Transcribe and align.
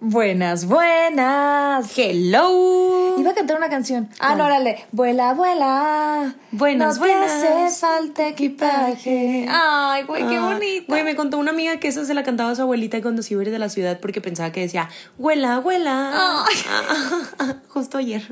Buenas, 0.00 0.66
buenas. 0.66 1.92
Hello. 1.98 3.16
Iba 3.18 3.32
a 3.32 3.34
cantar 3.34 3.56
una 3.56 3.68
canción. 3.68 4.08
Ah, 4.20 4.36
no, 4.36 4.44
órale. 4.44 4.86
Vuela, 4.92 5.34
vuela. 5.34 6.36
Buenas, 6.52 6.98
no 6.98 7.04
te 7.04 7.12
buenas. 7.12 7.32
hace 7.32 7.80
falta 7.80 8.28
equipaje. 8.28 9.46
Ay, 9.50 10.04
güey, 10.04 10.24
qué 10.28 10.36
Ah, 10.36 10.52
bonito. 10.52 10.84
Güey, 10.86 11.02
me 11.02 11.16
contó 11.16 11.36
una 11.38 11.50
amiga 11.50 11.80
que 11.80 11.88
eso 11.88 12.04
se 12.04 12.14
la 12.14 12.22
cantaba 12.22 12.52
a 12.52 12.54
su 12.54 12.62
abuelita 12.62 13.02
cuando 13.02 13.22
se 13.22 13.34
iba 13.34 13.42
a 13.42 13.46
ir 13.46 13.50
de 13.50 13.58
la 13.58 13.68
ciudad 13.68 13.98
porque 13.98 14.20
pensaba 14.20 14.52
que 14.52 14.60
decía, 14.60 14.88
huela, 15.18 15.54
abuela. 15.56 16.44
Ay. 16.46 16.54
Justo 17.68 17.98
ayer. 17.98 18.22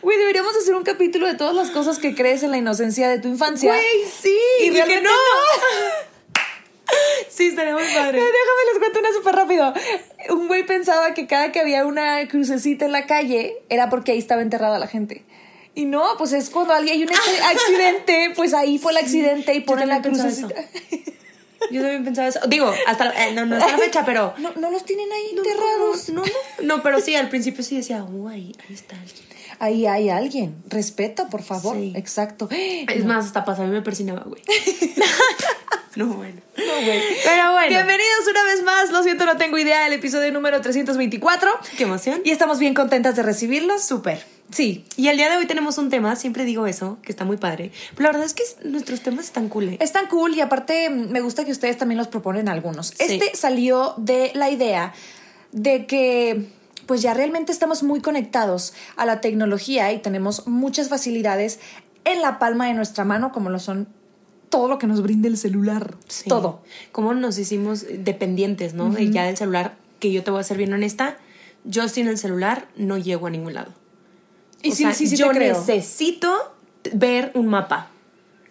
Güey, 0.00 0.16
deberíamos 0.18 0.56
hacer 0.56 0.74
un 0.74 0.82
capítulo 0.82 1.26
de 1.26 1.34
todas 1.34 1.54
las 1.54 1.70
cosas 1.70 1.98
que 1.98 2.14
crees 2.14 2.42
en 2.42 2.52
la 2.52 2.56
inocencia 2.56 3.06
de 3.10 3.18
tu 3.18 3.28
infancia. 3.28 3.70
Güey, 3.70 3.84
sí. 4.10 4.34
Y 4.62 4.70
que 4.70 4.72
realmente 4.72 5.02
no. 5.02 5.10
sí, 7.40 7.48
estaría 7.48 7.72
muy 7.74 7.82
padre. 7.94 8.18
Déjame 8.20 8.62
les 8.70 8.78
cuento 8.78 8.98
una 9.00 9.12
súper 9.12 9.34
rápido. 9.34 9.74
Un 10.30 10.46
güey 10.48 10.64
pensaba 10.66 11.14
que 11.14 11.26
cada 11.26 11.52
que 11.52 11.60
había 11.60 11.86
una 11.86 12.26
crucecita 12.28 12.84
en 12.84 12.92
la 12.92 13.06
calle 13.06 13.56
era 13.68 13.88
porque 13.88 14.12
ahí 14.12 14.18
estaba 14.18 14.42
enterrada 14.42 14.78
la 14.78 14.86
gente. 14.86 15.24
Y 15.74 15.84
no, 15.86 16.04
pues 16.18 16.32
es 16.32 16.50
cuando 16.50 16.74
alguien 16.74 16.96
hay 16.96 17.02
un 17.04 17.08
acc- 17.08 17.42
accidente, 17.56 18.32
pues 18.36 18.52
ahí 18.54 18.78
fue 18.78 18.92
el 18.92 18.98
accidente 18.98 19.54
y 19.54 19.60
ponen 19.60 19.88
la 19.88 20.02
crucecita. 20.02 20.54
Yo 21.70 21.82
también 21.82 22.04
pensaba 22.04 22.28
eso. 22.28 22.40
Digo, 22.48 22.72
hasta 22.86 23.04
la, 23.04 23.26
eh, 23.28 23.32
no, 23.32 23.46
no 23.46 23.56
hasta 23.56 23.72
la 23.72 23.78
fecha, 23.78 24.04
pero. 24.04 24.34
No, 24.38 24.52
no 24.56 24.70
los 24.70 24.84
tienen 24.84 25.10
ahí 25.12 25.36
enterrados. 25.36 26.08
No, 26.08 26.22
no, 26.22 26.30
no, 26.62 26.82
pero 26.82 27.00
sí, 27.00 27.14
al 27.14 27.28
principio 27.28 27.62
sí 27.62 27.76
decía, 27.76 28.02
uy, 28.02 28.32
ahí 28.32 28.74
está 28.74 28.96
alguien. 28.96 29.30
Ahí 29.60 29.86
hay 29.86 30.08
alguien. 30.08 30.56
Respeto, 30.68 31.28
por 31.28 31.42
favor. 31.42 31.76
Sí. 31.76 31.92
Exacto. 31.94 32.48
Es 32.50 33.04
más, 33.04 33.26
hasta 33.26 33.44
pasaba 33.44 33.68
y 33.68 33.70
me 33.70 33.82
persinaba, 33.82 34.22
güey. 34.22 34.42
no, 35.96 36.06
bueno. 36.06 36.40
No, 36.56 36.74
güey. 36.82 37.02
Pero 37.22 37.52
bueno. 37.52 37.68
Bienvenidos 37.68 38.26
una 38.30 38.42
vez 38.44 38.62
más. 38.62 38.90
Lo 38.90 39.02
siento, 39.02 39.26
no 39.26 39.36
tengo 39.36 39.58
idea. 39.58 39.86
El 39.86 39.92
episodio 39.92 40.32
número 40.32 40.62
324. 40.62 41.50
Qué 41.76 41.82
emoción. 41.82 42.22
Y 42.24 42.30
estamos 42.30 42.58
bien 42.58 42.72
contentas 42.72 43.16
de 43.16 43.22
recibirlos. 43.22 43.82
Súper. 43.82 44.24
Sí. 44.50 44.86
Y 44.96 45.08
el 45.08 45.18
día 45.18 45.28
de 45.28 45.36
hoy 45.36 45.46
tenemos 45.46 45.76
un 45.76 45.90
tema, 45.90 46.16
siempre 46.16 46.46
digo 46.46 46.66
eso, 46.66 46.96
que 47.02 47.12
está 47.12 47.26
muy 47.26 47.36
padre. 47.36 47.70
Pero 47.94 48.04
la 48.04 48.12
verdad 48.12 48.24
es 48.24 48.32
que 48.32 48.44
nuestros 48.66 49.02
temas 49.02 49.26
están 49.26 49.50
cool. 49.50 49.68
¿eh? 49.68 49.78
Es 49.78 49.92
tan 49.92 50.06
cool 50.06 50.34
y 50.34 50.40
aparte 50.40 50.88
mm, 50.88 51.10
me 51.10 51.20
gusta 51.20 51.44
que 51.44 51.52
ustedes 51.52 51.76
también 51.76 51.98
los 51.98 52.08
proponen 52.08 52.48
algunos. 52.48 52.86
Sí. 52.88 52.94
Este 52.98 53.36
salió 53.36 53.92
de 53.98 54.32
la 54.34 54.48
idea 54.48 54.94
de 55.52 55.84
que 55.84 56.46
pues 56.86 57.02
ya 57.02 57.14
realmente 57.14 57.52
estamos 57.52 57.82
muy 57.82 58.00
conectados 58.00 58.72
a 58.96 59.06
la 59.06 59.20
tecnología 59.20 59.92
y 59.92 59.98
tenemos 59.98 60.46
muchas 60.46 60.88
facilidades 60.88 61.60
en 62.04 62.22
la 62.22 62.38
palma 62.38 62.66
de 62.66 62.74
nuestra 62.74 63.04
mano 63.04 63.32
como 63.32 63.50
lo 63.50 63.58
son 63.58 63.88
todo 64.48 64.68
lo 64.68 64.78
que 64.78 64.86
nos 64.86 65.02
brinda 65.02 65.28
el 65.28 65.36
celular. 65.36 65.94
Sí. 66.08 66.28
Todo. 66.28 66.62
Cómo 66.92 67.14
nos 67.14 67.38
hicimos 67.38 67.84
dependientes, 67.88 68.74
¿no? 68.74 68.90
De 68.90 69.08
ya 69.10 69.24
del 69.24 69.36
celular, 69.36 69.76
que 70.00 70.10
yo 70.12 70.24
te 70.24 70.30
voy 70.30 70.40
a 70.40 70.44
ser 70.44 70.56
bien 70.56 70.72
honesta, 70.72 71.18
yo 71.64 71.88
sin 71.88 72.08
el 72.08 72.18
celular 72.18 72.66
no 72.76 72.98
llego 72.98 73.28
a 73.28 73.30
ningún 73.30 73.54
lado. 73.54 73.72
Y 74.62 74.72
O 74.72 74.74
sí, 74.74 74.82
sea, 74.82 74.92
sí, 74.94 75.06
sí 75.06 75.16
yo 75.16 75.28
te 75.28 75.36
creo. 75.36 75.58
necesito 75.58 76.52
ver 76.92 77.30
un 77.34 77.46
mapa. 77.46 77.90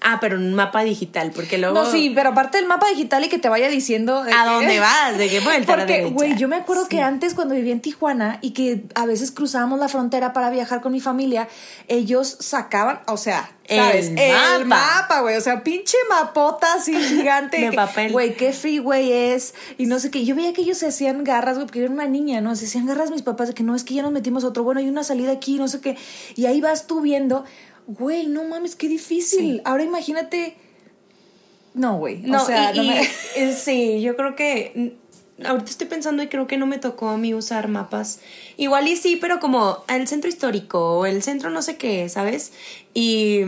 Ah, 0.01 0.19
pero 0.21 0.37
un 0.37 0.53
mapa 0.53 0.83
digital, 0.83 1.31
porque 1.35 1.57
luego... 1.57 1.75
No, 1.75 1.85
sí, 1.91 2.11
pero 2.15 2.29
aparte 2.29 2.57
del 2.57 2.67
mapa 2.67 2.87
digital 2.89 3.25
y 3.25 3.27
que 3.29 3.37
te 3.37 3.49
vaya 3.49 3.67
diciendo 3.67 4.23
de 4.23 4.31
¿A 4.31 4.43
que- 4.45 4.49
dónde 4.49 4.79
vas? 4.79 5.17
¿De 5.17 5.29
qué 5.29 5.41
vuelta 5.41 5.75
Porque, 5.75 6.05
güey, 6.05 6.37
yo 6.37 6.47
me 6.47 6.55
acuerdo 6.55 6.87
que 6.87 7.01
antes 7.01 7.33
cuando 7.33 7.53
vivía 7.53 7.73
en 7.73 7.81
Tijuana 7.81 8.37
y 8.41 8.51
que 8.51 8.83
a 8.95 9.05
veces 9.05 9.31
cruzábamos 9.31 9.77
la 9.79 9.89
frontera 9.89 10.31
para 10.31 10.49
viajar 10.51 10.79
con 10.81 10.93
mi 10.93 11.01
familia, 11.01 11.49
ellos 11.89 12.37
sacaban, 12.39 13.01
o 13.07 13.17
sea, 13.17 13.51
¿sabes? 13.67 14.11
El 14.15 14.65
mapa. 14.65 15.01
mapa, 15.01 15.21
güey. 15.21 15.35
O 15.35 15.41
sea, 15.41 15.63
pinche 15.63 15.97
mapota 16.09 16.73
así 16.75 16.95
gigante. 17.03 17.59
De 17.59 17.69
que, 17.71 17.75
papel. 17.75 18.11
Güey, 18.11 18.35
qué 18.37 18.53
freeway 18.53 19.11
es. 19.11 19.53
Y 19.77 19.85
no 19.85 19.99
sé 19.99 20.09
qué. 20.11 20.23
Yo 20.25 20.33
veía 20.33 20.53
que 20.53 20.61
ellos 20.61 20.77
se 20.77 20.87
hacían 20.87 21.23
garras, 21.23 21.55
güey, 21.55 21.67
porque 21.67 21.79
yo 21.79 21.85
era 21.85 21.93
una 21.93 22.07
niña, 22.07 22.39
¿no? 22.41 22.55
Se 22.55 22.65
hacían 22.65 22.85
garras 22.87 23.11
mis 23.11 23.21
papás 23.21 23.49
de 23.49 23.53
que 23.53 23.63
no, 23.63 23.75
es 23.75 23.83
que 23.83 23.93
ya 23.95 24.01
nos 24.01 24.11
metimos 24.11 24.43
a 24.43 24.47
otro. 24.47 24.63
Bueno, 24.63 24.79
hay 24.79 24.87
una 24.89 25.03
salida 25.03 25.31
aquí, 25.33 25.57
no 25.57 25.67
sé 25.67 25.81
qué. 25.81 25.97
Y 26.35 26.45
ahí 26.45 26.61
vas 26.61 26.87
tú 26.87 27.01
viendo, 27.01 27.43
güey, 27.97 28.27
no 28.27 28.43
mames, 28.45 28.75
qué 28.75 28.87
difícil. 28.87 29.61
Ahora 29.65 29.83
imagínate. 29.83 30.55
No, 31.73 31.97
güey. 31.97 32.17
No, 32.21 32.41
o 32.43 32.45
sea, 32.45 32.73
y- 32.73 32.77
no 32.77 32.83
me- 32.83 33.01
y- 33.03 33.53
sí, 33.57 34.01
yo 34.01 34.15
creo 34.15 34.35
que 34.35 34.95
ahorita 35.45 35.69
estoy 35.69 35.87
pensando 35.87 36.21
y 36.23 36.27
creo 36.27 36.47
que 36.47 36.57
no 36.57 36.65
me 36.67 36.77
tocó 36.79 37.09
a 37.09 37.17
mí 37.17 37.33
usar 37.33 37.67
mapas. 37.67 38.19
Igual 38.57 38.87
y 38.87 38.95
sí, 38.97 39.17
pero 39.19 39.39
como 39.39 39.83
el 39.87 40.07
centro 40.07 40.29
histórico 40.29 40.97
o 40.99 41.05
el 41.05 41.23
centro 41.23 41.49
no 41.49 41.61
sé 41.61 41.77
qué, 41.77 42.09
¿sabes? 42.09 42.51
Y 42.93 43.41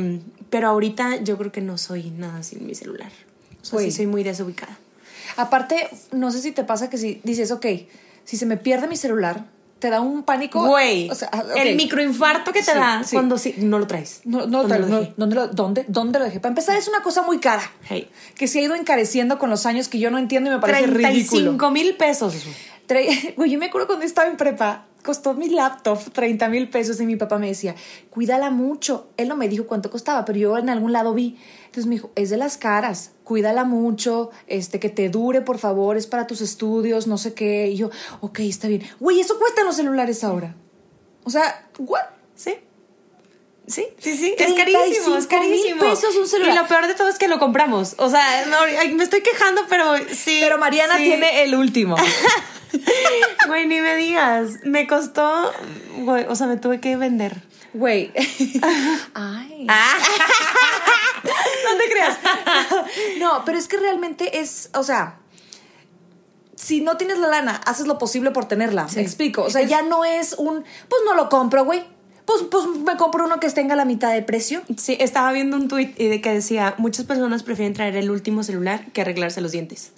pero 0.49 0.67
ahorita 0.69 1.17
yo 1.23 1.37
creo 1.37 1.51
que 1.51 1.61
no 1.61 1.77
soy 1.77 2.09
nada 2.11 2.43
sin 2.43 2.65
mi 2.65 2.75
celular. 2.75 3.11
O 3.61 3.65
sea, 3.65 3.73
Güey. 3.73 3.91
sí 3.91 3.97
soy 3.97 4.07
muy 4.07 4.23
desubicada. 4.23 4.77
Aparte, 5.37 5.87
no 6.11 6.31
sé 6.31 6.41
si 6.41 6.51
te 6.51 6.63
pasa 6.63 6.89
que 6.89 6.97
si 6.97 7.21
dices, 7.23 7.51
ok, 7.51 7.65
si 8.25 8.37
se 8.37 8.45
me 8.45 8.57
pierde 8.57 8.87
mi 8.87 8.97
celular, 8.97 9.45
te 9.81 9.89
da 9.89 9.99
un 9.99 10.23
pánico. 10.23 10.65
Güey, 10.65 11.09
O 11.09 11.15
sea, 11.15 11.29
el 11.57 11.75
microinfarto 11.75 12.53
que 12.53 12.59
te 12.59 12.71
Sí, 12.71 12.77
da 12.77 13.03
sí. 13.03 13.15
cuando 13.15 13.37
sí, 13.37 13.55
no 13.57 13.79
lo 13.79 13.87
traes. 13.87 14.21
No, 14.23 14.45
no, 14.45 14.59
¿Dónde 14.61 14.69
tal- 14.77 14.89
no, 14.89 14.99
dejé? 14.99 15.13
¿dónde, 15.17 15.35
lo, 15.35 15.47
dónde, 15.47 15.85
¿Dónde 15.89 16.19
lo 16.19 16.25
dejé? 16.25 16.39
Para 16.39 16.51
empezar, 16.51 16.77
es 16.77 16.87
una 16.87 17.01
cosa 17.01 17.23
muy 17.23 17.39
cara. 17.39 17.63
Hey. 17.89 18.09
Que 18.35 18.47
se 18.47 18.59
ha 18.59 18.61
ido 18.61 18.75
encareciendo 18.75 19.39
con 19.39 19.49
los 19.49 19.65
años 19.65 19.87
que 19.89 19.99
yo 19.99 20.11
no 20.11 20.17
entiendo 20.19 20.49
y 20.49 20.53
me 20.53 20.59
parece 20.59 20.85
ridículo. 20.87 21.01
35 21.09 21.71
mil 21.71 21.95
pesos. 21.97 22.35
Güey, 23.37 23.49
yo 23.49 23.57
me 23.57 23.67
acuerdo 23.67 23.87
cuando 23.87 24.05
estaba 24.05 24.27
en 24.27 24.35
prepa, 24.35 24.85
costó 25.01 25.33
mi 25.33 25.49
laptop 25.49 25.99
30 26.11 26.49
mil 26.49 26.69
pesos 26.69 26.99
y 27.01 27.05
mi 27.05 27.15
papá 27.15 27.37
me 27.37 27.47
decía, 27.47 27.75
cuídala 28.09 28.49
mucho. 28.49 29.07
Él 29.17 29.27
no 29.27 29.35
me 29.35 29.47
dijo 29.47 29.65
cuánto 29.67 29.89
costaba, 29.89 30.25
pero 30.25 30.39
yo 30.39 30.57
en 30.57 30.69
algún 30.69 30.91
lado 30.91 31.13
vi. 31.13 31.37
Entonces 31.65 31.85
me 31.85 31.95
dijo, 31.95 32.11
es 32.15 32.29
de 32.29 32.37
las 32.37 32.57
caras, 32.57 33.11
cuídala 33.23 33.63
mucho, 33.63 34.31
este, 34.47 34.79
que 34.79 34.89
te 34.89 35.09
dure, 35.09 35.41
por 35.41 35.57
favor, 35.57 35.97
es 35.97 36.07
para 36.07 36.27
tus 36.27 36.41
estudios, 36.41 37.07
no 37.07 37.17
sé 37.17 37.33
qué. 37.33 37.67
Y 37.67 37.77
yo, 37.77 37.89
ok, 38.19 38.39
está 38.41 38.67
bien. 38.67 38.83
Güey, 38.99 39.19
eso 39.19 39.37
cuesta 39.39 39.61
en 39.61 39.67
los 39.67 39.75
celulares 39.75 40.23
ahora. 40.23 40.55
O 41.23 41.29
sea, 41.29 41.67
¿what? 41.79 42.01
Sí. 42.35 42.55
Sí, 43.67 43.87
sí, 43.99 44.17
sí. 44.17 44.35
Es 44.37 44.53
35 44.53 44.65
carísimo, 44.75 45.15
es 45.15 45.27
carísimo. 45.27 45.79
pesos 45.79 46.15
un 46.17 46.27
celular. 46.27 46.53
Y 46.53 46.57
lo 46.57 46.67
peor 46.67 46.87
de 46.87 46.93
todo 46.93 47.07
es 47.07 47.17
que 47.17 47.27
lo 47.27 47.39
compramos. 47.39 47.95
O 47.97 48.09
sea, 48.09 48.45
no, 48.47 48.57
me 48.95 49.03
estoy 49.03 49.21
quejando, 49.21 49.61
pero 49.69 49.95
sí. 50.11 50.39
Pero 50.41 50.57
Mariana 50.57 50.97
sí. 50.97 51.03
tiene 51.03 51.43
el 51.43 51.55
último. 51.55 51.95
Güey, 53.47 53.67
ni 53.67 53.81
me 53.81 53.95
digas. 53.95 54.59
Me 54.63 54.87
costó. 54.87 55.51
Güey, 55.99 56.25
o 56.27 56.35
sea, 56.35 56.47
me 56.47 56.57
tuve 56.57 56.79
que 56.79 56.95
vender. 56.95 57.41
Güey. 57.73 58.11
Ay. 59.13 59.65
Ah. 59.69 59.97
no 61.23 61.77
te 61.77 61.91
creas. 61.91 62.17
no, 63.19 63.43
pero 63.45 63.57
es 63.57 63.67
que 63.67 63.77
realmente 63.77 64.39
es, 64.39 64.69
o 64.73 64.83
sea, 64.83 65.19
si 66.55 66.81
no 66.81 66.97
tienes 66.97 67.17
la 67.17 67.27
lana, 67.27 67.61
haces 67.65 67.87
lo 67.87 67.97
posible 67.97 68.31
por 68.31 68.45
tenerla. 68.45 68.87
Me 68.95 69.01
explico. 69.01 69.43
O 69.43 69.49
sea, 69.49 69.63
ya 69.63 69.81
no 69.81 70.05
es 70.05 70.33
un, 70.33 70.63
pues 70.89 71.01
no 71.05 71.15
lo 71.15 71.29
compro, 71.29 71.65
güey. 71.65 71.83
Pues, 72.31 72.43
pues 72.49 72.65
me 72.83 72.95
compro 72.97 73.25
uno 73.25 73.39
que 73.39 73.49
tenga 73.49 73.75
la 73.75 73.83
mitad 73.85 74.13
de 74.13 74.21
precio. 74.21 74.61
Sí, 74.77 74.95
estaba 74.99 75.31
viendo 75.33 75.57
un 75.57 75.67
tuit 75.67 75.97
de 75.97 76.21
que 76.21 76.31
decía: 76.31 76.75
muchas 76.77 77.05
personas 77.05 77.43
prefieren 77.43 77.73
traer 77.73 77.95
el 77.97 78.09
último 78.09 78.43
celular 78.43 78.85
que 78.93 79.01
arreglarse 79.01 79.41
los 79.41 79.51
dientes. 79.51 79.91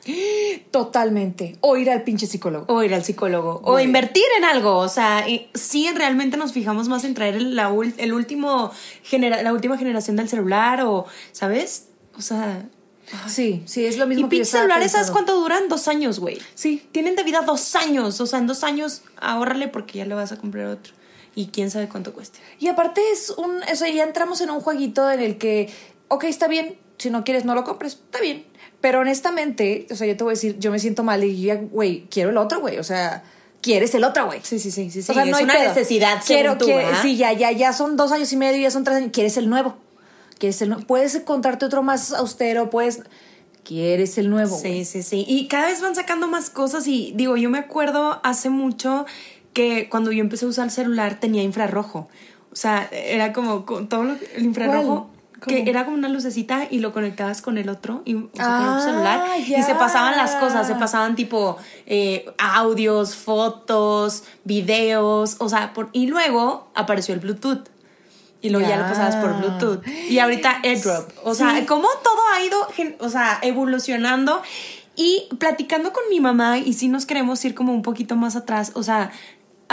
Totalmente. 0.71 1.57
O 1.61 1.77
ir 1.77 1.89
al 1.91 2.03
pinche 2.03 2.25
psicólogo. 2.27 2.65
O 2.73 2.83
ir 2.83 2.93
al 2.93 3.03
psicólogo. 3.03 3.61
O 3.63 3.79
invertir 3.79 4.23
en 4.37 4.45
algo. 4.45 4.77
O 4.77 4.89
sea, 4.89 5.27
y 5.29 5.49
sí, 5.53 5.87
realmente 5.93 6.37
nos 6.37 6.53
fijamos 6.53 6.87
más 6.87 7.03
en 7.03 7.13
traer 7.13 7.35
el, 7.35 7.55
la 7.55 7.71
el 7.97 8.13
último 8.13 8.71
genera- 9.03 9.41
la 9.43 9.53
última 9.53 9.77
generación 9.77 10.15
del 10.15 10.29
celular 10.29 10.81
o, 10.81 11.05
¿sabes? 11.31 11.87
O 12.17 12.21
sea. 12.21 12.65
Sí, 13.27 13.61
sí, 13.65 13.85
es 13.85 13.97
lo 13.97 14.05
Y 14.05 14.07
mismo 14.07 14.23
yo 14.23 14.29
pinches 14.29 14.49
celulares, 14.49 14.93
¿sabes 14.93 15.11
cuánto 15.11 15.39
duran? 15.39 15.67
Dos 15.67 15.87
años, 15.87 16.19
güey. 16.19 16.39
Sí. 16.55 16.87
Tienen 16.93 17.15
de 17.15 17.23
vida 17.23 17.41
dos 17.41 17.75
años. 17.75 18.19
O 18.21 18.25
sea, 18.25 18.39
en 18.39 18.47
dos 18.47 18.63
años, 18.63 19.03
ahórrale 19.17 19.67
porque 19.67 19.99
ya 19.99 20.05
le 20.05 20.15
vas 20.15 20.31
a 20.31 20.37
comprar 20.37 20.67
otro. 20.67 20.93
Y 21.35 21.47
quién 21.47 21.71
sabe 21.71 21.89
cuánto 21.89 22.13
cueste. 22.13 22.39
Y 22.59 22.67
aparte 22.67 23.01
es 23.11 23.31
un, 23.31 23.61
o 23.63 23.75
sea, 23.75 23.89
ya 23.89 24.03
entramos 24.03 24.41
en 24.41 24.51
un 24.51 24.61
jueguito 24.61 25.09
en 25.09 25.19
el 25.19 25.37
que, 25.37 25.69
ok, 26.07 26.25
está 26.25 26.47
bien, 26.47 26.77
si 26.97 27.09
no 27.09 27.23
quieres, 27.23 27.45
no 27.45 27.55
lo 27.55 27.63
compres, 27.63 27.93
está 27.93 28.19
bien. 28.21 28.45
Pero 28.81 28.99
honestamente, 28.99 29.87
o 29.91 29.95
sea, 29.95 30.07
yo 30.07 30.17
te 30.17 30.23
voy 30.23 30.31
a 30.31 30.35
decir, 30.35 30.59
yo 30.59 30.71
me 30.71 30.79
siento 30.79 31.03
mal 31.03 31.23
y 31.23 31.41
yo, 31.41 31.57
güey, 31.71 32.05
quiero 32.09 32.29
el 32.29 32.37
otro, 32.37 32.59
güey. 32.59 32.79
O 32.79 32.83
sea, 32.83 33.23
quieres 33.61 33.95
el 33.95 34.03
otro, 34.03 34.25
güey. 34.25 34.41
Sí, 34.43 34.59
sí, 34.59 34.71
sí, 34.71 34.91
sí. 34.91 34.99
O 34.99 35.13
sea, 35.13 35.25
no 35.25 35.31
es 35.31 35.37
hay 35.37 35.43
una 35.45 35.53
pedo. 35.53 35.69
necesidad 35.69 36.21
Quiero 36.25 36.57
según 36.59 36.81
sí, 37.01 37.15
ya, 37.15 37.33
ya, 37.33 37.51
ya 37.51 37.73
son 37.73 37.95
dos 37.97 38.11
años 38.11 38.31
y 38.33 38.37
medio, 38.37 38.61
ya 38.61 38.69
son 38.69 38.83
tres 38.83 38.97
años. 38.97 39.11
Quieres 39.13 39.37
el 39.37 39.49
nuevo. 39.49 39.77
Quieres 40.37 40.61
el 40.61 40.69
nuevo. 40.69 40.85
Puedes 40.85 41.15
encontrarte 41.15 41.65
otro 41.65 41.81
más 41.81 42.11
austero, 42.11 42.69
puedes. 42.69 43.01
Quieres 43.63 44.17
el 44.17 44.29
nuevo. 44.29 44.59
Sí, 44.59 44.83
sí, 44.83 45.01
sí. 45.01 45.23
Y 45.25 45.47
cada 45.47 45.67
vez 45.67 45.79
van 45.81 45.95
sacando 45.95 46.27
más 46.27 46.49
cosas 46.49 46.85
y 46.85 47.13
digo, 47.15 47.37
yo 47.37 47.49
me 47.49 47.59
acuerdo 47.59 48.19
hace 48.23 48.49
mucho 48.49 49.05
que 49.53 49.87
cuando 49.89 50.11
yo 50.11 50.21
empecé 50.21 50.45
a 50.45 50.49
usar 50.49 50.65
el 50.65 50.71
celular 50.71 51.19
tenía 51.19 51.43
infrarrojo. 51.43 52.09
O 52.51 52.55
sea, 52.55 52.87
era 52.91 53.33
como 53.33 53.65
con 53.65 53.87
todo 53.89 54.03
lo- 54.03 54.15
el 54.35 54.43
infrarrojo. 54.45 55.09
Que 55.45 55.69
era 55.69 55.83
como 55.83 55.97
una 55.97 56.07
lucecita 56.07 56.67
y 56.71 56.79
lo 56.79 56.93
conectabas 56.93 57.41
con 57.41 57.57
el 57.57 57.67
otro 57.67 58.01
y, 58.05 58.15
o 58.15 58.29
sea, 58.33 58.45
con 58.45 58.53
Ah, 58.65 58.75
el 58.77 58.83
celular 58.83 59.21
y 59.39 59.61
se 59.61 59.75
pasaban 59.75 60.15
las 60.15 60.35
cosas, 60.35 60.65
se 60.65 60.75
pasaban 60.75 61.15
tipo 61.17 61.57
eh, 61.85 62.25
audios, 62.37 63.15
fotos, 63.17 64.23
videos, 64.45 65.35
o 65.39 65.49
sea, 65.49 65.73
por, 65.73 65.89
y 65.91 66.07
luego 66.07 66.69
apareció 66.75 67.13
el 67.13 67.19
Bluetooth. 67.19 67.67
Y 68.41 68.51
luego 68.51 68.65
ya, 68.69 68.75
Ya. 68.77 68.81
lo 68.83 68.87
pasabas 68.89 69.17
por 69.17 69.35
Bluetooth. 69.37 69.85
Y 70.09 70.19
ahorita 70.19 70.61
AirDrop. 70.63 71.09
O 71.25 71.33
sea, 71.33 71.57
Sí. 71.59 71.65
cómo 71.65 71.89
todo 72.03 72.21
ha 72.33 72.41
ido, 72.43 72.67
o 72.99 73.09
sea, 73.09 73.39
evolucionando. 73.41 74.41
Y 74.95 75.27
platicando 75.39 75.91
con 75.91 76.03
mi 76.09 76.19
mamá, 76.21 76.57
y 76.59 76.71
si 76.73 76.87
nos 76.87 77.05
queremos 77.05 77.43
ir 77.43 77.53
como 77.55 77.73
un 77.73 77.81
poquito 77.81 78.15
más 78.15 78.35
atrás, 78.37 78.71
o 78.75 78.83
sea, 78.83 79.11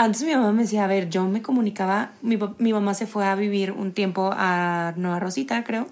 antes 0.03 0.23
mi 0.23 0.33
mamá 0.33 0.51
me 0.51 0.63
decía, 0.63 0.83
a 0.83 0.87
ver, 0.87 1.09
yo 1.09 1.25
me 1.25 1.43
comunicaba, 1.43 2.13
mi, 2.23 2.39
mi 2.57 2.73
mamá 2.73 2.95
se 2.95 3.05
fue 3.05 3.27
a 3.27 3.35
vivir 3.35 3.71
un 3.71 3.91
tiempo 3.91 4.31
a 4.33 4.93
Nueva 4.95 5.19
Rosita, 5.19 5.63
creo. 5.63 5.87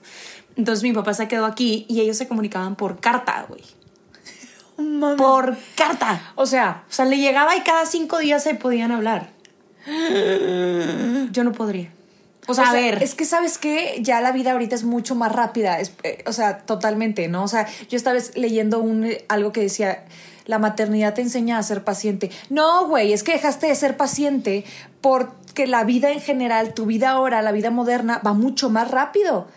Entonces 0.56 0.82
mi 0.82 0.94
papá 0.94 1.14
se 1.14 1.28
quedó 1.28 1.46
aquí 1.46 1.86
y 1.88 2.02
ellos 2.02 2.18
se 2.18 2.28
comunicaban 2.28 2.76
por 2.76 3.00
carta, 3.00 3.46
güey. 3.48 3.62
Por 5.18 5.58
carta. 5.76 6.32
O 6.36 6.46
sea, 6.48 6.84
O 6.90 6.92
sea, 6.92 7.06
le 7.06 7.18
llegaba 7.18 7.56
y 7.56 7.62
cada 7.62 7.86
cinco 7.86 8.18
días 8.18 8.42
se 8.42 8.56
podían 8.56 8.92
hablar. 8.92 9.30
Yo 11.32 11.44
no 11.44 11.52
podría. 11.52 11.92
O 12.48 12.54
sea, 12.54 12.70
a 12.72 12.74
ver. 12.74 13.04
Es 13.04 13.14
que 13.16 13.26
sabes 13.26 13.58
que 13.58 14.00
ya 14.02 14.22
la 14.22 14.32
vida 14.32 14.52
ahorita 14.54 14.76
es 14.76 14.84
mucho 14.84 15.14
más 15.16 15.32
rápida. 15.32 15.80
es- 15.80 15.92
eh, 16.04 16.24
o 16.26 16.34
sea, 16.34 16.60
totalmente, 16.60 17.28
¿no? 17.28 17.44
O 17.44 17.48
sea, 17.48 17.68
yo 17.90 17.98
estaba 17.98 18.16
vez 18.16 18.32
leyendo 18.36 18.80
un, 18.80 19.04
eh, 19.06 19.26
algo 19.28 19.52
que 19.52 19.62
decía. 19.62 20.06
La 20.46 20.58
maternidad 20.58 21.14
te 21.14 21.22
enseña 21.22 21.60
a 21.60 21.64
ser 21.64 21.84
paciente. 21.84 22.32
No, 22.50 22.88
güey, 22.88 23.14
es 23.14 23.22
que 23.22 23.34
dejaste 23.34 23.68
de 23.68 23.76
ser 23.76 23.98
paciente 23.98 24.66
porque 25.00 25.68
la 25.68 25.84
vida 25.84 26.12
en 26.12 26.22
general, 26.22 26.74
tu 26.74 26.88
vida 26.88 27.12
ahora, 27.12 27.44
la 27.44 27.52
vida 27.52 27.70
moderna, 27.70 28.20
va 28.26 28.34
mucho 28.34 28.72
más 28.72 28.90
rápido. 28.90 29.48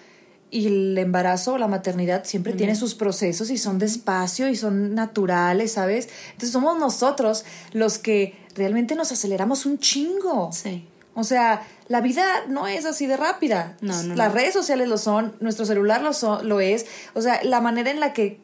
Y 0.50 0.66
el 0.66 0.98
embarazo 0.98 1.54
o 1.54 1.58
la 1.58 1.66
maternidad 1.66 2.24
siempre 2.24 2.52
tiene 2.52 2.74
sus 2.74 2.94
procesos 2.94 3.48
y 3.48 3.56
son 3.56 3.78
despacio 3.78 4.50
y 4.50 4.56
son 4.56 4.94
naturales, 4.94 5.72
¿sabes? 5.72 6.10
Entonces 6.32 6.50
somos 6.50 6.78
nosotros 6.78 7.46
los 7.72 7.96
que 7.96 8.36
realmente 8.54 8.94
nos 8.94 9.12
aceleramos 9.12 9.64
un 9.64 9.78
chingo. 9.78 10.50
Sí. 10.52 10.86
O 11.14 11.24
sea, 11.24 11.62
la 11.88 12.00
vida 12.00 12.24
no 12.48 12.66
es 12.66 12.86
así 12.86 13.06
de 13.06 13.16
rápida. 13.16 13.76
No, 13.80 14.02
no, 14.02 14.14
Las 14.14 14.28
no. 14.28 14.34
redes 14.34 14.54
sociales 14.54 14.88
lo 14.88 14.96
son, 14.98 15.34
nuestro 15.40 15.66
celular 15.66 16.00
lo, 16.02 16.12
son- 16.12 16.48
lo 16.48 16.60
es. 16.60 16.86
O 17.14 17.20
sea, 17.20 17.40
la 17.44 17.60
manera 17.60 17.90
en 17.90 18.00
la 18.00 18.12
que 18.12 18.40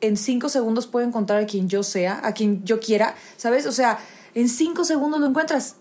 en 0.00 0.16
cinco 0.16 0.48
segundos 0.48 0.86
puedo 0.86 1.06
encontrar 1.06 1.42
a 1.42 1.46
quien 1.46 1.68
yo 1.68 1.82
sea, 1.82 2.20
a 2.22 2.32
quien 2.32 2.64
yo 2.64 2.80
quiera, 2.80 3.14
¿sabes? 3.36 3.66
O 3.66 3.72
sea, 3.72 3.98
en 4.34 4.48
cinco 4.48 4.84
segundos 4.84 5.20
lo 5.20 5.26
encuentras. 5.26 5.76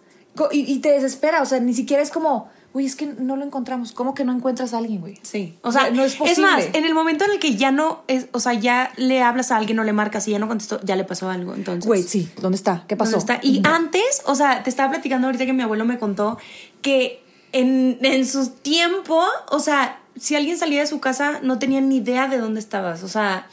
Y 0.52 0.80
te 0.80 0.92
desespera, 0.92 1.42
o 1.42 1.46
sea, 1.46 1.60
ni 1.60 1.74
siquiera 1.74 2.02
es 2.02 2.10
como, 2.10 2.50
güey, 2.74 2.86
es 2.86 2.96
que 2.96 3.06
no 3.06 3.36
lo 3.36 3.44
encontramos. 3.46 3.92
¿Cómo 3.92 4.14
que 4.14 4.24
no 4.24 4.32
encuentras 4.34 4.74
a 4.74 4.78
alguien, 4.78 5.02
güey? 5.02 5.20
Sí, 5.24 5.58
o 5.62 5.72
sea, 5.72 5.90
no 5.92 6.04
es 6.04 6.16
posible. 6.16 6.42
más, 6.42 6.64
en 6.74 6.86
el 6.86 6.94
momento 6.94 7.26
en 7.26 7.32
el 7.32 7.40
que 7.40 7.56
ya 7.56 7.72
no 7.72 8.04
es, 8.08 8.28
o 8.32 8.40
sea, 8.40 8.54
ya 8.54 8.92
le 8.98 9.22
hablas 9.22 9.52
a 9.52 9.58
alguien, 9.58 9.76
no 9.78 9.84
le 9.84 9.94
marcas 9.94 10.28
y 10.28 10.32
ya 10.32 10.40
no 10.40 10.48
contestó, 10.48 10.80
ya 10.84 10.96
le 10.96 11.04
pasó 11.04 11.30
algo, 11.30 11.54
entonces. 11.54 11.86
Güey, 11.86 12.04
sí, 12.04 12.30
¿dónde 12.42 12.56
está? 12.56 12.86
¿Qué 12.88 12.96
pasó? 12.96 13.18
¿dónde 13.18 13.34
está? 13.34 13.46
Y 13.48 13.62
antes, 13.66 14.22
o 14.26 14.36
sea, 14.36 14.64
te 14.64 14.70
estaba 14.70 14.90
platicando 14.92 15.28
ahorita 15.28 15.46
que 15.46 15.54
mi 15.54 15.64
abuelo 15.64 15.84
me 15.86 15.98
contó 16.00 16.38
que 16.82 17.22
en, 17.52 17.98
en 18.02 18.26
su 18.26 18.50
tiempo, 18.52 19.22
o 19.50 19.60
sea, 19.60 20.00
si 20.18 20.36
alguien 20.36 20.58
salía 20.58 20.80
de 20.82 20.88
su 20.88 21.00
casa, 21.00 21.40
no 21.44 21.60
tenía 21.60 21.82
ni 21.82 21.98
idea 21.98 22.28
de 22.28 22.38
dónde 22.38 22.60
estabas, 22.60 23.04
o 23.04 23.08
sea, 23.10 23.48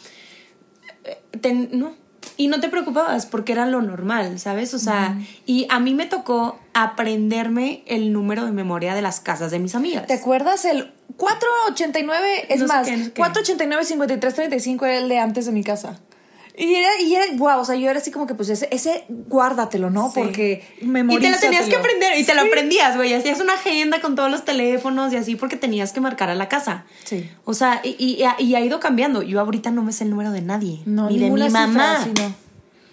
eh, 1.04 1.18
ten- 1.40 1.70
no. 1.72 1.94
Y 2.38 2.46
no 2.46 2.60
te 2.60 2.68
preocupabas 2.68 3.26
porque 3.26 3.52
era 3.52 3.66
lo 3.66 3.82
normal, 3.82 4.38
¿sabes? 4.38 4.72
O 4.72 4.78
sea, 4.78 5.18
y 5.44 5.66
a 5.70 5.80
mí 5.80 5.92
me 5.92 6.06
tocó 6.06 6.60
aprenderme 6.72 7.82
el 7.86 8.12
número 8.12 8.44
de 8.44 8.52
memoria 8.52 8.94
de 8.94 9.02
las 9.02 9.18
casas 9.18 9.50
de 9.50 9.58
mis 9.58 9.74
amigas. 9.74 10.06
¿Te 10.06 10.14
acuerdas? 10.14 10.64
El 10.64 10.92
489, 11.16 12.46
es 12.48 12.60
No 12.60 12.68
más, 12.68 12.86
qué, 12.86 12.96
no 12.96 13.04
sé 13.06 13.12
qué. 13.12 13.22
489-5335 13.22 14.86
era 14.86 14.98
el 14.98 15.08
de 15.08 15.18
antes 15.18 15.46
de 15.46 15.52
mi 15.52 15.64
casa. 15.64 15.98
Y 16.58 16.74
era, 16.74 16.88
y 17.00 17.14
era, 17.14 17.24
wow, 17.36 17.60
o 17.60 17.64
sea, 17.64 17.76
yo 17.76 17.88
era 17.88 18.00
así 18.00 18.10
como 18.10 18.26
que, 18.26 18.34
pues 18.34 18.48
ese, 18.48 18.68
ese 18.72 19.04
guárdatelo, 19.08 19.90
¿no? 19.90 20.10
Sí. 20.12 20.20
Porque 20.20 20.64
Y 20.76 20.80
te 20.80 20.86
lo 20.86 20.92
memorízatelo. 20.92 21.40
tenías 21.40 21.66
que 21.68 21.76
aprender 21.76 22.18
y 22.18 22.24
te 22.24 22.34
lo 22.34 22.42
aprendías, 22.42 22.96
güey. 22.96 23.14
Hacías 23.14 23.40
una 23.40 23.54
agenda 23.54 24.00
con 24.00 24.14
todos 24.16 24.30
los 24.30 24.44
teléfonos 24.44 25.12
y 25.12 25.16
así 25.16 25.36
porque 25.36 25.56
tenías 25.56 25.92
que 25.92 26.00
marcar 26.00 26.30
a 26.30 26.34
la 26.34 26.48
casa. 26.48 26.84
Sí. 27.04 27.30
O 27.44 27.54
sea, 27.54 27.80
y, 27.84 27.90
y- 27.98 28.24
y 28.44 28.54
ha 28.56 28.60
ido 28.60 28.80
cambiando. 28.80 29.22
Yo 29.22 29.40
ahorita 29.40 29.70
no 29.70 29.82
me 29.82 29.92
sé 29.92 30.04
el 30.04 30.10
número 30.10 30.32
de 30.32 30.42
nadie. 30.42 30.80
No, 30.84 31.08
ni 31.08 31.14
de 31.14 31.18
mi 31.18 31.24
ninguna 31.26 31.44
cifra, 31.46 31.66
mamá. 31.66 32.04
sí, 32.04 32.10
no. 32.16 32.47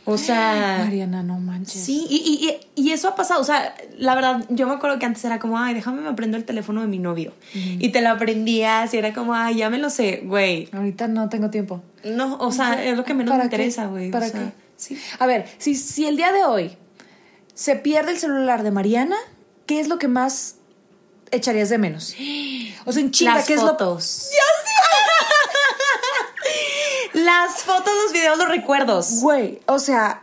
O 0.08 0.18
sea. 0.20 0.82
Mariana, 0.84 1.24
no 1.24 1.40
manches. 1.40 1.82
Sí, 1.84 2.06
y, 2.10 2.60
y- 2.76 2.82
y- 2.84 2.92
eso 2.92 3.08
ha 3.10 3.16
pasado. 3.16 3.42
O 3.42 3.44
sea, 3.44 3.74
la 3.98 4.14
verdad, 4.16 4.46
yo 4.50 4.68
me 4.68 4.76
acuerdo 4.76 5.00
que 5.00 5.06
antes 5.06 5.26
era 5.26 5.40
como, 5.40 5.58
ay, 5.58 5.74
déjame 5.74 6.02
me 6.02 6.10
aprendo 6.10 6.38
el 6.38 6.46
teléfono 6.46 6.82
de 6.82 6.88
mi 6.88 7.00
novio. 7.00 7.34
Y 7.54 7.90
te 7.90 8.02
lo 8.02 8.10
aprendías 8.10 8.94
y 8.94 8.98
era 8.98 9.14
como, 9.14 9.34
ay, 9.34 9.56
ya 9.58 9.70
me 9.70 9.80
lo 9.80 9.90
sé, 9.90 10.22
güey. 10.24 10.70
Ahorita 10.72 11.08
no 11.08 11.28
tengo 11.30 11.50
tiempo. 11.50 11.82
No, 12.04 12.38
o 12.38 12.52
sea, 12.52 12.84
es 12.86 12.96
lo 12.96 13.04
que 13.04 13.14
menos 13.16 13.32
¿Para 13.32 13.44
me 13.44 13.46
interesa, 13.46 13.88
güey. 13.88 14.10
o 14.10 14.12
¿Para 14.12 14.30
sea, 14.30 14.40
qué? 14.42 14.52
Sí. 14.78 14.98
A 15.20 15.26
ver, 15.26 15.48
si, 15.58 15.74
si 15.76 16.06
el 16.06 16.18
día 16.18 16.32
de 16.32 16.44
hoy 16.44 16.78
se 17.56 17.76
pierde 17.76 18.12
el 18.12 18.18
celular 18.20 18.62
de 18.62 18.70
Mariana, 18.72 19.16
¿qué 19.66 19.80
es 19.80 19.88
lo 19.88 19.98
que 19.98 20.08
más 20.08 20.58
echarías 21.32 21.70
de 21.70 21.78
menos? 21.80 22.14
O 22.86 22.92
sea, 22.94 23.02
en 23.02 23.10
chinga, 23.12 23.36
Las 23.36 23.48
¿qué 23.48 23.56
es 23.56 23.62
lo 23.62 23.70
fotos. 23.70 24.30
Las 27.26 27.64
fotos, 27.64 27.92
los 28.04 28.14
videos, 28.14 28.38
los 28.38 28.48
recuerdos. 28.48 29.22
Güey, 29.22 29.60
o 29.66 29.80
sea, 29.80 30.22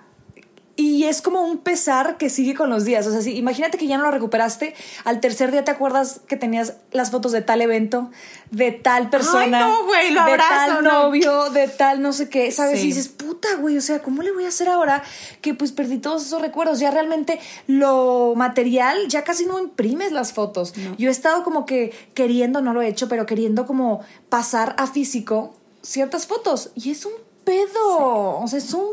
y 0.75 1.04
es 1.04 1.20
como 1.20 1.43
un 1.43 1.58
pesar 1.58 2.16
que 2.16 2.31
sigue 2.31 2.54
con 2.54 2.70
los 2.70 2.84
días. 2.84 3.06
O 3.06 3.12
sea, 3.12 3.20
si, 3.20 3.37
imagínate 3.37 3.76
que 3.76 3.87
ya 3.87 3.99
no 3.99 4.04
lo 4.04 4.10
recuperaste, 4.10 4.75
al 5.04 5.20
tercer 5.20 5.50
día 5.50 5.64
te 5.64 5.70
acuerdas 5.70 6.20
que 6.26 6.37
tenías 6.37 6.75
las 6.93 7.10
fotos 7.10 7.32
de 7.32 7.43
tal 7.43 7.60
evento, 7.60 8.10
de 8.50 8.72
tal 8.72 9.10
persona, 9.10 9.58
Ay, 9.58 9.70
no, 9.70 9.84
güey, 9.84 10.10
lo 10.12 10.25
de 10.25 10.31
abrazo, 10.31 10.75
tal 10.75 10.84
no. 10.84 11.02
novio, 11.02 11.50
de 11.50 11.68
tal 11.68 12.00
no 12.00 12.12
sé 12.12 12.28
qué, 12.28 12.50
¿sabes? 12.50 12.80
Sí. 12.80 12.87
Y 12.87 12.88
dices, 12.88 13.09
puta, 13.09 13.49
güey, 13.56 13.76
o 13.76 13.82
sea, 13.82 14.00
¿cómo 14.00 14.23
le 14.23 14.32
voy 14.32 14.44
a 14.44 14.49
hacer 14.49 14.68
ahora 14.68 15.02
que 15.40 15.54
pues 15.54 15.73
perdí 15.73 15.99
todos 15.99 16.25
esos 16.25 16.40
recuerdos? 16.40 16.80
Ya 16.80 16.90
realmente 16.90 17.38
lo 17.66 18.35
material, 18.35 19.09
ya 19.09 19.25
casi 19.25 19.44
no 19.44 19.59
imprimes 19.59 20.12
las 20.12 20.32
fotos. 20.32 20.73
Yo 20.97 21.09
he 21.09 21.12
estado 21.12 21.44
como 21.44 21.66
que 21.66 21.92
queriendo, 22.14 22.62
no 22.62 22.73
lo 22.73 22.80
he 22.80 22.88
hecho, 22.88 23.09
pero 23.09 23.26
queriendo 23.26 23.66
como 23.66 24.00
pasar 24.30 24.75
a 24.78 24.87
físico 24.87 25.54
ciertas 25.82 26.26
fotos. 26.26 26.70
Y 26.74 26.90
es 26.90 27.04
un 27.06 27.12
pedo. 27.44 28.38
O 28.40 28.44
sea, 28.48 28.58
es 28.58 28.72
un. 28.74 28.86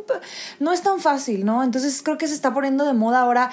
No 0.60 0.74
es 0.74 0.81
tan 0.81 1.00
fácil, 1.00 1.46
¿no? 1.46 1.63
Entonces 1.63 2.01
creo 2.03 2.17
que 2.17 2.27
se 2.27 2.34
está 2.34 2.53
poniendo 2.53 2.86
de 2.86 2.93
moda 2.93 3.22
ahora 3.22 3.51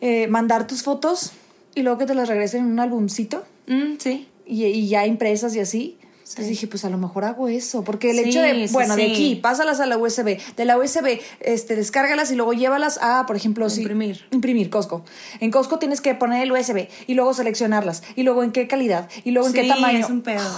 eh, 0.00 0.26
mandar 0.28 0.66
tus 0.66 0.82
fotos 0.82 1.32
y 1.74 1.82
luego 1.82 1.98
que 1.98 2.06
te 2.06 2.14
las 2.14 2.28
regresen 2.28 2.60
en 2.66 2.72
un 2.72 2.80
albumcito 2.80 3.44
Mm, 3.66 3.94
sí. 3.98 4.28
y, 4.46 4.64
y 4.64 4.88
ya 4.88 5.06
impresas 5.06 5.54
y 5.56 5.60
así. 5.60 5.98
Entonces 6.18 6.48
dije, 6.48 6.66
pues 6.68 6.84
a 6.86 6.88
lo 6.90 6.96
mejor 6.96 7.24
hago 7.26 7.48
eso, 7.48 7.84
porque 7.84 8.10
el 8.10 8.16
Sí, 8.16 8.30
hecho 8.30 8.40
de, 8.40 8.66
sí, 8.66 8.72
bueno, 8.72 8.96
de 8.96 9.10
aquí, 9.12 9.34
pásalas 9.36 9.80
a 9.80 9.86
la 9.86 9.98
USB, 9.98 10.38
de 10.56 10.64
la 10.64 10.78
USB, 10.78 11.20
este, 11.40 11.76
descárgalas 11.76 12.30
y 12.32 12.34
luego 12.34 12.54
llévalas 12.54 12.98
a, 13.02 13.26
por 13.26 13.36
ejemplo, 13.36 13.66
Imprimir. 13.68 14.24
imprimir, 14.30 14.70
Costco. 14.70 15.04
En 15.40 15.50
Costco 15.50 15.78
tienes 15.78 16.00
que 16.00 16.14
poner 16.14 16.42
el 16.42 16.50
USB 16.50 16.88
y 17.06 17.12
luego 17.12 17.34
seleccionarlas, 17.34 18.02
y 18.16 18.22
luego 18.22 18.42
en 18.42 18.52
qué 18.52 18.66
calidad, 18.66 19.06
y 19.22 19.32
luego 19.32 19.48
en 19.48 19.54
qué 19.54 19.68
tamaño. 19.68 19.98
es 19.98 20.08
un 20.08 20.22
pedo. 20.22 20.48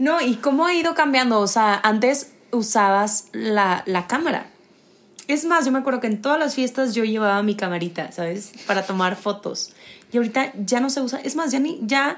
No, 0.00 0.22
y 0.22 0.36
cómo 0.36 0.64
ha 0.64 0.74
ido 0.74 0.94
cambiando. 0.94 1.40
O 1.40 1.46
sea, 1.46 1.78
antes 1.82 2.32
usabas 2.52 3.26
la, 3.32 3.82
la 3.84 4.06
cámara. 4.06 4.46
Es 5.28 5.44
más, 5.44 5.66
yo 5.66 5.72
me 5.72 5.78
acuerdo 5.78 6.00
que 6.00 6.06
en 6.06 6.22
todas 6.22 6.38
las 6.38 6.54
fiestas 6.54 6.94
yo 6.94 7.04
llevaba 7.04 7.42
mi 7.42 7.54
camarita, 7.54 8.10
¿sabes? 8.10 8.52
Para 8.66 8.86
tomar 8.86 9.14
fotos. 9.14 9.74
Y 10.10 10.16
ahorita 10.16 10.54
ya 10.56 10.80
no 10.80 10.88
se 10.88 11.02
usa. 11.02 11.20
Es 11.22 11.36
más, 11.36 11.52
ya 11.52 11.60
ni, 11.60 11.80
ya 11.82 12.16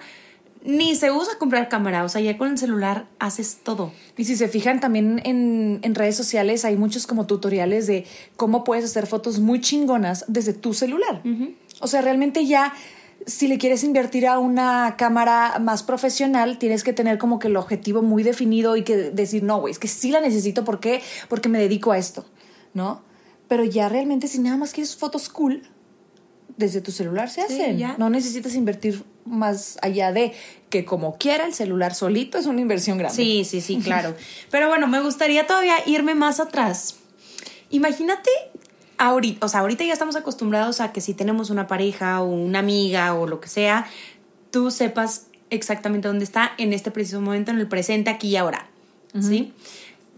ni 0.65 0.95
se 0.95 1.11
usa 1.11 1.39
comprar 1.39 1.69
cámara. 1.69 2.05
O 2.05 2.09
sea, 2.09 2.21
ya 2.21 2.39
con 2.39 2.53
el 2.53 2.57
celular 2.57 3.07
haces 3.19 3.59
todo. 3.65 3.93
Y 4.17 4.27
si 4.27 4.37
se 4.37 4.47
fijan 4.47 4.79
también 4.79 5.21
en, 5.25 5.81
en 5.83 5.95
redes 5.97 6.17
sociales 6.17 6.65
hay 6.65 6.77
muchos 6.77 7.09
como 7.09 7.27
tutoriales 7.27 7.89
de 7.89 8.07
cómo 8.37 8.63
puedes 8.63 8.85
hacer 8.85 9.09
fotos 9.09 9.41
muy 9.41 9.61
chingonas 9.61 10.25
desde 10.29 10.53
tu 10.53 10.73
celular. 10.73 11.21
O 11.81 11.89
sea, 11.89 12.01
realmente 12.01 12.47
ya 12.47 12.73
si 13.27 13.49
le 13.49 13.59
quieres 13.59 13.85
invertir 13.85 14.27
a 14.27 14.39
una 14.39 14.97
cámara 14.97 15.59
más 15.61 15.83
profesional, 15.83 16.59
tienes 16.59 16.83
que 16.85 16.93
tener 16.93 17.19
como 17.19 17.39
que 17.39 17.49
el 17.49 17.57
objetivo 17.57 18.03
muy 18.03 18.23
definido 18.23 18.77
y 18.77 18.83
que 18.85 18.97
decir, 18.97 19.43
no, 19.43 19.61
güey, 19.61 19.73
es 19.73 19.79
que 19.79 19.89
sí 19.89 20.11
la 20.11 20.21
necesito, 20.21 20.65
¿por 20.65 20.81
qué? 20.81 21.01
Porque 21.29 21.49
me 21.49 21.59
dedico 21.59 21.93
a 21.93 21.99
esto, 21.99 22.25
¿no? 22.75 23.03
Pero 23.49 23.65
ya 23.65 23.89
realmente 23.89 24.29
si 24.29 24.39
nada 24.39 24.57
más 24.57 24.73
quieres 24.73 24.97
fotos 24.97 25.29
cool, 25.29 25.63
desde 26.57 26.81
tu 26.81 26.91
celular 26.91 27.31
se 27.31 27.47
Sí, 27.47 27.55
hacen. 27.55 27.79
ya. 27.79 27.95
No 27.99 28.11
necesitas 28.11 28.55
invertir 28.55 29.03
más 29.25 29.79
allá 29.83 30.13
de 30.13 30.33
que 30.69 30.85
como 30.85 31.17
quiera 31.17 31.45
el 31.47 31.55
celular 31.55 31.95
solito 31.95 32.39
es 32.39 32.47
una 32.47 32.61
inversión 32.61 32.99
grande. 32.99 33.15
Sí, 33.17 33.45
sí, 33.45 33.61
sí, 33.61 33.79
claro. 33.79 34.15
Pero 34.51 34.69
bueno, 34.69 34.87
me 34.87 35.01
gustaría 35.01 35.47
todavía 35.47 35.75
irme 35.87 36.15
más 36.15 36.41
atrás. 36.41 36.97
Imagínate 37.71 38.31
ahorita, 39.03 39.45
o 39.45 39.49
sea, 39.49 39.61
ahorita 39.61 39.85
ya 39.85 39.93
estamos 39.93 40.15
acostumbrados 40.15 40.81
a 40.81 40.93
que 40.93 41.01
si 41.01 41.13
tenemos 41.13 41.51
una 41.51 41.67
pareja 41.67 42.23
o 42.23 42.27
una 42.27 42.61
amiga 42.61 43.15
o 43.15 43.27
lo 43.27 43.41
que 43.41 43.49
sea, 43.49 43.87
tú 44.51 44.71
sepas 44.71 45.27
exactamente 45.51 46.07
dónde 46.07 46.25
está 46.25 46.53
en 46.57 46.73
este 46.73 46.91
preciso 46.91 47.21
momento, 47.21 47.51
en 47.51 47.59
el 47.59 47.67
presente, 47.67 48.11
aquí 48.11 48.29
y 48.29 48.37
ahora. 48.37 48.69
¿Sí? 49.21 49.53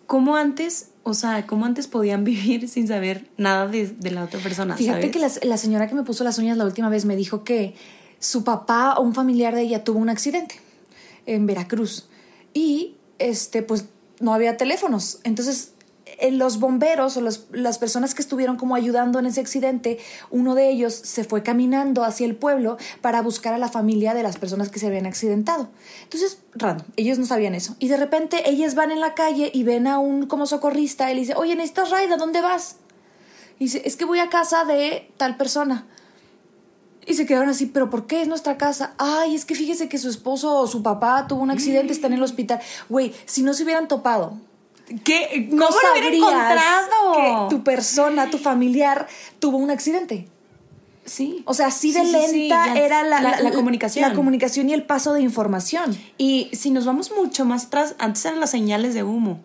¿Cómo 0.07 0.37
antes, 0.37 0.91
o 1.03 1.15
sea, 1.15 1.47
cómo 1.47 1.65
antes 1.65 1.89
podían 1.89 2.25
vivir 2.25 2.69
sin 2.69 2.87
saber 2.87 3.27
nada 3.39 3.67
de, 3.67 3.89
de 3.89 4.11
la 4.11 4.23
otra 4.23 4.39
persona? 4.41 4.77
Fíjate 4.77 5.01
¿sabes? 5.01 5.13
que 5.13 5.19
la, 5.19 5.51
la 5.51 5.57
señora 5.57 5.89
que 5.89 5.95
me 5.95 6.03
puso 6.03 6.23
las 6.23 6.39
uñas 6.39 6.59
la 6.59 6.65
última 6.65 6.91
vez 6.91 7.07
me 7.07 7.17
dijo 7.17 7.43
que 7.43 7.75
su 8.19 8.45
papá 8.45 8.95
o 8.95 9.03
un 9.03 9.15
familiar 9.15 9.55
de 9.55 9.63
ella 9.63 9.83
tuvo 9.83 9.99
un 9.99 10.11
accidente 10.11 10.57
en 11.27 11.47
Veracruz 11.47 12.07
y 12.53 12.95
este 13.19 13.63
pues 13.63 13.87
no 14.21 14.35
había 14.35 14.57
teléfonos. 14.57 15.21
Entonces 15.25 15.74
los 16.31 16.59
bomberos 16.59 17.17
o 17.17 17.21
las 17.21 17.79
personas 17.79 18.15
que 18.15 18.23
estuvieron 18.23 18.57
como 18.57 18.75
ayudando 18.75 19.19
en 19.19 19.27
ese 19.27 19.41
accidente, 19.41 19.99
uno 20.31 20.55
de 20.55 20.71
ellos 20.71 20.95
se 20.95 21.25
fue 21.25 21.43
caminando 21.43 22.05
hacia 22.05 22.27
el 22.27 22.37
pueblo 22.37 22.77
para 23.01 23.23
buscar 23.23 23.55
a 23.55 23.59
la 23.59 23.69
familia 23.69 24.15
de 24.15 24.23
las 24.23 24.37
personas 24.37 24.69
que 24.69 24.79
se 24.79 24.87
habían 24.87 25.07
accidentado. 25.07 25.69
Entonces, 26.03 26.39
random, 26.55 26.87
ellos 26.97 27.19
no 27.19 27.27
sabían 27.27 27.55
eso. 27.55 27.77
Y 27.79 27.89
de 27.89 27.97
repente 27.97 28.49
ellas 28.49 28.75
van 28.75 28.91
en 28.91 29.01
la 29.01 29.15
calle 29.15 29.51
y 29.53 29.63
ven 29.63 29.87
a 29.87 29.99
un 29.99 30.27
como 30.27 30.47
socorrista 30.47 31.09
le 31.15 31.21
dice, 31.21 31.35
oye, 31.35 31.57
necesitas 31.57 31.91
raida, 31.91 32.17
¿dónde 32.17 32.41
vas? 32.41 32.77
Y 33.59 33.65
dice, 33.65 33.83
es 33.85 33.97
que 33.97 34.05
voy 34.05 34.19
a 34.19 34.29
casa 34.29 34.65
de 34.65 35.11
tal 35.17 35.37
persona. 35.37 35.87
Y 37.07 37.15
se 37.15 37.27
quedaron 37.27 37.51
así, 37.51 37.67
¿pero 37.67 37.91
por 37.91 38.07
qué 38.07 38.23
es 38.23 38.29
nuestra 38.29 38.57
casa? 38.57 38.95
Ay, 38.99 39.35
es 39.35 39.45
que 39.45 39.55
fíjese 39.55 39.89
que 39.89 39.99
su 39.99 40.09
esposo 40.09 40.59
o 40.59 40.67
su 40.67 40.83
papá 40.83 41.27
tuvo 41.27 41.43
un 41.43 41.51
accidente, 41.51 41.93
está 41.93 42.07
en 42.07 42.15
el 42.15 42.23
hospital. 42.23 42.61
Güey, 42.89 43.13
si 43.27 43.43
no 43.43 43.53
se 43.53 43.65
hubieran 43.65 43.89
topado, 43.89 44.39
¿Qué? 45.05 45.49
no 45.51 45.67
¿Cómo 45.67 45.79
lo 45.81 45.93
hubiera 45.93 46.15
encontrado? 46.15 47.49
que 47.49 47.55
tu 47.57 47.63
persona, 47.65 48.31
tu 48.31 48.39
familiar, 48.39 49.07
tuvo 49.39 49.57
un 49.57 49.71
accidente. 49.71 50.29
Sí. 51.07 51.43
O 51.47 51.53
sea, 51.55 51.67
así 51.67 51.93
de 51.93 52.01
Sí, 52.01 52.07
sí, 52.07 52.27
sí, 52.31 52.39
lenta 52.49 52.75
era 52.79 53.03
la, 53.03 53.21
La- 53.21 53.41
la 53.41 53.53
comunicación. 53.53 54.09
La 54.09 54.15
comunicación 54.15 54.71
y 54.71 54.75
el 54.75 54.85
paso 54.85 55.13
de 55.13 55.21
información. 55.21 55.97
Y 56.17 56.49
si 56.55 56.71
nos 56.71 56.87
vamos 56.87 57.13
mucho 57.13 57.45
más 57.45 57.67
atrás, 57.67 57.95
antes 57.99 58.25
eran 58.25 58.41
las 58.41 58.51
señales 58.51 58.95
de 58.95 59.03
humo. 59.03 59.41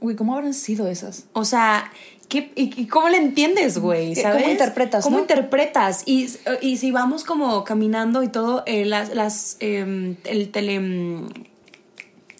Uy, 0.00 0.14
¿cómo 0.14 0.34
habrán 0.34 0.54
sido 0.54 0.86
esas? 0.86 1.24
O 1.32 1.44
sea, 1.44 1.90
¿qué, 2.28 2.52
y, 2.54 2.80
y 2.80 2.86
cómo 2.86 3.08
le 3.08 3.16
entiendes, 3.16 3.78
güey? 3.78 4.14
¿Qué- 4.14 4.22
¿Sabes? 4.22 4.42
cómo 4.42 4.52
interpretas, 4.52 5.02
¿Cómo 5.04 5.16
no? 5.16 5.22
interpretas? 5.22 6.02
Y, 6.06 6.28
y 6.60 6.76
si 6.76 6.92
vamos 6.92 7.24
como 7.24 7.64
caminando 7.64 8.22
y 8.22 8.28
todo, 8.28 8.62
eh, 8.66 8.84
las, 8.84 9.12
las, 9.14 9.56
em, 9.58 10.14
el 10.24 10.50
tele... 10.50 10.80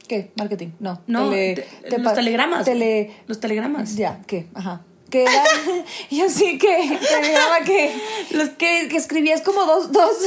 ¿Qué? 0.08 0.30
Marketing. 0.36 0.70
No. 0.80 1.02
No, 1.06 1.30
Tele- 1.30 1.54
te- 1.54 1.90
te 1.90 1.98
los 1.98 2.14
telegramas. 2.14 2.64
Tele... 2.64 3.14
Los 3.26 3.40
telegramas. 3.40 3.94
Ya, 3.94 4.20
¿qué? 4.26 4.46
Ajá. 4.54 4.80
Que 5.10 5.22
era, 5.22 5.44
yo 6.10 6.28
sí 6.30 6.58
que 6.58 6.98
telegrama 7.08 7.60
que, 7.64 7.94
los 8.30 8.48
que, 8.50 8.88
que 8.88 8.96
escribías 8.96 9.42
como 9.42 9.64
dos, 9.64 9.92
dos. 9.92 10.16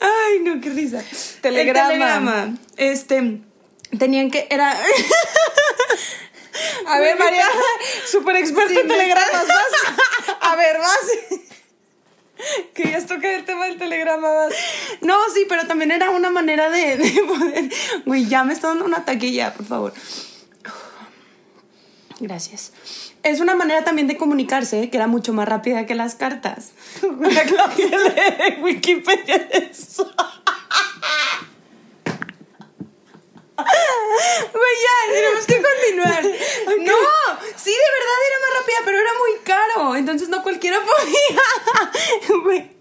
Ay, 0.00 0.38
no, 0.42 0.60
qué 0.60 0.70
risa. 0.70 1.02
Telegrama. 1.42 1.82
El 1.92 1.98
telegrama. 1.98 2.58
Este, 2.76 3.40
tenían 3.98 4.30
que, 4.30 4.46
era... 4.50 4.78
A 6.86 6.98
ver, 7.00 7.18
María, 7.18 7.44
súper 8.10 8.36
experta 8.36 8.80
en 8.80 8.88
telegramas, 8.88 9.46
vas. 9.46 9.94
A 10.40 10.56
ver, 10.56 10.78
vas. 10.78 11.10
Querías 12.74 13.06
tocar 13.06 13.32
el 13.32 13.44
tema 13.44 13.66
del 13.66 13.78
telegrama. 13.78 14.28
No, 15.00 15.14
sí, 15.34 15.46
pero 15.48 15.66
también 15.66 15.90
era 15.90 16.10
una 16.10 16.30
manera 16.30 16.70
de, 16.70 16.96
de 16.96 17.22
poder. 17.26 17.70
Güey, 18.04 18.26
ya 18.26 18.44
me 18.44 18.52
está 18.52 18.68
dando 18.68 18.84
un 18.84 18.94
ataque 18.94 19.32
ya, 19.32 19.54
por 19.54 19.66
favor. 19.66 19.94
Gracias. 22.20 22.72
Es 23.22 23.40
una 23.40 23.54
manera 23.54 23.84
también 23.84 24.06
de 24.06 24.16
comunicarse 24.16 24.88
que 24.88 24.96
era 24.96 25.06
mucho 25.06 25.32
más 25.32 25.48
rápida 25.48 25.84
que 25.84 25.94
las 25.94 26.14
cartas. 26.14 26.72
Una 27.02 27.42
clase 27.42 27.88
de 27.88 28.58
Wikipedia 28.62 29.48
eso. 29.52 30.10
Güey, 33.56 34.74
ya, 34.84 35.14
tenemos 35.14 35.46
que 35.46 35.62
continuar. 35.62 36.22
No, 36.86 36.92
sí, 37.56 37.70
de 37.70 37.88
verdad 37.96 38.18
era 38.28 38.40
más 38.42 38.60
rápida, 38.60 38.76
pero 38.84 38.98
era 38.98 39.10
muy 39.18 39.40
caro. 39.44 39.96
Entonces 39.96 40.28
no 40.28 40.42
cualquiera 40.42 40.78
podía. 40.80 42.42
Güey. 42.42 42.76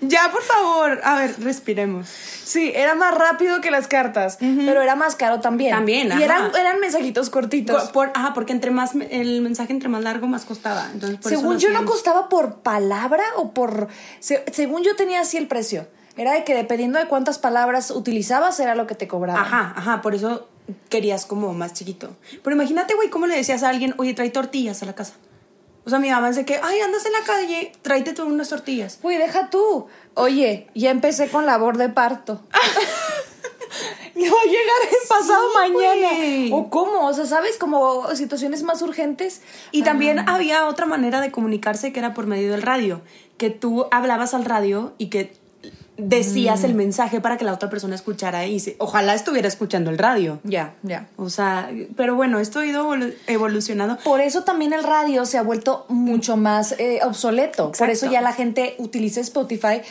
Ya, 0.00 0.30
por 0.32 0.42
favor. 0.42 1.00
A 1.04 1.16
ver, 1.16 1.34
respiremos. 1.42 2.08
Sí, 2.08 2.72
era 2.74 2.94
más 2.94 3.14
rápido 3.16 3.60
que 3.60 3.70
las 3.70 3.86
cartas, 3.86 4.38
pero 4.40 4.82
era 4.82 4.94
más 4.96 5.14
caro 5.14 5.40
también. 5.40 5.72
También, 5.74 6.08
Y 6.08 6.12
ajá. 6.12 6.24
eran, 6.24 6.56
eran 6.56 6.80
mensajitos 6.80 7.30
cortitos. 7.30 7.84
Por, 7.90 8.10
por- 8.10 8.18
ajá, 8.18 8.34
porque 8.34 8.52
entre 8.52 8.70
más 8.70 8.92
el 9.10 9.40
mensaje 9.42 9.72
entre 9.72 9.88
más 9.88 10.02
largo 10.02 10.26
más 10.26 10.44
costaba. 10.44 10.88
Entonces, 10.92 11.18
por 11.18 11.32
eso 11.32 11.40
según 11.40 11.58
yo 11.58 11.70
no 11.70 11.84
costaba 11.84 12.28
por 12.28 12.60
palabra 12.62 13.24
o 13.36 13.52
por... 13.52 13.88
se- 14.20 14.44
según 14.52 14.82
yo 14.84 14.96
tenía 14.96 15.20
así 15.20 15.36
el 15.38 15.48
precio. 15.48 15.86
Era 16.16 16.32
de 16.32 16.44
que 16.44 16.54
dependiendo 16.54 16.98
de 16.98 17.06
cuántas 17.06 17.38
palabras 17.38 17.90
utilizabas 17.90 18.58
era 18.60 18.74
lo 18.74 18.86
que 18.86 18.94
te 18.94 19.08
cobraban. 19.08 19.42
Ajá, 19.42 19.72
ajá, 19.76 20.02
por 20.02 20.14
eso 20.14 20.46
querías 20.88 21.24
como 21.26 21.52
más 21.54 21.72
chiquito. 21.72 22.10
Pero 22.44 22.54
imagínate, 22.54 22.94
güey, 22.94 23.08
cómo 23.10 23.26
le 23.26 23.36
decías 23.36 23.62
a 23.62 23.68
alguien, 23.70 23.94
oye, 23.98 24.12
trae 24.14 24.30
tortillas 24.30 24.82
a 24.82 24.86
la 24.86 24.94
casa. 24.94 25.14
O 25.84 25.90
sea, 25.90 25.98
mi 25.98 26.10
mamá 26.10 26.28
dice 26.28 26.44
que, 26.44 26.60
ay, 26.62 26.78
andas 26.80 27.04
en 27.06 27.12
la 27.12 27.20
calle, 27.26 27.72
tráete 27.82 28.12
tú 28.12 28.24
unas 28.24 28.48
tortillas. 28.48 29.00
Uy, 29.02 29.16
deja 29.16 29.50
tú. 29.50 29.86
Oye, 30.14 30.68
ya 30.74 30.90
empecé 30.90 31.28
con 31.28 31.44
labor 31.46 31.76
de 31.76 31.88
parto. 31.88 32.40
Y 34.14 34.28
va 34.28 34.36
a 34.40 34.44
llegar 34.44 34.90
el 34.90 34.96
pasado 35.08 35.48
Sí, 35.48 35.72
mañana. 35.72 36.08
güey. 36.16 36.50
¿O 36.52 36.68
cómo? 36.68 37.06
O 37.06 37.14
sea, 37.14 37.24
¿sabes? 37.24 37.56
Como 37.56 38.14
situaciones 38.14 38.62
más 38.62 38.82
urgentes. 38.82 39.40
Y 39.70 39.82
también 39.82 40.28
había 40.28 40.66
otra 40.66 40.84
manera 40.86 41.20
de 41.22 41.32
comunicarse 41.32 41.92
que 41.92 41.98
era 41.98 42.12
por 42.12 42.26
medio 42.26 42.50
del 42.52 42.60
radio, 42.62 43.00
que 43.38 43.48
tú 43.50 43.86
hablabas 43.90 44.34
al 44.34 44.44
radio 44.44 44.92
y 44.98 45.06
que 45.06 45.32
decías 45.96 46.64
el 46.64 46.74
mensaje 46.74 47.20
para 47.20 47.36
que 47.36 47.44
la 47.44 47.52
otra 47.52 47.68
persona 47.70 47.94
escuchara 47.94 48.46
y 48.46 48.60
se- 48.60 48.76
ojalá 48.78 49.14
estuviera 49.14 49.46
escuchando 49.48 49.90
el 49.90 49.98
radio. 49.98 50.40
Ya, 50.44 50.74
ya. 50.82 51.08
O 51.16 51.28
sea, 51.28 51.70
pero 51.96 52.14
bueno, 52.16 52.38
esto 52.38 52.60
ha 52.60 52.66
ido 52.66 52.84
evolu- 52.88 53.14
evolucionando. 53.26 53.98
Por 54.02 54.20
eso 54.20 54.42
también 54.44 54.72
el 54.72 54.82
radio 54.84 55.26
se 55.26 55.38
ha 55.38 55.42
vuelto 55.42 55.84
mucho 55.88 56.36
más 56.36 56.72
eh, 56.78 57.00
obsoleto. 57.04 57.72
Por 57.72 57.90
eso 57.90 58.10
ya 58.10 58.20
la 58.20 58.32
gente 58.32 58.74
utiliza 58.78 59.20
Spotify 59.20 59.82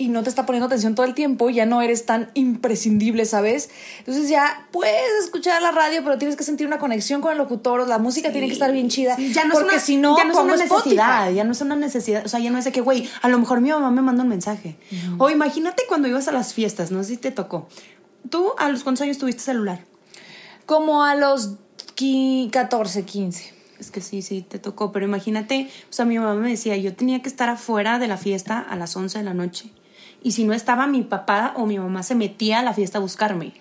y 0.00 0.08
no 0.08 0.22
te 0.22 0.30
está 0.30 0.46
poniendo 0.46 0.66
atención 0.66 0.94
todo 0.94 1.04
el 1.04 1.14
tiempo, 1.14 1.50
ya 1.50 1.66
no 1.66 1.82
eres 1.82 2.06
tan 2.06 2.30
imprescindible, 2.34 3.24
¿sabes? 3.26 3.68
Entonces 3.98 4.28
ya 4.30 4.66
puedes 4.72 5.24
escuchar 5.24 5.60
la 5.60 5.72
radio, 5.72 6.02
pero 6.02 6.16
tienes 6.16 6.36
que 6.36 6.42
sentir 6.44 6.66
una 6.66 6.78
conexión 6.78 7.20
con 7.20 7.32
el 7.32 7.38
locutor, 7.38 7.86
la 7.86 7.98
música 7.98 8.32
tiene 8.32 8.46
que 8.46 8.54
estar 8.54 8.72
bien 8.72 8.88
chida, 8.88 9.16
Sí, 9.16 9.32
ya 9.32 9.44
no 9.44 9.52
porque 9.54 9.68
es 9.68 9.74
una, 9.74 9.80
si 9.82 9.96
no, 9.98 10.16
ya 10.16 10.24
no 10.24 10.32
es 10.32 10.38
una 10.38 10.54
Spotify. 10.54 10.74
necesidad, 10.96 11.30
ya 11.32 11.44
no 11.44 11.52
es 11.52 11.60
una 11.60 11.76
necesidad, 11.76 12.24
o 12.24 12.28
sea, 12.28 12.40
ya 12.40 12.50
no 12.50 12.56
es 12.58 12.64
de 12.64 12.72
que, 12.72 12.80
güey, 12.80 13.08
a 13.22 13.28
lo 13.28 13.38
mejor 13.38 13.60
mi 13.60 13.70
mamá 13.70 13.90
me 13.90 14.00
manda 14.02 14.22
un 14.22 14.28
mensaje. 14.30 14.76
O 15.18 15.28
imagínate 15.28 15.82
cuando 15.88 16.08
ibas 16.08 16.28
a 16.28 16.32
las 16.32 16.54
fiestas, 16.54 16.90
no 16.90 17.02
sé 17.02 17.10
si 17.10 17.16
te 17.18 17.30
tocó. 17.30 17.68
¿Tú 18.30 18.52
a 18.58 18.68
los 18.70 18.82
cuántos 18.84 19.02
años 19.02 19.18
tuviste 19.18 19.42
celular? 19.42 19.80
Como 20.66 21.04
a 21.04 21.14
los 21.14 21.56
qui- 21.96 22.50
14, 22.50 23.04
15. 23.04 23.52
Es 23.78 23.90
que 23.90 24.00
sí, 24.00 24.22
sí, 24.22 24.42
te 24.42 24.58
tocó, 24.58 24.92
pero 24.92 25.06
imagínate, 25.06 25.70
o 25.88 25.92
sea, 25.92 26.04
mi 26.04 26.18
mamá 26.18 26.34
me 26.34 26.50
decía, 26.50 26.76
yo 26.76 26.94
tenía 26.94 27.22
que 27.22 27.28
estar 27.28 27.48
afuera 27.48 27.98
de 27.98 28.08
la 28.08 28.16
fiesta 28.18 28.58
a 28.60 28.76
las 28.76 28.94
11 28.96 29.18
de 29.18 29.24
la 29.24 29.34
noche. 29.34 29.70
Y 30.22 30.32
si 30.32 30.44
no 30.44 30.52
estaba 30.52 30.86
mi 30.86 31.02
papá 31.02 31.54
o 31.56 31.66
mi 31.66 31.78
mamá 31.78 32.02
se 32.02 32.14
metía 32.14 32.60
a 32.60 32.62
la 32.62 32.74
fiesta 32.74 32.98
a 32.98 33.00
buscarme, 33.00 33.54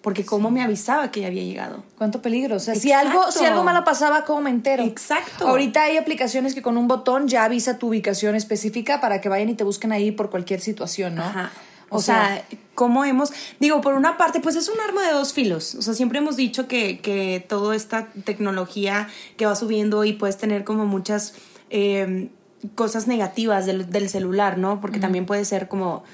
porque 0.00 0.24
cómo 0.24 0.50
me 0.50 0.62
avisaba 0.62 1.10
que 1.10 1.22
ya 1.22 1.28
había 1.28 1.42
llegado. 1.42 1.82
Cuánto 1.96 2.20
peligro. 2.20 2.56
O 2.56 2.58
sea, 2.58 2.74
si 2.74 2.92
algo, 2.92 3.32
si 3.32 3.44
algo 3.44 3.64
malo 3.64 3.84
pasaba, 3.84 4.24
¿cómo 4.24 4.42
me 4.42 4.50
entero? 4.50 4.84
Exacto. 4.84 5.48
Ahorita 5.48 5.84
hay 5.84 5.96
aplicaciones 5.96 6.54
que 6.54 6.62
con 6.62 6.76
un 6.76 6.88
botón 6.88 7.26
ya 7.26 7.44
avisa 7.44 7.78
tu 7.78 7.88
ubicación 7.88 8.34
específica 8.34 9.00
para 9.00 9.20
que 9.20 9.28
vayan 9.28 9.48
y 9.48 9.54
te 9.54 9.64
busquen 9.64 9.92
ahí 9.92 10.12
por 10.12 10.30
cualquier 10.30 10.60
situación, 10.60 11.14
¿no? 11.14 11.22
Ajá. 11.24 11.50
O, 11.88 12.00
sea, 12.00 12.44
¿cómo 12.74 13.04
hemos...? 13.04 13.32
Digo, 13.60 13.80
por 13.80 13.94
una 13.94 14.16
parte, 14.16 14.40
pues 14.40 14.56
es 14.56 14.68
un 14.68 14.80
arma 14.80 15.06
de 15.06 15.12
dos 15.12 15.32
filos. 15.32 15.74
O 15.76 15.82
sea, 15.82 15.94
siempre 15.94 16.18
hemos 16.18 16.36
dicho 16.36 16.66
que, 16.66 16.98
que 17.00 17.44
toda 17.48 17.76
esta 17.76 18.08
tecnología 18.24 19.08
que 19.36 19.46
va 19.46 19.54
subiendo 19.54 20.04
y 20.04 20.12
puedes 20.12 20.36
tener 20.36 20.64
como 20.64 20.86
muchas 20.86 21.34
eh, 21.70 22.30
cosas 22.74 23.06
negativas 23.06 23.66
del, 23.66 23.90
del 23.90 24.08
celular, 24.08 24.58
¿no? 24.58 24.80
Porque 24.80 24.98
también 24.98 25.26
puede 25.26 25.44
ser 25.44 25.68
como 25.68 26.04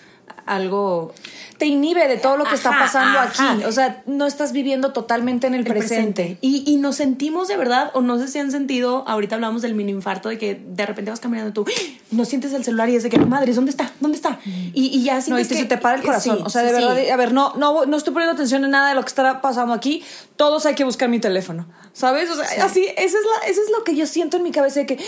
algo... 0.47 1.13
te 1.59 1.67
inhibe 1.67 2.09
de 2.09 2.17
todo 2.17 2.37
lo 2.37 2.45
que 2.45 2.55
está 2.55 2.71
pasando 2.71 3.19
ajá. 3.19 3.53
aquí. 3.53 3.65
O 3.65 3.73
sea, 3.73 4.03
no 4.07 4.27
estás 4.27 4.53
viviendo 4.53 4.93
totalmente 4.93 5.47
en 5.47 5.55
el, 5.55 5.61
el 5.61 5.67
presente. 5.67 6.39
Y, 6.41 6.65
y 6.67 6.77
nos 6.77 6.97
sentimos 6.97 7.49
de 7.49 7.57
verdad, 7.57 7.91
o 7.95 8.01
no 8.01 8.19
sé 8.19 8.29
si 8.29 8.39
han 8.39 8.51
sentido, 8.51 9.05
ahorita 9.07 9.37
hablamos 9.37 9.63
del 9.63 9.75
mini 9.75 9.93
infarto, 9.93 10.29
de 10.29 10.39
que 10.39 10.55
de 10.55 10.87
repente 10.87 11.11
vas 11.11 11.21
caminando 11.21 11.53
tú, 11.53 11.65
no 12.11 12.25
sientes 12.25 12.53
el 12.53 12.65
celular 12.65 12.89
y 12.89 12.97
es 12.97 13.03
de 13.03 13.11
que, 13.11 13.19
madre, 13.19 13.53
¿dónde 13.55 13.71
está? 13.71 13.93
¿Dónde 14.01 14.17
está? 14.17 14.41
Y, 14.45 14.87
y 14.87 15.05
ya 15.05 15.15
No, 15.15 15.39
y 15.39 15.45
sientes 15.45 15.49
te, 15.49 15.55
que 15.55 15.61
se 15.63 15.69
te 15.69 15.79
para 15.79 15.97
el 15.97 16.03
corazón. 16.03 16.39
Sí, 16.39 16.43
o 16.45 16.51
sea, 16.51 16.63
de 16.63 16.71
sí, 16.71 16.75
verdad, 16.75 16.97
sí. 16.97 17.11
a 17.11 17.17
ver, 17.17 17.33
no, 17.33 17.55
no, 17.57 17.87
no 17.87 17.97
estoy 17.97 18.13
poniendo 18.13 18.35
atención 18.35 18.65
en 18.65 18.71
nada 18.71 18.89
de 18.89 18.95
lo 18.95 19.03
que 19.03 19.09
está 19.09 19.41
pasando 19.41 19.73
aquí. 19.73 20.03
Todos 20.37 20.67
hay 20.67 20.75
que 20.75 20.85
buscar 20.85 21.09
mi 21.09 21.21
teléfono. 21.21 21.67
¿Sabes? 21.93 22.31
O 22.31 22.35
sea, 22.37 22.65
así, 22.65 22.87
eso 22.97 23.19
es, 23.19 23.25
la, 23.25 23.49
eso 23.49 23.61
es 23.63 23.71
lo 23.77 23.85
que 23.85 23.95
yo 23.95 24.07
siento 24.07 24.37
en 24.37 24.45
mi 24.45 24.53
cabeza 24.53 24.81
de 24.81 24.87
que 24.87 24.99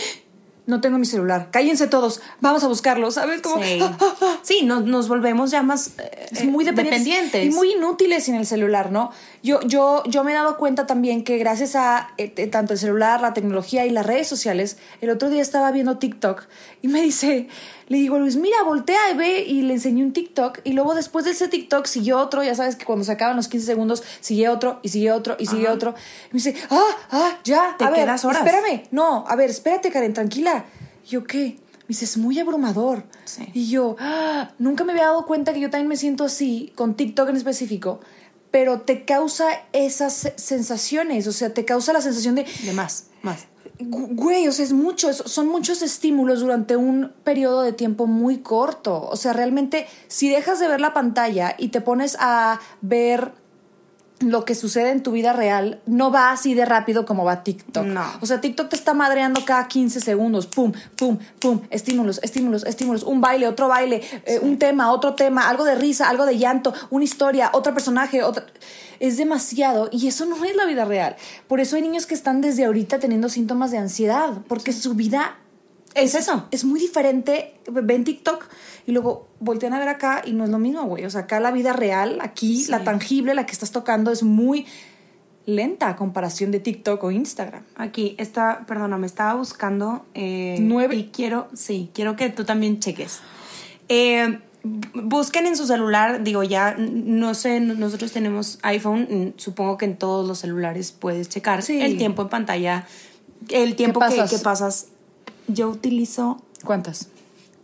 no 0.66 0.80
tengo 0.80 0.98
mi 0.98 1.06
celular. 1.06 1.48
Cállense 1.50 1.86
todos, 1.88 2.20
vamos 2.40 2.62
a 2.62 2.68
buscarlo, 2.68 3.10
¿sabes? 3.10 3.40
Como, 3.42 3.62
Sí, 3.62 3.80
sí 4.42 4.64
nos, 4.64 4.84
nos 4.84 5.08
volvemos 5.08 5.50
ya 5.50 5.62
más 5.62 5.92
eh, 5.98 6.28
es 6.30 6.44
muy 6.44 6.64
dependientes, 6.64 7.04
dependientes. 7.04 7.46
y 7.46 7.50
muy 7.50 7.72
inútiles 7.72 8.24
sin 8.24 8.36
el 8.36 8.46
celular, 8.46 8.92
¿no? 8.92 9.10
Yo, 9.42 9.60
yo, 9.62 10.02
yo 10.06 10.22
me 10.24 10.32
he 10.32 10.34
dado 10.34 10.56
cuenta 10.56 10.86
también 10.86 11.24
que 11.24 11.38
gracias 11.38 11.74
a 11.74 12.10
eh, 12.16 12.32
eh, 12.36 12.46
tanto 12.46 12.74
el 12.74 12.78
celular, 12.78 13.20
la 13.20 13.34
tecnología 13.34 13.86
y 13.86 13.90
las 13.90 14.06
redes 14.06 14.28
sociales, 14.28 14.78
el 15.00 15.10
otro 15.10 15.30
día 15.30 15.42
estaba 15.42 15.70
viendo 15.72 15.98
TikTok 15.98 16.44
y 16.80 16.88
me 16.88 17.02
dice, 17.02 17.48
le 17.92 17.98
digo, 17.98 18.18
Luis, 18.18 18.36
mira, 18.36 18.62
voltea 18.62 19.10
y 19.12 19.16
ve 19.18 19.44
y 19.46 19.60
le 19.60 19.74
enseñé 19.74 20.02
un 20.02 20.14
TikTok 20.14 20.60
y 20.64 20.72
luego 20.72 20.94
después 20.94 21.26
de 21.26 21.32
ese 21.32 21.48
TikTok 21.48 21.84
siguió 21.84 22.18
otro, 22.18 22.42
ya 22.42 22.54
sabes 22.54 22.74
que 22.74 22.86
cuando 22.86 23.04
se 23.04 23.12
acaban 23.12 23.36
los 23.36 23.48
15 23.48 23.66
segundos 23.66 24.02
sigue 24.20 24.48
otro 24.48 24.80
y 24.82 24.88
sigue 24.88 25.12
otro 25.12 25.36
y 25.38 25.44
sigue 25.44 25.66
Ajá. 25.66 25.74
otro. 25.74 25.94
Y 26.30 26.34
me 26.34 26.42
dice, 26.42 26.54
ah, 26.70 26.80
ah, 27.10 27.38
ya, 27.44 27.74
Te 27.76 27.84
a 27.84 27.90
ver, 27.90 28.00
quedas 28.00 28.24
horas. 28.24 28.46
espérame, 28.46 28.84
no, 28.92 29.26
a 29.28 29.36
ver, 29.36 29.50
espérate, 29.50 29.90
Karen, 29.90 30.14
tranquila. 30.14 30.64
Y 31.04 31.08
yo, 31.08 31.24
¿qué? 31.24 31.58
Me 31.82 31.88
dice, 31.88 32.06
es 32.06 32.16
muy 32.16 32.38
abrumador. 32.38 33.04
Sí. 33.26 33.46
Y 33.52 33.68
yo, 33.68 33.96
ah, 34.00 34.52
nunca 34.58 34.84
me 34.84 34.92
había 34.92 35.04
dado 35.08 35.26
cuenta 35.26 35.52
que 35.52 35.60
yo 35.60 35.68
también 35.68 35.88
me 35.88 35.98
siento 35.98 36.24
así, 36.24 36.72
con 36.74 36.94
TikTok 36.94 37.28
en 37.28 37.36
específico, 37.36 38.00
pero 38.52 38.82
te 38.82 39.04
causa 39.04 39.46
esas 39.72 40.12
se- 40.12 40.34
sensaciones, 40.38 41.26
o 41.26 41.32
sea, 41.32 41.52
te 41.52 41.64
causa 41.64 41.92
la 41.92 42.00
sensación 42.00 42.36
de, 42.36 42.46
De 42.64 42.72
más, 42.72 43.06
más. 43.22 43.46
güey, 43.80 44.46
o 44.46 44.52
sea, 44.52 44.64
es 44.64 44.72
mucho, 44.72 45.10
es- 45.10 45.16
son 45.26 45.48
muchos 45.48 45.82
estímulos 45.82 46.40
durante 46.40 46.76
un 46.76 47.12
periodo 47.24 47.62
de 47.62 47.72
tiempo 47.72 48.06
muy 48.06 48.38
corto. 48.38 49.08
O 49.10 49.16
sea, 49.16 49.32
realmente, 49.32 49.86
si 50.06 50.28
dejas 50.28 50.60
de 50.60 50.68
ver 50.68 50.80
la 50.80 50.92
pantalla 50.94 51.56
y 51.58 51.68
te 51.68 51.80
pones 51.80 52.16
a 52.20 52.60
ver 52.80 53.32
lo 54.22 54.44
que 54.44 54.54
sucede 54.54 54.90
en 54.90 55.02
tu 55.02 55.12
vida 55.12 55.32
real, 55.32 55.80
no 55.86 56.10
va 56.10 56.30
así 56.30 56.54
de 56.54 56.64
rápido 56.64 57.04
como 57.04 57.24
va 57.24 57.42
TikTok. 57.42 57.84
No. 57.84 58.04
O 58.20 58.26
sea, 58.26 58.40
TikTok 58.40 58.68
te 58.68 58.76
está 58.76 58.94
madreando 58.94 59.44
cada 59.44 59.68
15 59.68 60.00
segundos. 60.00 60.46
Pum, 60.46 60.72
pum, 60.96 61.18
pum. 61.40 61.60
Estímulos, 61.70 62.20
estímulos, 62.22 62.64
estímulos. 62.64 63.02
Un 63.02 63.20
baile, 63.20 63.48
otro 63.48 63.68
baile, 63.68 64.02
eh, 64.26 64.38
un 64.40 64.58
tema, 64.58 64.92
otro 64.92 65.14
tema, 65.14 65.48
algo 65.48 65.64
de 65.64 65.74
risa, 65.74 66.08
algo 66.08 66.26
de 66.26 66.38
llanto, 66.38 66.72
una 66.90 67.04
historia, 67.04 67.50
otro 67.52 67.74
personaje, 67.74 68.22
otra. 68.22 68.46
Es 69.00 69.16
demasiado 69.16 69.88
y 69.90 70.06
eso 70.06 70.26
no 70.26 70.44
es 70.44 70.54
la 70.54 70.64
vida 70.64 70.84
real. 70.84 71.16
Por 71.48 71.60
eso 71.60 71.76
hay 71.76 71.82
niños 71.82 72.06
que 72.06 72.14
están 72.14 72.40
desde 72.40 72.64
ahorita 72.64 72.98
teniendo 72.98 73.28
síntomas 73.28 73.70
de 73.70 73.78
ansiedad, 73.78 74.30
porque 74.46 74.72
su 74.72 74.94
vida 74.94 75.36
Es 75.94 76.14
eso. 76.14 76.46
es 76.50 76.64
muy 76.64 76.80
diferente. 76.80 77.54
Ven 77.70 78.04
TikTok 78.04 78.46
y 78.86 78.92
luego 78.92 79.28
voltean 79.40 79.74
a 79.74 79.78
ver 79.78 79.88
acá 79.88 80.22
y 80.24 80.32
no 80.32 80.44
es 80.44 80.50
lo 80.50 80.58
mismo, 80.58 80.84
güey. 80.84 81.04
O 81.04 81.10
sea, 81.10 81.22
acá 81.22 81.38
la 81.40 81.50
vida 81.50 81.72
real, 81.72 82.18
aquí 82.22 82.62
Sí. 82.64 82.70
la 82.70 82.82
tangible, 82.84 83.34
la 83.34 83.44
que 83.46 83.52
estás 83.52 83.72
tocando 83.72 84.10
es 84.10 84.22
muy 84.22 84.66
lenta 85.44 85.88
a 85.88 85.96
comparación 85.96 86.50
de 86.52 86.60
TikTok 86.60 87.02
o 87.02 87.10
Instagram. 87.10 87.64
Aquí 87.74 88.14
está, 88.18 88.64
perdona, 88.66 88.96
me 88.96 89.06
estaba 89.06 89.34
buscando. 89.34 90.06
eh, 90.14 90.56
Nueve. 90.60 90.94
Y 90.96 91.04
quiero, 91.12 91.48
sí, 91.52 91.90
quiero 91.92 92.14
que 92.16 92.30
tú 92.30 92.44
también 92.44 92.78
cheques. 92.78 93.20
Eh, 93.88 94.38
busquen 94.64 95.46
en 95.46 95.56
su 95.56 95.66
celular, 95.66 96.22
digo, 96.22 96.44
ya, 96.44 96.76
no 96.78 97.34
sé, 97.34 97.58
nosotros 97.60 98.12
tenemos 98.12 98.60
iPhone, 98.62 99.34
supongo 99.36 99.76
que 99.76 99.84
en 99.86 99.96
todos 99.96 100.26
los 100.26 100.38
celulares 100.38 100.92
puedes 100.92 101.28
checar 101.28 101.62
Sí. 101.64 101.80
el 101.80 101.98
tiempo 101.98 102.22
en 102.22 102.28
pantalla, 102.28 102.86
el 103.48 103.74
tiempo 103.74 103.98
¿Qué 104.08 104.14
que, 104.22 104.36
que 104.36 104.38
pasas. 104.38 104.86
Yo 105.52 105.68
utilizo 105.68 106.42
¿Cuántas? 106.64 107.08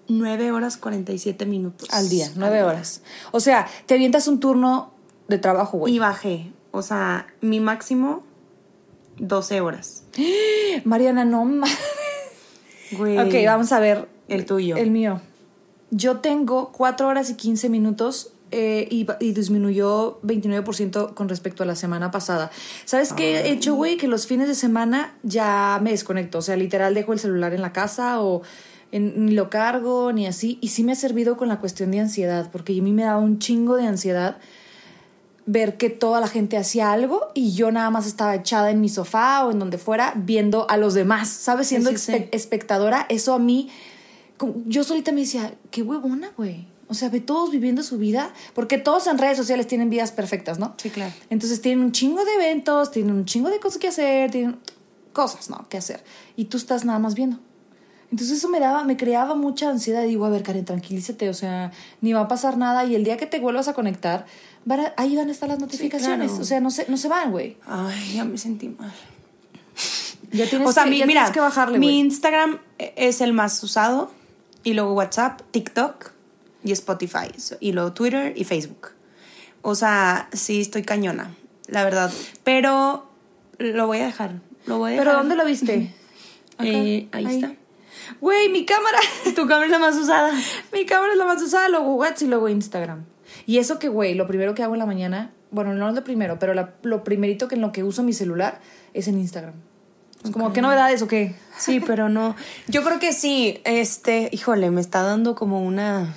9 0.09 0.53
horas 0.53 0.77
47 0.77 1.45
minutos. 1.47 1.89
Al 1.93 2.09
día, 2.09 2.31
nueve 2.37 2.57
día. 2.57 2.67
horas. 2.67 3.03
O 3.33 3.41
sea, 3.41 3.69
te 3.87 3.95
avientas 3.95 4.27
un 4.29 4.41
turno 4.41 4.91
de 5.29 5.39
trabajo, 5.39 5.79
güey. 5.79 5.95
Y 5.95 5.99
bajé, 5.99 6.51
o 6.71 6.81
sea, 6.83 7.27
mi 7.41 7.61
máximo 7.61 8.23
12 9.19 9.61
horas. 9.61 10.05
Mariana, 10.85 11.25
no 11.25 11.45
ma- 11.45 11.67
Güey. 12.93 13.19
Ok, 13.19 13.35
vamos 13.45 13.71
a 13.73 13.81
ver. 13.81 14.09
El 14.29 14.47
tuyo. 14.47 14.77
El 14.77 14.91
mío. 14.91 15.21
Yo 15.91 16.19
tengo 16.21 16.71
4 16.73 17.07
horas 17.09 17.29
y 17.31 17.35
15 17.35 17.69
minutos 17.69 18.33
eh, 18.51 18.87
y, 18.91 19.07
y 19.21 19.33
disminuyó 19.33 20.21
29% 20.23 21.15
con 21.15 21.29
respecto 21.29 21.63
a 21.63 21.67
la 21.67 21.75
semana 21.77 22.11
pasada. 22.11 22.51
¿Sabes 22.85 23.13
qué 23.13 23.41
he 23.41 23.51
hecho, 23.53 23.75
güey? 23.75 23.97
Que 23.97 24.09
los 24.09 24.27
fines 24.27 24.49
de 24.49 24.55
semana 24.55 25.15
ya 25.23 25.79
me 25.83 25.91
desconecto. 25.91 26.39
O 26.39 26.43
sea, 26.43 26.57
literal 26.57 26.95
dejo 26.95 27.13
el 27.13 27.19
celular 27.19 27.53
en 27.55 27.63
la 27.63 27.73
casa 27.73 28.21
o 28.23 28.43
en- 28.93 29.27
ni 29.27 29.33
lo 29.33 29.51
cargo 29.51 30.13
ni 30.13 30.27
así. 30.27 30.59
Y 30.61 30.69
sí 30.69 30.83
me 30.85 30.93
ha 30.93 30.97
servido 30.97 31.37
con 31.37 31.49
la 31.49 31.59
cuestión 31.59 31.91
de 31.91 32.01
ansiedad, 32.01 32.49
porque 32.51 32.79
a 32.79 32.83
mí 32.83 32.93
me 32.93 33.03
daba 33.05 33.19
un 33.19 33.39
chingo 33.39 33.77
de 33.77 33.87
ansiedad 33.87 34.39
ver 35.51 35.79
que 35.79 35.89
toda 35.89 36.21
la 36.21 36.29
gente 36.29 36.59
hacía 36.59 36.93
algo 36.93 37.29
y 37.35 37.55
yo 37.55 37.71
nada 37.73 37.89
más 37.89 38.07
estaba 38.07 38.35
echada 38.35 38.71
en 38.71 38.83
mi 38.83 38.91
sofá 38.91 39.47
o 39.47 39.51
en 39.51 39.59
donde 39.59 39.79
fuera 39.79 40.13
viendo 40.15 40.69
a 40.69 40.77
los 40.77 40.93
demás, 40.93 41.29
¿sabes? 41.29 41.69
Siendo 41.69 41.89
Sí, 41.91 41.97
sí, 41.97 42.13
espe- 42.13 42.19
sí. 42.25 42.29
espectadora, 42.33 43.07
eso 43.09 43.33
a 43.33 43.39
mí, 43.39 43.71
yo 44.67 44.85
solita 44.85 45.11
me 45.11 45.23
decía, 45.23 45.55
qué 45.71 45.83
huevona, 45.83 46.33
güey. 46.37 46.67
O 46.89 46.95
sea, 46.95 47.11
ve 47.11 47.21
todos 47.21 47.51
viviendo 47.51 47.83
su 47.83 47.99
vida, 47.99 48.33
porque 48.55 48.79
todos 48.79 49.07
en 49.09 49.19
redes 49.19 49.37
sociales 49.37 49.67
tienen 49.67 49.91
vidas 49.91 50.11
perfectas, 50.11 50.59
¿no? 50.59 50.75
Sí, 50.79 50.89
claro. 50.91 51.13
Entonces 51.29 51.61
tienen 51.61 51.85
un 51.85 51.93
chingo 51.93 52.25
de 52.25 52.35
eventos, 52.35 52.91
tienen 52.91 53.15
un 53.15 53.25
chingo 53.27 53.51
de 53.51 53.61
cosas 53.61 53.79
que 53.79 53.89
hacer, 53.89 54.31
tienen 54.31 54.57
cosas, 55.13 55.51
¿no? 55.51 55.69
Que 55.69 55.77
hacer. 55.77 56.03
Y 56.37 56.47
tú 56.47 56.57
estás 56.57 56.85
nada 56.87 56.99
más 56.99 57.15
viendo. 57.15 57.39
Entonces 58.11 58.39
eso 58.39 58.49
me 58.49 58.59
daba, 58.59 58.85
me 58.85 58.97
creaba 58.97 59.35
mucha 59.35 59.69
ansiedad. 59.69 60.03
Digo, 60.05 60.25
a 60.25 60.31
ver, 60.31 60.43
Karen, 60.43 60.65
tranquilízate, 60.65 61.29
o 61.29 61.35
sea, 61.35 61.73
ni 62.01 62.15
va 62.15 62.21
a 62.21 62.29
pasar 62.29 62.57
nada 62.57 62.87
y 62.87 62.95
el 62.95 63.05
día 63.05 63.19
que 63.19 63.27
te 63.27 63.39
vuelvas 63.39 63.69
a 63.69 63.75
conectar, 63.75 64.25
van 64.65 64.81
a- 64.81 64.95
ahí 64.97 65.15
van 65.15 65.29
a 65.29 65.33
estar 65.33 65.47
las 65.49 65.59
notificaciones. 65.59 66.29
claro. 66.29 66.43
O 66.43 66.47
sea, 66.47 66.61
no 66.61 66.71
se, 66.71 66.87
no 66.89 66.97
se 66.97 67.09
van, 67.09 67.31
güey. 67.33 67.59
Ay, 67.67 68.15
ya 68.15 68.25
me 68.25 68.39
sentí 68.39 68.71
mal. 68.71 68.91
Ya 70.33 70.49
tienes, 70.49 70.69
o 70.69 70.73
sea, 70.73 70.85
que, 70.85 70.91
mi- 70.91 70.99
ya 70.99 71.07
mira, 71.07 71.21
tienes 71.21 71.35
que 71.35 71.41
bajarle, 71.41 71.79
mi. 71.79 71.99
Instagram 72.01 72.59
es 72.79 73.21
el 73.21 73.33
más 73.35 73.63
usado 73.63 74.11
y 74.65 74.73
luego 74.73 74.95
WhatsApp, 74.95 75.43
TikTok 75.51 76.13
y 76.65 76.73
Spotify 76.73 77.29
y 77.61 77.73
luego 77.73 77.93
Twitter 77.93 78.33
y 78.37 78.45
Facebook. 78.45 78.91
O 79.63 79.75
sea, 79.75 80.29
sí 80.33 80.61
estoy 80.61 80.83
cañona, 80.83 81.35
la 81.67 81.85
verdad. 81.85 82.13
Pero 82.45 83.07
lo 83.59 83.87
voy 83.87 83.99
a 83.99 84.07
dejar. 84.07 84.41
Lo 84.67 84.79
voy 84.79 84.95
a 84.95 84.99
¿Pero 84.99 85.13
dónde 85.15 85.35
lo 85.37 85.45
viste? 85.45 85.95
Eh, 86.61 87.09
ahí, 87.13 87.27
ahí. 87.27 87.35
está. 87.37 87.55
Güey, 88.21 88.49
mi 88.49 88.65
cámara. 88.65 88.99
Tu 89.35 89.43
cámara 89.47 89.67
es 89.67 89.71
la 89.71 89.79
más 89.79 89.97
usada. 89.97 90.33
mi 90.73 90.85
cámara 90.87 91.13
es 91.13 91.19
la 91.19 91.25
más 91.27 91.43
usada, 91.43 91.69
luego 91.69 91.95
WhatsApp 91.97 92.23
y 92.23 92.27
luego 92.27 92.49
Instagram. 92.49 93.05
Y 93.47 93.59
eso 93.59 93.79
que, 93.79 93.89
güey, 93.89 94.15
lo 94.15 94.27
primero 94.27 94.55
que 94.55 94.63
hago 94.63 94.75
en 94.75 94.79
la 94.81 94.87
mañana, 94.87 95.33
bueno, 95.51 95.75
no 95.75 95.89
es 95.89 95.95
lo 95.95 96.05
primero, 96.05 96.39
pero 96.39 96.55
la- 96.55 96.75
lo 96.83 97.05
primerito 97.05 97.49
que 97.49 97.55
en 97.57 97.61
lo 97.61 97.73
que 97.73 97.85
uso 97.85 98.03
mi 98.03 98.13
celular 98.13 98.61
es 98.95 99.09
en 99.09 99.19
Instagram. 99.19 99.55
Como, 100.33 100.53
¿qué 100.53 100.61
novedades 100.61 101.01
o 101.03 101.09
qué? 101.09 101.35
Sí, 101.59 101.81
pero 101.81 102.09
no. 102.09 102.37
Yo 102.67 102.83
creo 102.85 102.99
que 102.99 103.13
sí. 103.13 103.61
Este, 103.65 104.29
híjole, 104.33 104.71
me 104.71 104.81
está 104.81 105.03
dando 105.03 105.35
como 105.35 105.63
una 105.65 106.15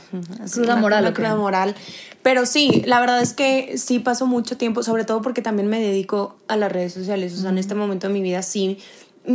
Cruda 0.52 0.76
moral, 0.76 1.14
una 1.18 1.36
moral. 1.36 1.76
Pero 2.22 2.46
sí, 2.46 2.84
la 2.86 3.00
verdad 3.00 3.22
es 3.22 3.34
que 3.34 3.78
sí 3.78 4.00
paso 4.00 4.28
mucho 4.28 4.58
tiempo, 4.58 4.84
sobre 4.84 5.06
todo 5.06 5.22
porque 5.22 5.42
también 5.42 5.68
me 5.68 5.80
dedico 5.80 6.36
a 6.48 6.58
las 6.58 6.72
redes 6.72 6.94
sociales. 6.94 7.34
O 7.34 7.38
sea, 7.38 7.50
en 7.50 7.58
este 7.58 7.76
momento 7.76 8.08
de 8.08 8.14
mi 8.14 8.22
vida 8.22 8.42
sí 8.44 8.80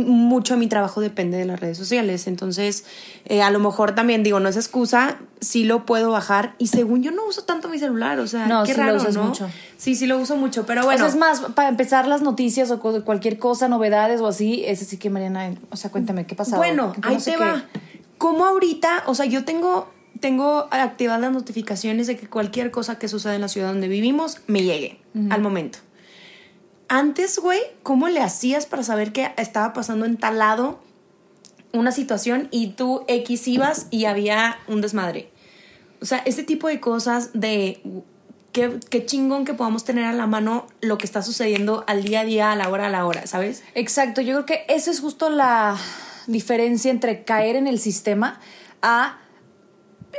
mucho 0.05 0.53
de 0.53 0.59
mi 0.59 0.67
trabajo 0.67 1.01
depende 1.01 1.37
de 1.37 1.45
las 1.45 1.59
redes 1.59 1.77
sociales. 1.77 2.27
Entonces, 2.27 2.85
eh, 3.25 3.41
a 3.41 3.49
lo 3.51 3.59
mejor 3.59 3.95
también 3.95 4.23
digo, 4.23 4.39
no 4.39 4.49
es 4.49 4.55
excusa, 4.55 5.17
sí 5.41 5.63
lo 5.63 5.85
puedo 5.85 6.11
bajar. 6.11 6.55
Y 6.57 6.67
según 6.67 7.03
yo 7.03 7.11
no 7.11 7.25
uso 7.25 7.43
tanto 7.43 7.69
mi 7.69 7.79
celular, 7.79 8.19
o 8.19 8.27
sea, 8.27 8.47
No, 8.47 8.63
qué 8.63 8.73
sí 8.73 8.81
lo 8.81 8.95
usas 8.95 9.15
¿no? 9.15 9.23
mucho. 9.23 9.49
Sí, 9.77 9.95
sí 9.95 10.07
lo 10.07 10.17
uso 10.17 10.35
mucho, 10.35 10.65
pero 10.65 10.83
bueno. 10.83 10.97
O 10.97 11.07
sea, 11.07 11.07
es 11.07 11.15
más, 11.19 11.41
para 11.53 11.69
empezar 11.69 12.07
las 12.07 12.21
noticias 12.21 12.71
o 12.71 12.79
cualquier 12.79 13.39
cosa, 13.39 13.67
novedades 13.67 14.21
o 14.21 14.27
así, 14.27 14.63
ese 14.65 14.85
sí 14.85 14.97
que 14.97 15.09
Mariana, 15.09 15.53
o 15.69 15.75
sea, 15.75 15.91
cuéntame, 15.91 16.25
¿qué 16.25 16.35
pasó? 16.35 16.57
Bueno, 16.57 16.93
ahí 17.03 17.17
te 17.17 17.37
va. 17.37 17.65
Como 18.17 18.45
ahorita, 18.45 19.03
o 19.05 19.15
sea, 19.15 19.25
yo 19.25 19.45
tengo, 19.45 19.89
tengo 20.19 20.67
activadas 20.71 21.21
las 21.21 21.31
notificaciones 21.31 22.07
de 22.07 22.17
que 22.17 22.27
cualquier 22.27 22.71
cosa 22.71 22.97
que 22.97 23.07
suceda 23.07 23.35
en 23.35 23.41
la 23.41 23.47
ciudad 23.47 23.67
donde 23.69 23.87
vivimos 23.87 24.39
me 24.47 24.63
llegue 24.63 24.99
al 25.29 25.41
momento. 25.41 25.79
Antes, 26.89 27.39
güey, 27.39 27.59
¿cómo 27.83 28.07
le 28.07 28.21
hacías 28.21 28.65
para 28.65 28.83
saber 28.83 29.11
que 29.11 29.31
estaba 29.37 29.73
pasando 29.73 30.05
en 30.05 30.17
tal 30.17 30.39
lado 30.39 30.79
una 31.73 31.91
situación 31.91 32.47
y 32.51 32.67
tú 32.69 33.03
X 33.07 33.47
ibas 33.47 33.87
y 33.91 34.05
había 34.05 34.57
un 34.67 34.81
desmadre? 34.81 35.29
O 36.01 36.05
sea, 36.05 36.19
ese 36.19 36.43
tipo 36.43 36.67
de 36.67 36.79
cosas 36.79 37.31
de 37.33 37.81
qué, 38.53 38.79
qué 38.89 39.05
chingón 39.05 39.43
que 39.43 39.53
podamos 39.53 39.83
tener 39.83 40.05
a 40.05 40.13
la 40.13 40.27
mano 40.27 40.67
lo 40.79 40.97
que 40.97 41.05
está 41.05 41.21
sucediendo 41.21 41.83
al 41.87 42.03
día 42.03 42.21
a 42.21 42.25
día, 42.25 42.51
a 42.51 42.55
la 42.55 42.69
hora 42.69 42.87
a 42.87 42.89
la 42.89 43.05
hora, 43.05 43.27
¿sabes? 43.27 43.63
Exacto, 43.75 44.21
yo 44.21 44.33
creo 44.33 44.45
que 44.45 44.73
esa 44.73 44.91
es 44.91 45.01
justo 45.01 45.29
la 45.29 45.75
diferencia 46.27 46.91
entre 46.91 47.23
caer 47.23 47.55
en 47.55 47.67
el 47.67 47.79
sistema 47.79 48.39
a 48.81 49.17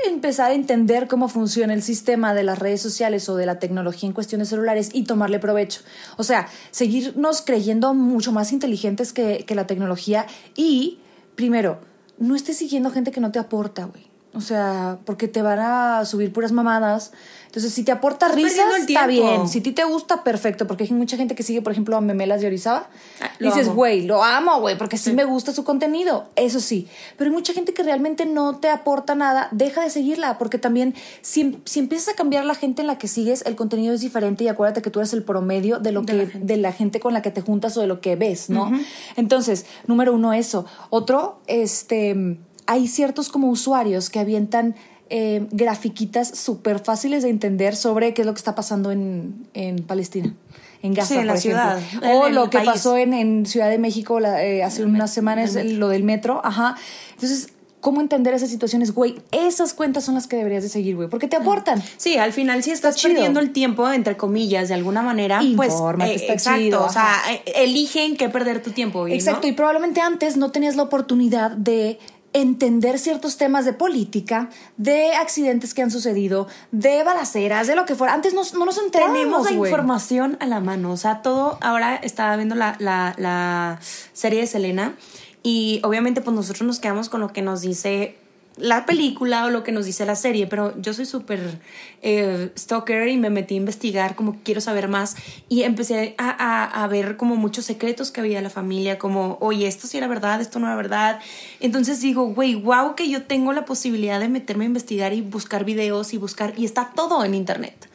empezar 0.06 0.50
a 0.50 0.54
entender 0.54 1.08
cómo 1.08 1.28
funciona 1.28 1.74
el 1.74 1.82
sistema 1.82 2.34
de 2.34 2.44
las 2.44 2.58
redes 2.58 2.80
sociales 2.80 3.28
o 3.28 3.36
de 3.36 3.46
la 3.46 3.58
tecnología 3.58 4.06
en 4.06 4.12
cuestiones 4.12 4.48
celulares 4.48 4.90
y 4.92 5.04
tomarle 5.04 5.38
provecho. 5.38 5.82
O 6.16 6.24
sea, 6.24 6.48
seguirnos 6.70 7.42
creyendo 7.42 7.94
mucho 7.94 8.32
más 8.32 8.52
inteligentes 8.52 9.12
que, 9.12 9.44
que 9.46 9.54
la 9.54 9.66
tecnología 9.66 10.26
y, 10.56 10.98
primero, 11.34 11.80
no 12.18 12.34
estés 12.34 12.56
siguiendo 12.56 12.90
gente 12.90 13.10
que 13.10 13.20
no 13.20 13.32
te 13.32 13.38
aporta, 13.38 13.84
güey. 13.84 14.07
O 14.38 14.40
sea, 14.40 14.98
porque 15.04 15.26
te 15.26 15.42
van 15.42 15.58
a 15.58 16.04
subir 16.04 16.32
puras 16.32 16.52
mamadas. 16.52 17.10
Entonces, 17.46 17.72
si 17.72 17.82
te 17.82 17.90
aporta 17.90 18.28
risas, 18.28 18.66
está 18.78 19.08
bien. 19.08 19.48
Si 19.48 19.58
a 19.58 19.62
ti 19.64 19.72
te 19.72 19.82
gusta, 19.82 20.22
perfecto. 20.22 20.68
Porque 20.68 20.84
hay 20.84 20.92
mucha 20.92 21.16
gente 21.16 21.34
que 21.34 21.42
sigue, 21.42 21.60
por 21.60 21.72
ejemplo, 21.72 21.96
a 21.96 22.00
Memelas 22.00 22.40
de 22.40 22.46
Orizaba. 22.46 22.88
Ah, 23.20 23.30
y 23.40 23.46
dices, 23.46 23.68
güey, 23.68 24.06
lo 24.06 24.22
amo, 24.22 24.60
güey, 24.60 24.78
porque 24.78 24.96
sí. 24.96 25.12
me 25.12 25.24
gusta 25.24 25.52
su 25.52 25.64
contenido. 25.64 26.28
Eso 26.36 26.60
sí. 26.60 26.86
Pero 27.16 27.30
hay 27.30 27.34
mucha 27.34 27.52
gente 27.52 27.74
que 27.74 27.82
realmente 27.82 28.26
no 28.26 28.58
te 28.58 28.68
aporta 28.68 29.16
nada. 29.16 29.48
Deja 29.50 29.82
de 29.82 29.90
seguirla. 29.90 30.38
Porque 30.38 30.58
también, 30.58 30.94
si, 31.20 31.58
si 31.64 31.80
empiezas 31.80 32.14
a 32.14 32.16
cambiar 32.16 32.44
la 32.44 32.54
gente 32.54 32.82
en 32.82 32.86
la 32.86 32.96
que 32.96 33.08
sigues, 33.08 33.44
el 33.44 33.56
contenido 33.56 33.92
es 33.92 34.02
diferente. 34.02 34.44
Y 34.44 34.48
acuérdate 34.48 34.80
que 34.80 34.90
tú 34.90 35.00
eres 35.00 35.12
el 35.14 35.24
promedio 35.24 35.80
de 35.80 35.90
lo 35.90 36.02
De 36.02 36.06
que, 36.06 36.38
la 36.38 36.44
de 36.44 36.56
la 36.58 36.72
gente 36.72 37.00
con 37.00 37.12
la 37.12 37.22
que 37.22 37.32
te 37.32 37.40
juntas 37.40 37.76
o 37.76 37.80
de 37.80 37.88
lo 37.88 38.00
que 38.00 38.14
ves, 38.14 38.50
¿no? 38.50 38.70
Entonces, 39.16 39.66
número 39.88 40.12
uno, 40.12 40.32
eso. 40.32 40.64
Otro, 40.90 41.40
este, 41.48 42.38
hay 42.68 42.86
ciertos 42.86 43.28
como 43.30 43.48
usuarios 43.48 44.08
que 44.10 44.20
avientan 44.20 44.76
eh, 45.10 45.46
grafiquitas 45.50 46.28
súper 46.38 46.78
fáciles 46.78 47.22
de 47.22 47.30
entender 47.30 47.74
sobre 47.74 48.12
qué 48.14 48.22
es 48.22 48.26
lo 48.26 48.34
que 48.34 48.38
está 48.38 48.54
pasando 48.54 48.92
en, 48.92 49.46
en 49.54 49.82
Palestina. 49.82 50.34
En 50.82 50.94
Gaza, 50.94 51.14
Sí, 51.14 51.20
en 51.20 51.26
la 51.26 51.32
por 51.32 51.38
ejemplo. 51.40 51.62
ciudad, 51.90 52.14
O 52.14 52.28
lo 52.28 52.50
que 52.50 52.58
país. 52.58 52.70
pasó 52.70 52.96
en, 52.96 53.12
en 53.14 53.46
Ciudad 53.46 53.68
de 53.70 53.78
México 53.78 54.20
la- 54.20 54.44
eh, 54.44 54.62
hace 54.62 54.84
unas 54.84 55.12
semanas, 55.12 55.54
lo 55.54 55.88
del 55.88 56.04
metro. 56.04 56.40
Ajá. 56.44 56.76
Entonces, 57.14 57.48
¿cómo 57.80 58.00
entender 58.02 58.34
esas 58.34 58.50
situaciones? 58.50 58.92
Güey, 58.92 59.16
esas 59.32 59.72
cuentas 59.72 60.04
son 60.04 60.14
las 60.14 60.26
que 60.28 60.36
deberías 60.36 60.62
de 60.62 60.68
seguir, 60.68 60.94
güey, 60.94 61.08
porque 61.08 61.26
te 61.26 61.36
aportan. 61.36 61.82
Sí, 61.96 62.16
al 62.18 62.32
final 62.34 62.62
si 62.62 62.70
estás 62.70 63.00
perdiendo 63.02 63.40
el 63.40 63.50
tiempo, 63.52 63.90
entre 63.90 64.16
comillas, 64.16 64.68
de 64.68 64.74
alguna 64.74 65.00
manera, 65.02 65.42
Infórmate, 65.42 66.10
pues 66.10 66.20
está 66.20 66.32
exacto, 66.34 66.60
chido, 66.60 66.84
o 66.84 66.90
sea, 66.92 67.14
eligen 67.56 68.16
qué 68.16 68.28
perder 68.28 68.62
tu 68.62 68.70
tiempo. 68.72 69.08
¿y 69.08 69.14
Exacto, 69.14 69.46
no? 69.46 69.48
y 69.48 69.52
probablemente 69.52 70.00
antes 70.00 70.36
no 70.36 70.50
tenías 70.52 70.76
la 70.76 70.82
oportunidad 70.84 71.52
de 71.52 71.98
entender 72.32 72.98
ciertos 72.98 73.36
temas 73.36 73.64
de 73.64 73.72
política, 73.72 74.50
de 74.76 75.14
accidentes 75.14 75.74
que 75.74 75.82
han 75.82 75.90
sucedido, 75.90 76.46
de 76.72 77.02
balaceras, 77.02 77.66
de 77.66 77.74
lo 77.74 77.84
que 77.84 77.94
fuera. 77.94 78.14
Antes 78.14 78.34
no, 78.34 78.42
no 78.58 78.64
nos 78.64 78.78
enterábamos, 78.78 79.18
Tenemos 79.18 79.50
la 79.50 79.56
información 79.56 80.36
a 80.40 80.46
la 80.46 80.60
mano, 80.60 80.92
o 80.92 80.96
sea, 80.96 81.22
todo, 81.22 81.58
ahora 81.60 81.96
estaba 81.96 82.36
viendo 82.36 82.54
la, 82.54 82.76
la, 82.78 83.14
la 83.16 83.80
serie 84.12 84.40
de 84.40 84.46
Selena 84.46 84.94
y 85.42 85.80
obviamente 85.84 86.20
pues 86.20 86.34
nosotros 86.34 86.66
nos 86.66 86.80
quedamos 86.80 87.08
con 87.08 87.20
lo 87.20 87.32
que 87.32 87.42
nos 87.42 87.62
dice 87.62 88.16
la 88.60 88.86
película 88.86 89.44
o 89.46 89.50
lo 89.50 89.62
que 89.64 89.72
nos 89.72 89.86
dice 89.86 90.04
la 90.06 90.16
serie, 90.16 90.46
pero 90.46 90.74
yo 90.80 90.92
soy 90.94 91.06
súper 91.06 91.58
eh, 92.02 92.50
stalker 92.56 93.08
y 93.08 93.16
me 93.16 93.30
metí 93.30 93.54
a 93.54 93.56
investigar 93.58 94.14
como 94.14 94.36
quiero 94.44 94.60
saber 94.60 94.88
más 94.88 95.16
y 95.48 95.62
empecé 95.62 96.14
a, 96.18 96.28
a- 96.30 96.84
a 96.84 96.86
ver 96.88 97.16
como 97.16 97.36
muchos 97.36 97.64
secretos 97.64 98.10
que 98.10 98.20
había 98.20 98.36
de 98.38 98.42
la 98.42 98.50
familia, 98.50 98.98
como, 98.98 99.38
oye, 99.40 99.66
esto 99.66 99.86
sí 99.86 99.96
era 99.98 100.06
verdad, 100.08 100.40
esto 100.40 100.58
no 100.58 100.66
era 100.66 100.76
verdad. 100.76 101.20
Entonces 101.60 102.00
digo, 102.00 102.26
güey, 102.34 102.54
wow 102.54 102.94
que 102.94 103.08
yo 103.08 103.22
tengo 103.22 103.52
la 103.52 103.64
posibilidad 103.64 104.20
de 104.20 104.28
meterme 104.28 104.64
a 104.64 104.66
investigar 104.68 105.12
y 105.12 105.20
buscar 105.20 105.64
videos 105.64 106.12
y 106.14 106.18
buscar, 106.18 106.54
y 106.56 106.64
está 106.64 106.92
todo 106.94 107.24
en 107.24 107.34
internet. 107.34 107.88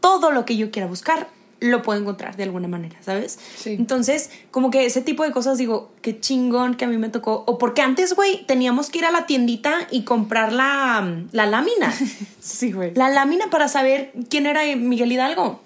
Todo 0.00 0.30
lo 0.30 0.44
que 0.44 0.56
yo 0.56 0.70
quiera 0.70 0.86
buscar 0.86 1.28
lo 1.60 1.82
puedo 1.82 1.98
encontrar 2.00 2.36
de 2.36 2.44
alguna 2.44 2.68
manera, 2.68 2.96
¿sabes? 3.04 3.38
Sí. 3.56 3.70
Entonces, 3.72 4.30
como 4.52 4.70
que 4.70 4.86
ese 4.86 5.00
tipo 5.00 5.24
de 5.24 5.32
cosas 5.32 5.58
digo, 5.58 5.90
qué 6.02 6.20
chingón 6.20 6.74
que 6.76 6.84
a 6.84 6.88
mí 6.88 6.98
me 6.98 7.08
tocó. 7.08 7.42
O 7.46 7.58
porque 7.58 7.82
antes, 7.82 8.14
güey, 8.14 8.44
teníamos 8.46 8.90
que 8.90 8.98
ir 8.98 9.04
a 9.04 9.10
la 9.10 9.26
tiendita 9.26 9.74
y 9.90 10.02
comprar 10.04 10.52
la, 10.52 11.22
la 11.32 11.46
lámina. 11.46 11.92
Sí, 12.40 12.72
güey. 12.72 12.94
la 12.94 13.08
lámina 13.10 13.50
para 13.50 13.68
saber 13.68 14.12
quién 14.30 14.46
era 14.46 14.62
Miguel 14.76 15.10
Hidalgo. 15.12 15.60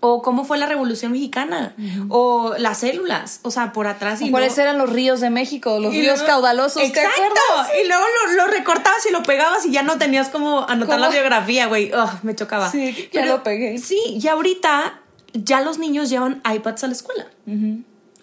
O 0.00 0.22
cómo 0.22 0.44
fue 0.44 0.58
la 0.58 0.66
Revolución 0.66 1.10
Mexicana. 1.10 1.74
O 2.08 2.54
las 2.56 2.78
células. 2.78 3.40
O 3.42 3.50
sea, 3.50 3.72
por 3.72 3.88
atrás. 3.88 4.22
y 4.22 4.30
¿Cuáles 4.30 4.50
luego- 4.56 4.62
eran 4.62 4.78
los 4.78 4.90
ríos 4.92 5.20
de 5.20 5.28
México? 5.30 5.80
Los 5.80 5.92
y 5.92 6.00
ríos 6.02 6.18
luego- 6.20 6.26
caudalosos, 6.28 6.80
¿te 6.80 6.86
Exacto. 6.86 7.10
acuerdas? 7.10 7.72
Y 7.82 7.88
luego 7.88 8.04
lo, 8.28 8.32
lo 8.34 8.46
recortabas 8.46 9.04
y 9.06 9.12
lo 9.12 9.24
pegabas 9.24 9.66
y 9.66 9.72
ya 9.72 9.82
no 9.82 9.98
tenías 9.98 10.28
como 10.28 10.60
anotar 10.68 10.98
¿Cómo? 10.98 10.98
la 11.00 11.08
biografía, 11.08 11.66
güey. 11.66 11.90
Ugh, 11.92 12.10
me 12.22 12.36
chocaba. 12.36 12.70
Sí, 12.70 13.08
ya 13.12 13.26
lo 13.26 13.42
pegué. 13.42 13.78
Sí, 13.78 13.98
y 14.22 14.28
ahorita 14.28 15.00
ya 15.32 15.60
los 15.60 15.78
niños 15.78 16.10
llevan 16.10 16.42
iPads 16.50 16.84
a 16.84 16.86
la 16.86 16.92
escuela. 16.92 17.26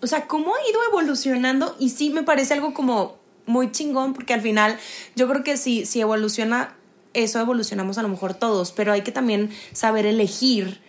O 0.02 0.08
sea, 0.08 0.28
cómo 0.28 0.54
ha 0.54 0.70
ido 0.70 0.80
evolucionando 0.90 1.76
y 1.80 1.90
sí 1.90 2.10
me 2.10 2.24
parece 2.24 2.54
algo 2.54 2.74
como 2.74 3.18
muy 3.46 3.72
chingón 3.72 4.14
porque 4.14 4.34
al 4.34 4.42
final 4.42 4.78
yo 5.16 5.28
creo 5.28 5.44
que 5.44 5.58
si, 5.58 5.86
si 5.86 6.02
evoluciona 6.02 6.76
eso, 7.14 7.40
evolucionamos 7.40 7.98
a 7.98 8.02
lo 8.02 8.10
mejor 8.10 8.34
todos, 8.34 8.72
pero 8.72 8.92
hay 8.92 9.02
que 9.02 9.12
también 9.12 9.50
saber 9.72 10.06
elegir. 10.06 10.82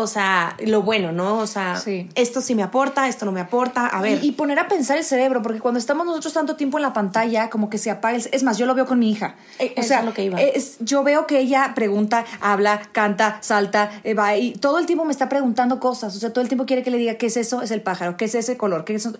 O 0.00 0.06
sea, 0.06 0.56
lo 0.64 0.82
bueno, 0.82 1.12
¿no? 1.12 1.38
O 1.38 1.46
sea, 1.46 1.76
Sí. 1.76 2.08
esto 2.14 2.40
sí 2.40 2.54
me 2.54 2.62
aporta, 2.62 3.08
esto 3.08 3.24
no 3.24 3.32
me 3.32 3.40
aporta. 3.40 3.86
A 3.86 4.00
ver. 4.02 4.22
Y, 4.22 4.28
y 4.28 4.32
poner 4.32 4.58
a 4.58 4.68
pensar 4.68 4.96
el 4.98 5.04
cerebro, 5.04 5.42
porque 5.42 5.60
cuando 5.60 5.78
estamos 5.78 6.06
nosotros 6.06 6.32
tanto 6.32 6.56
tiempo 6.56 6.78
en 6.78 6.82
la 6.82 6.92
pantalla, 6.92 7.50
como 7.50 7.70
que 7.70 7.78
se 7.78 7.90
apaga 7.90 8.16
el... 8.16 8.28
Es 8.32 8.42
más, 8.42 8.58
yo 8.58 8.66
lo 8.66 8.74
veo 8.74 8.86
con 8.86 8.98
mi 8.98 9.10
hija. 9.10 9.36
Eh, 9.58 9.74
o 9.76 9.82
sea, 9.82 10.00
es 10.00 10.04
lo 10.04 10.12
que 10.14 10.24
iba. 10.24 10.40
es- 10.40 10.76
yo 10.80 11.02
veo 11.02 11.26
que 11.26 11.38
ella 11.38 11.72
pregunta, 11.74 12.24
habla, 12.40 12.80
canta, 12.92 13.38
salta, 13.42 13.90
eh, 14.04 14.14
va, 14.14 14.36
y 14.36 14.52
todo 14.52 14.78
el 14.78 14.86
tiempo 14.86 15.04
me 15.04 15.12
está 15.12 15.28
preguntando 15.28 15.80
cosas. 15.80 16.14
O 16.16 16.18
sea, 16.18 16.32
todo 16.32 16.42
el 16.42 16.48
tiempo 16.48 16.66
quiere 16.66 16.82
que 16.82 16.90
le 16.90 16.98
diga 16.98 17.14
qué 17.14 17.26
es 17.26 17.36
eso, 17.36 17.62
es 17.62 17.70
el 17.70 17.82
pájaro, 17.82 18.16
qué 18.16 18.26
es 18.26 18.34
ese 18.34 18.56
color, 18.56 18.84
qué 18.84 18.94
es 18.94 19.06
eso. 19.06 19.16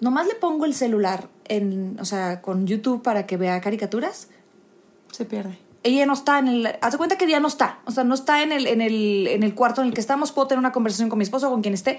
Nomás 0.00 0.26
le 0.26 0.34
pongo 0.34 0.64
el 0.64 0.74
celular 0.74 1.28
en, 1.46 1.98
o 2.00 2.04
sea, 2.04 2.40
con 2.40 2.66
YouTube 2.66 3.02
para 3.02 3.26
que 3.26 3.36
vea 3.36 3.60
caricaturas. 3.60 4.28
se 5.12 5.24
pierde. 5.24 5.58
Ella 5.82 6.04
no 6.04 6.12
está 6.12 6.38
en 6.38 6.48
el. 6.48 6.66
Haz 6.82 6.92
de 6.92 6.98
cuenta 6.98 7.16
que 7.16 7.26
ya 7.26 7.40
no 7.40 7.48
está. 7.48 7.80
O 7.86 7.90
sea, 7.90 8.04
no 8.04 8.14
está 8.14 8.42
en 8.42 8.52
el, 8.52 8.66
en, 8.66 8.80
el, 8.82 9.26
en 9.28 9.42
el 9.42 9.54
cuarto 9.54 9.80
en 9.80 9.88
el 9.88 9.94
que 9.94 10.00
estamos. 10.00 10.30
Puedo 10.32 10.46
tener 10.48 10.58
una 10.58 10.72
conversación 10.72 11.08
con 11.08 11.18
mi 11.18 11.22
esposo 11.24 11.48
o 11.48 11.50
con 11.50 11.62
quien 11.62 11.72
esté. 11.72 11.98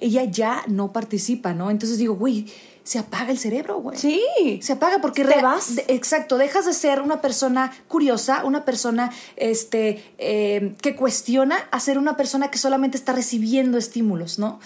Ella 0.00 0.24
ya 0.24 0.62
no 0.68 0.92
participa, 0.92 1.54
¿no? 1.54 1.70
Entonces 1.70 1.96
digo, 1.96 2.14
güey, 2.14 2.44
se 2.84 2.98
apaga 2.98 3.30
el 3.30 3.38
cerebro, 3.38 3.78
güey. 3.80 3.96
Sí. 3.96 4.20
Se 4.60 4.74
apaga 4.74 4.98
porque 5.00 5.24
Te 5.24 5.40
vas. 5.40 5.76
de- 5.76 5.84
exacto, 5.88 6.36
dejas 6.36 6.66
de 6.66 6.74
ser 6.74 7.00
una 7.00 7.22
persona 7.22 7.72
curiosa, 7.88 8.44
una 8.44 8.64
persona 8.66 9.10
este, 9.36 10.04
eh, 10.18 10.74
que 10.82 10.94
cuestiona, 10.94 11.56
a 11.70 11.80
ser 11.80 11.96
una 11.96 12.16
persona 12.18 12.50
que 12.50 12.58
solamente 12.58 12.98
está 12.98 13.12
recibiendo 13.12 13.78
estímulos, 13.78 14.38
¿no? 14.38 14.60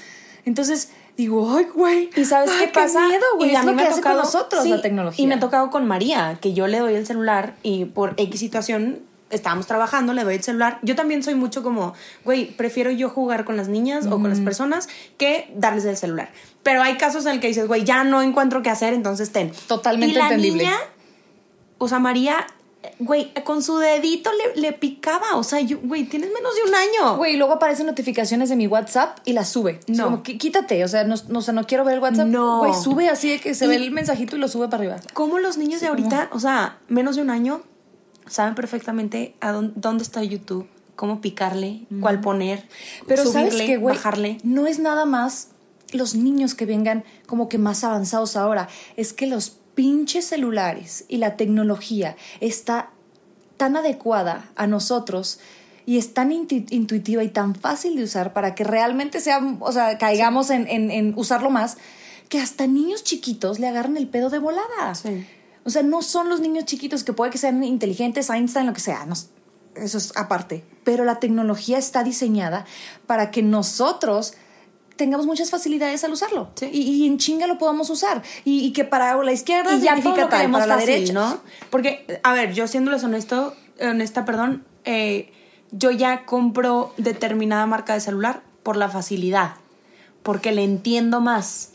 Entonces 0.47 0.91
digo, 1.17 1.55
ay, 1.55 1.67
güey. 1.75 2.09
¿Y 2.17 2.25
sabes 2.25 2.51
ay, 2.51 2.67
qué 2.69 2.73
pasa? 2.73 3.07
miedo, 3.07 3.25
güey. 3.37 3.51
Y 3.53 3.55
a 3.55 3.63
mí 3.63 3.75
me 3.75 3.83
ha 3.83 3.87
hace 3.89 4.01
con 4.01 4.13
tocado- 4.13 4.23
nosotros 4.23 4.63
sí, 4.63 4.71
la 4.71 4.81
tecnología. 4.81 5.23
Y 5.23 5.27
me 5.27 5.35
ha 5.35 5.41
tocado 5.41 5.71
con 5.71 5.87
María, 5.87 6.39
que 6.41 6.55
yo 6.55 6.67
le 6.67 6.79
doy 6.79 6.95
el 6.95 7.05
celular 7.07 7.55
y 7.63 7.85
por 7.85 8.15
X 8.17 8.41
situación 8.41 9.01
estábamos 9.29 9.67
trabajando, 9.67 10.13
le 10.13 10.23
doy 10.23 10.37
el 10.37 10.43
celular. 10.45 10.79
Yo 10.83 10.95
también 10.95 11.25
soy 11.25 11.35
mucho 11.35 11.65
como, 11.65 11.95
güey, 12.25 12.47
prefiero 12.53 12.93
yo 12.93 13.09
jugar 13.09 13.45
con 13.45 13.57
las 13.57 13.67
niñas 13.69 14.07
o 14.07 14.21
con 14.21 14.31
las 14.31 14.39
personas 14.39 14.89
que 15.19 15.51
darles 15.57 15.85
el 15.85 15.97
celular. 15.97 16.31
Pero 16.63 16.81
hay 16.81 16.97
casos 16.97 17.27
en 17.27 17.33
el 17.33 17.41
que 17.41 17.49
dices, 17.49 17.67
güey, 17.67 17.83
ya 17.83 18.05
no 18.05 18.23
encuentro 18.23 18.63
qué 18.63 18.71
hacer, 18.71 18.95
entonces 18.95 19.33
ten. 19.33 19.51
Totalmente 19.67 20.15
y 20.15 20.17
la 20.17 20.25
entendible. 20.29 20.63
Niña, 20.65 20.77
o 21.79 21.89
sea, 21.89 21.99
María, 21.99 22.47
güey, 22.99 23.33
con 23.45 23.63
su 23.63 23.77
dedito 23.79 24.31
le, 24.33 24.61
le 24.61 24.73
picaba. 24.73 25.37
O 25.37 25.43
sea, 25.43 25.61
yo, 25.61 25.79
güey, 25.83 26.05
tienes 26.05 26.31
menos 26.33 26.55
de 26.55 26.63
un 26.69 26.75
año. 26.75 27.17
Güey, 27.17 27.37
luego 27.37 27.55
aparecen 27.55 27.87
notificaciones 27.87 28.49
de 28.49 28.57
mi 28.57 28.67
WhatsApp 28.67 29.19
y 29.25 29.33
las 29.33 29.49
sube. 29.49 29.81
No. 29.89 30.05
como, 30.05 30.23
"Qui- 30.23 30.39
quítate, 30.39 30.85
o 30.85 30.89
sea, 30.89 31.05
no, 31.05 31.15
no, 31.29 31.39
o 31.39 31.43
sea, 31.43 31.55
no 31.55 31.67
quiero 31.67 31.85
ver 31.85 31.95
el 31.95 32.01
WhatsApp. 32.01 32.27
No. 32.29 32.59
Güey, 32.59 32.75
sube 32.75 33.09
así 33.09 33.29
de 33.31 33.39
que 33.41 33.55
se 33.55 33.65
Y- 33.67 33.69
ve 33.69 33.77
el 33.77 33.91
mensajito 33.91 34.37
y 34.37 34.39
lo 34.39 34.49
sube 34.49 34.67
para 34.69 34.79
arriba. 34.83 34.97
¿Cómo 35.15 35.39
los 35.39 35.57
niños 35.59 35.81
de 35.81 35.87
ahorita, 35.89 36.29
o 36.33 36.41
sea, 36.41 36.79
menos 36.89 37.17
de 37.17 37.23
un 37.23 37.31
año, 37.31 37.63
saben 38.29 38.55
perfectamente 38.55 39.37
a 39.41 39.53
dónde, 39.53 39.73
dónde 39.77 40.03
está 40.03 40.23
YouTube, 40.23 40.67
cómo 40.97 41.21
picarle, 41.21 41.87
cuál 42.01 42.21
poner, 42.21 42.67
Pero 43.07 43.23
subirle, 43.25 43.51
sabes 43.51 43.67
que, 43.67 43.77
güey, 43.77 43.95
bajarle? 43.97 44.39
no 44.43 44.67
es 44.67 44.79
nada 44.79 45.05
más 45.05 45.49
los 45.93 46.15
niños 46.17 46.55
que 46.55 46.67
vengan 46.67 47.05
como 47.27 47.49
que 47.49 47.59
más 47.59 47.85
avanzados 47.85 48.37
ahora. 48.37 48.69
Es 48.97 49.13
que 49.13 49.27
los 49.27 49.59
pinches 49.77 50.25
celulares 50.27 51.05
y 51.07 51.19
la 51.19 51.37
tecnología 51.37 52.17
está 52.41 52.91
tan 53.57 53.77
adecuada 53.77 54.51
a 54.57 54.67
nosotros 54.67 55.39
y 55.87 55.99
es 55.99 56.13
tan 56.15 56.33
intu- 56.33 56.67
intuitiva 56.71 57.23
y 57.23 57.29
tan 57.29 57.55
fácil 57.55 57.95
de 57.95 58.03
usar 58.03 58.33
para 58.33 58.57
que 58.57 58.65
realmente 58.65 59.21
sea, 59.21 59.41
o 59.61 59.71
sea, 59.71 59.99
caigamos 59.99 60.51
en, 60.51 60.67
en- 60.67 60.91
en 60.91 61.13
usarlo 61.17 61.51
más, 61.51 61.77
que 62.29 62.41
hasta 62.41 62.67
niños 62.67 63.05
chiquitos 63.05 63.61
le 63.61 63.69
agarran 63.69 63.97
el 63.97 64.09
pedo 64.09 64.31
de 64.31 64.41
volada. 64.41 64.95
Sí. 64.97 65.25
O 65.65 65.71
sea, 65.71 65.85
no 65.85 66.03
son 66.03 66.29
los 66.29 66.41
niños 66.41 66.65
chiquitos 66.65 67.05
que 67.05 67.13
puede 67.13 67.31
que 67.31 67.39
sean 67.39 67.63
inteligentes, 67.63 68.31
Einstein, 68.31 68.67
lo 68.67 68.73
que 68.73 68.81
sea. 68.81 69.07
eso 69.77 69.99
es 69.99 70.13
aparte. 70.17 70.65
Pero 70.85 71.05
la 71.05 71.21
tecnología 71.21 71.79
está 71.79 72.03
diseñada 72.03 72.65
para 73.07 73.31
que 73.31 73.43
nosotros 73.43 74.35
tengamos 74.97 75.27
muchas 75.27 75.51
facilidades 75.51 76.03
al 76.05 76.13
usarlo. 76.13 76.51
Sí. 76.55 76.69
Y, 76.73 76.81
y 76.81 77.07
en 77.07 77.19
chinga 77.19 77.47
lo 77.47 77.59
podamos 77.59 77.91
usar. 77.91 78.23
Y, 78.45 78.65
y 78.65 78.73
que 78.73 78.85
para 78.85 79.23
la 79.23 79.33
izquierda 79.33 79.75
Y 79.75 79.81
ya 79.81 79.93
todo 79.93 79.97
significa 79.97 80.23
lo 80.23 80.29
tal, 80.29 80.39
queremos 80.41 80.61
para 80.61 80.67
la 80.67 80.75
fácil, 80.81 80.95
derecha. 80.95 81.13
¿no? 81.13 81.39
Porque, 81.71 82.21
a 82.23 82.33
ver, 82.33 82.53
yo 82.53 82.67
siéndoles 82.67 83.05
honesto, 83.05 83.55
honesta, 83.81 84.25
perdón, 84.25 84.65
eh, 84.85 85.33
yo 85.71 85.91
ya 85.91 86.25
compro 86.25 86.93
determinada 86.97 87.67
marca 87.67 87.95
de 87.95 88.01
celular 88.01 88.43
por 88.63 88.77
la 88.77 88.89
facilidad, 88.89 89.55
porque 90.23 90.53
le 90.53 90.65
entiendo 90.65 91.21
más. 91.21 91.73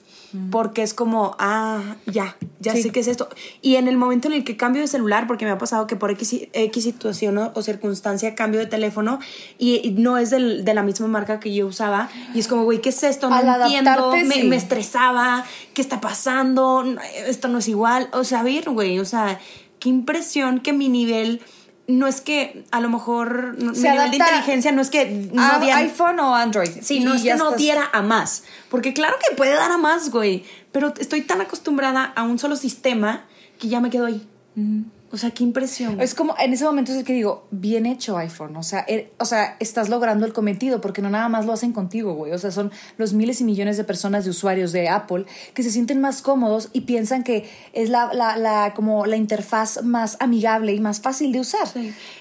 Porque 0.49 0.81
es 0.81 0.93
como, 0.93 1.35
ah, 1.39 1.95
ya, 2.05 2.37
ya 2.59 2.73
Sí. 2.73 2.83
sé 2.83 2.91
qué 2.91 3.01
es 3.01 3.07
esto. 3.07 3.27
Y 3.61 3.75
en 3.75 3.87
el 3.87 3.97
momento 3.97 4.27
en 4.29 4.33
el 4.33 4.43
que 4.45 4.55
cambio 4.55 4.81
de 4.81 4.87
celular, 4.87 5.27
porque 5.27 5.43
me 5.45 5.51
ha 5.51 5.57
pasado 5.57 5.87
que 5.87 5.95
por 5.97 6.09
X, 6.11 6.47
X 6.53 6.83
situación 6.83 7.37
o, 7.37 7.51
o 7.53 7.61
circunstancia 7.61 8.33
cambio 8.33 8.59
de 8.61 8.65
teléfono 8.65 9.19
y, 9.57 9.81
y 9.85 9.91
no 9.91 10.17
es 10.17 10.29
del- 10.29 10.63
de 10.63 10.73
la 10.73 10.83
misma 10.83 11.07
marca 11.07 11.39
que 11.39 11.53
yo 11.53 11.67
usaba, 11.67 12.09
y 12.33 12.39
es 12.39 12.47
como, 12.47 12.63
güey, 12.63 12.79
¿qué 12.81 12.89
es 12.89 13.03
esto? 13.03 13.29
No 13.29 13.35
Al 13.35 13.61
entiendo, 13.63 14.11
me, 14.25 14.35
sí. 14.35 14.43
me 14.47 14.55
estresaba, 14.55 15.43
¿qué 15.73 15.81
está 15.81 15.99
pasando? 15.99 16.83
Esto 17.27 17.47
no 17.47 17.57
es 17.59 17.67
igual. 17.67 18.09
O 18.13 18.23
sea, 18.23 18.39
a 18.39 18.43
ver, 18.43 18.69
güey, 18.69 18.99
o 18.99 19.05
sea, 19.05 19.39
qué 19.79 19.89
impresión 19.89 20.59
que 20.59 20.71
mi 20.73 20.87
nivel 20.89 21.41
no 21.97 22.07
es 22.07 22.21
que 22.21 22.63
a 22.71 22.79
lo 22.81 22.89
mejor 22.89 23.55
no- 23.57 23.71
mi 23.71 23.77
Se 23.77 23.91
nivel 23.91 24.11
de 24.11 24.17
inteligencia 24.17 24.71
no 24.71 24.81
es 24.81 24.89
que 24.89 25.29
no 25.33 25.41
a 25.43 25.59
diera- 25.59 25.77
iPhone 25.77 26.19
o 26.19 26.35
Android. 26.35 26.69
Sí, 26.81 26.99
no 27.01 27.13
es 27.13 27.21
que 27.23 27.35
no 27.35 27.45
estás- 27.45 27.57
diera 27.57 27.89
a 27.93 28.01
más. 28.01 28.43
Porque 28.69 28.93
claro 28.93 29.15
que 29.27 29.35
puede 29.35 29.53
dar 29.53 29.71
a 29.71 29.77
más, 29.77 30.09
güey. 30.11 30.43
Pero 30.71 30.93
estoy 30.99 31.21
tan 31.21 31.41
acostumbrada 31.41 32.05
a 32.15 32.23
un 32.23 32.39
solo 32.39 32.55
sistema 32.55 33.25
que 33.59 33.67
ya 33.67 33.79
me 33.79 33.89
quedo 33.89 34.05
ahí. 34.07 34.27
O 35.13 35.17
sea, 35.17 35.31
qué 35.31 35.43
impresión. 35.43 35.99
Es 35.99 36.15
como, 36.15 36.35
en 36.39 36.53
ese 36.53 36.63
momento 36.63 36.91
es 36.93 36.97
el 36.99 37.03
que 37.03 37.11
digo, 37.13 37.45
bien 37.51 37.85
hecho 37.85 38.17
iPhone. 38.17 38.55
O 38.55 38.63
sea, 38.63 38.85
er- 38.87 39.09
o 39.19 39.25
sea, 39.25 39.57
estás 39.59 39.89
logrando 39.89 40.25
el 40.25 40.31
cometido 40.33 40.79
porque 40.79 41.01
no 41.01 41.09
nada 41.09 41.27
más 41.27 41.45
lo 41.45 41.51
hacen 41.53 41.73
contigo, 41.73 42.13
güey. 42.13 42.31
O 42.31 42.37
sea, 42.37 42.51
son 42.51 42.71
los 42.97 43.11
miles 43.13 43.41
y 43.41 43.43
millones 43.43 43.75
de 43.75 43.83
personas, 43.83 44.23
de 44.23 44.29
usuarios 44.29 44.71
de 44.71 44.87
Apple, 44.87 45.25
que 45.53 45.63
se 45.63 45.71
sienten 45.71 45.99
más 45.99 46.21
cómodos 46.21 46.69
y 46.71 46.81
piensan 46.81 47.23
que 47.23 47.49
es 47.73 47.89
la, 47.89 48.13
la, 48.13 48.37
la- 48.37 48.73
como 48.73 49.05
la 49.05 49.17
interfaz 49.17 49.83
más 49.83 50.15
amigable 50.21 50.73
y 50.73 50.79
más 50.79 51.01
fácil 51.01 51.31
de 51.33 51.41
usar. 51.41 51.67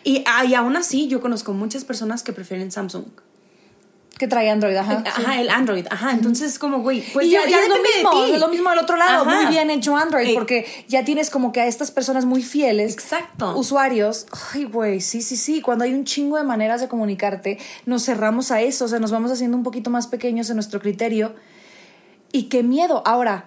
Y, 0.05 0.25
ah, 0.27 0.45
y 0.45 0.55
aún 0.55 0.77
así, 0.77 1.07
yo 1.07 1.21
conozco 1.21 1.53
muchas 1.53 1.85
personas 1.85 2.23
que 2.25 2.33
prefieren 2.33 2.73
Samsung. 2.73 3.05
Que 4.21 4.29
trae 4.29 4.51
Android, 4.51 4.77
ajá. 4.77 5.03
Ajá, 5.07 5.33
sí. 5.33 5.41
el 5.41 5.49
Android. 5.49 5.87
Ajá, 5.89 6.11
entonces 6.11 6.59
como, 6.59 6.81
güey, 6.83 7.01
pues 7.15 7.27
y 7.27 7.31
ya, 7.31 7.45
ya, 7.45 7.53
ya 7.53 7.63
es 7.63 7.69
lo 7.71 7.77
de 7.77 7.81
mismo, 7.81 8.11
ti. 8.11 8.33
es 8.33 8.41
lo 8.41 8.49
mismo 8.49 8.69
del 8.69 8.79
otro 8.81 8.97
lado, 8.97 9.27
Ajá. 9.27 9.35
muy 9.41 9.47
bien 9.47 9.71
hecho 9.71 9.97
Android, 9.97 10.27
Ey. 10.27 10.35
porque 10.35 10.67
ya 10.89 11.07
tienes 11.07 11.31
como 11.31 11.53
que 11.53 11.63
a 11.63 11.67
estas 11.67 11.91
personas 11.91 12.27
muy 12.27 12.43
fieles, 12.43 12.93
Exacto. 12.93 13.57
usuarios, 13.57 14.27
ay 14.53 14.65
güey, 14.65 15.01
sí, 15.01 15.23
sí, 15.23 15.39
sí, 15.39 15.63
cuando 15.63 15.85
hay 15.85 15.95
un 15.95 16.05
chingo 16.05 16.37
de 16.37 16.43
maneras 16.43 16.83
de 16.83 16.89
comunicarte, 16.89 17.59
nos 17.87 18.05
cerramos 18.05 18.51
a 18.51 18.61
eso, 18.61 18.85
o 18.85 18.89
sea, 18.89 18.99
nos 18.99 19.11
vamos 19.11 19.31
haciendo 19.33 19.57
un 19.57 19.63
poquito 19.63 19.89
más 19.89 20.07
pequeños 20.07 20.51
en 20.51 20.57
nuestro 20.57 20.81
criterio, 20.81 21.35
y 22.31 22.51
qué 22.51 22.63
miedo, 22.63 23.03
ahora, 23.07 23.47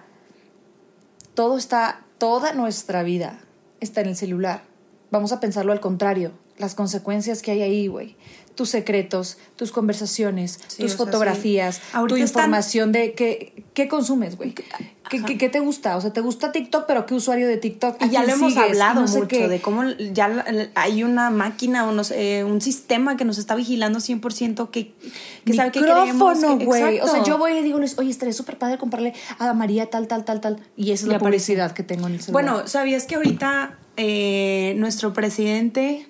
todo 1.34 1.56
está, 1.56 2.00
toda 2.18 2.52
nuestra 2.52 3.04
vida 3.04 3.38
está 3.78 4.00
en 4.00 4.08
el 4.08 4.16
celular, 4.16 4.64
vamos 5.12 5.30
a 5.30 5.38
pensarlo 5.38 5.70
al 5.70 5.78
contrario, 5.78 6.32
las 6.58 6.74
consecuencias 6.74 7.42
que 7.42 7.52
hay 7.52 7.62
ahí, 7.62 7.86
güey. 7.86 8.16
Tus 8.54 8.70
secretos, 8.70 9.38
tus 9.56 9.72
conversaciones, 9.72 10.60
Sí, 10.68 10.82
tus 10.82 10.92
sea, 10.92 10.98
fotografías, 10.98 11.76
sí. 11.76 11.82
tu 12.06 12.14
están- 12.16 12.20
información 12.20 12.92
de 12.92 13.12
qué, 13.14 13.64
qué 13.74 13.88
consumes, 13.88 14.36
güey. 14.36 14.54
¿Qué, 15.10 15.22
qué, 15.22 15.36
qué 15.36 15.48
te 15.48 15.60
gusta? 15.60 15.96
O 15.96 16.00
sea, 16.00 16.12
¿te 16.12 16.20
gusta 16.20 16.50
TikTok, 16.52 16.84
pero 16.86 17.04
qué 17.04 17.14
usuario 17.14 17.46
de 17.48 17.56
TikTok? 17.58 18.00
¿A 18.00 18.06
Y 18.06 18.10
ya 18.10 18.22
lo 18.22 18.32
hemos 18.32 18.52
sigues? 18.54 18.70
hablado 18.70 19.00
No 19.02 19.08
sé 19.08 19.18
mucho 19.18 19.28
qué. 19.28 19.48
de 19.48 19.60
cómo 19.60 19.82
ya 20.12 20.44
hay 20.76 21.02
una 21.02 21.30
máquina 21.30 21.86
o 21.86 21.92
no 21.92 22.04
sé, 22.04 22.44
un 22.44 22.60
sistema 22.60 23.16
que 23.16 23.24
nos 23.24 23.36
está 23.38 23.54
vigilando 23.54 23.98
100% 24.00 24.70
que, 24.70 24.94
que 25.44 25.52
sabe 25.52 25.72
que 25.72 25.80
queremos. 25.80 26.40
Güey. 26.64 27.00
O 27.00 27.08
sea, 27.08 27.22
yo 27.24 27.36
voy 27.38 27.52
y 27.58 27.62
digo, 27.62 27.78
oye, 27.98 28.10
estaría 28.10 28.32
súper 28.32 28.56
padre 28.56 28.78
comprarle 28.78 29.12
a 29.38 29.52
María 29.52 29.90
tal, 29.90 30.06
tal, 30.08 30.24
tal, 30.24 30.40
tal. 30.40 30.60
Y 30.76 30.92
esa 30.92 31.06
es 31.06 31.12
la 31.12 31.18
publicidad 31.18 31.72
que 31.72 31.82
tengo 31.82 32.06
en 32.06 32.14
el 32.14 32.20
celular. 32.22 32.44
Bueno, 32.44 32.68
¿sabías 32.68 33.04
que 33.04 33.16
ahorita 33.16 33.78
eh, 33.96 34.74
nuestro 34.78 35.12
presidente 35.12 36.08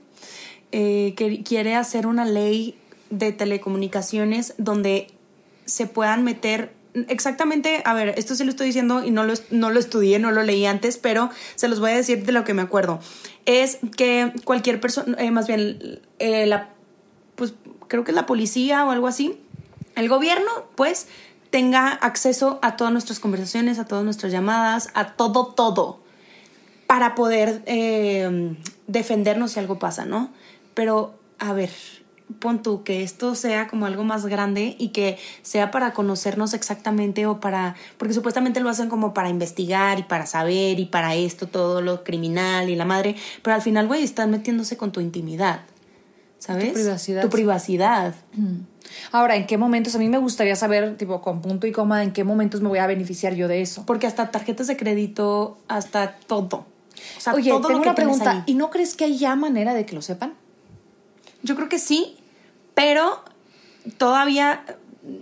eh, 0.76 1.14
que- 1.16 1.44
quiere 1.44 1.76
hacer 1.76 2.06
una 2.08 2.24
ley 2.24 2.74
de 3.10 3.30
telecomunicaciones 3.30 4.54
donde 4.58 5.06
se 5.66 5.86
puedan 5.86 6.24
meter 6.24 6.72
exactamente, 7.08 7.80
a 7.84 7.94
ver, 7.94 8.14
esto 8.16 8.34
sí 8.34 8.42
lo 8.44 8.50
estoy 8.50 8.66
diciendo 8.66 9.04
y 9.04 9.10
no 9.12 9.22
lo, 9.24 9.34
no 9.50 9.70
lo 9.70 9.78
estudié, 9.78 10.18
no 10.18 10.32
lo 10.32 10.42
leí 10.42 10.66
antes, 10.66 10.96
pero 10.96 11.30
se 11.54 11.68
los 11.68 11.78
voy 11.78 11.92
a 11.92 11.96
decir 11.96 12.24
de 12.24 12.32
lo 12.32 12.42
que 12.42 12.54
me 12.54 12.62
acuerdo. 12.62 12.98
Es 13.46 13.78
que 13.96 14.32
cualquier 14.44 14.80
persona, 14.80 15.16
eh, 15.20 15.30
más 15.30 15.46
bien, 15.46 16.00
eh, 16.18 16.46
la, 16.46 16.70
pues 17.36 17.54
creo 17.86 18.02
que 18.02 18.10
es 18.10 18.14
la 18.16 18.26
policía 18.26 18.84
o 18.84 18.90
algo 18.90 19.06
así, 19.06 19.38
el 19.94 20.08
gobierno, 20.08 20.50
pues, 20.74 21.06
tenga 21.50 21.88
acceso 21.88 22.58
a 22.62 22.76
todas 22.76 22.92
nuestras 22.92 23.20
conversaciones, 23.20 23.78
a 23.78 23.84
todas 23.84 24.04
nuestras 24.04 24.32
llamadas, 24.32 24.88
a 24.94 25.12
todo, 25.14 25.46
todo, 25.54 26.00
para 26.88 27.14
poder 27.14 27.62
eh, 27.66 28.56
defendernos 28.88 29.52
si 29.52 29.60
algo 29.60 29.78
pasa, 29.78 30.04
¿no? 30.04 30.30
Pero, 30.74 31.14
a 31.38 31.52
ver, 31.52 31.70
pon 32.38 32.62
tú 32.62 32.82
que 32.84 33.02
esto 33.02 33.34
sea 33.34 33.68
como 33.68 33.86
algo 33.86 34.04
más 34.04 34.26
grande 34.26 34.76
y 34.78 34.88
que 34.88 35.18
sea 35.42 35.70
para 35.70 35.92
conocernos 35.92 36.54
exactamente 36.54 37.26
o 37.26 37.40
para, 37.40 37.76
porque 37.98 38.14
supuestamente 38.14 38.60
lo 38.60 38.68
hacen 38.68 38.88
como 38.88 39.14
para 39.14 39.28
investigar 39.28 39.98
y 39.98 40.02
para 40.04 40.26
saber 40.26 40.80
y 40.80 40.86
para 40.86 41.14
esto, 41.14 41.46
todo 41.46 41.80
lo 41.80 42.02
criminal 42.02 42.70
y 42.70 42.76
la 42.76 42.84
madre, 42.84 43.16
pero 43.42 43.54
al 43.54 43.62
final, 43.62 43.86
güey, 43.86 44.02
están 44.02 44.30
metiéndose 44.30 44.76
con 44.76 44.90
tu 44.90 45.00
intimidad, 45.00 45.60
¿sabes? 46.38 46.72
privacidad. 46.72 47.22
Tu 47.22 47.30
privacidad. 47.30 48.14
Ahora, 49.12 49.36
¿en 49.36 49.46
qué 49.46 49.58
momentos? 49.58 49.94
A 49.94 49.98
mí 49.98 50.08
me 50.08 50.18
gustaría 50.18 50.56
saber, 50.56 50.96
tipo, 50.96 51.20
con 51.20 51.40
punto 51.40 51.66
y 51.66 51.72
coma, 51.72 52.02
en 52.02 52.12
qué 52.12 52.24
momentos 52.24 52.60
me 52.60 52.68
voy 52.68 52.78
a 52.78 52.86
beneficiar 52.86 53.34
yo 53.34 53.48
de 53.48 53.62
eso. 53.62 53.84
Porque 53.86 54.06
hasta 54.06 54.30
tarjetas 54.30 54.66
de 54.66 54.76
crédito, 54.76 55.58
hasta 55.68 56.16
todo. 56.26 56.66
O 57.16 57.20
sea, 57.20 57.34
Oye, 57.34 57.50
todo 57.50 57.68
tengo 57.68 57.78
lo 57.78 57.82
que 57.82 57.88
una 57.88 57.94
pregunta. 57.94 58.30
ahí. 58.30 58.42
¿Y 58.46 58.54
no 58.54 58.70
crees 58.70 58.94
que 58.94 59.04
hay 59.04 59.18
ya 59.18 59.36
manera 59.36 59.74
de 59.74 59.84
que 59.86 59.94
lo 59.94 60.02
sepan? 60.02 60.34
Yo 61.44 61.54
creo 61.54 61.68
que 61.68 61.78
sí, 61.78 62.16
pero 62.74 63.22
todavía, 63.98 64.64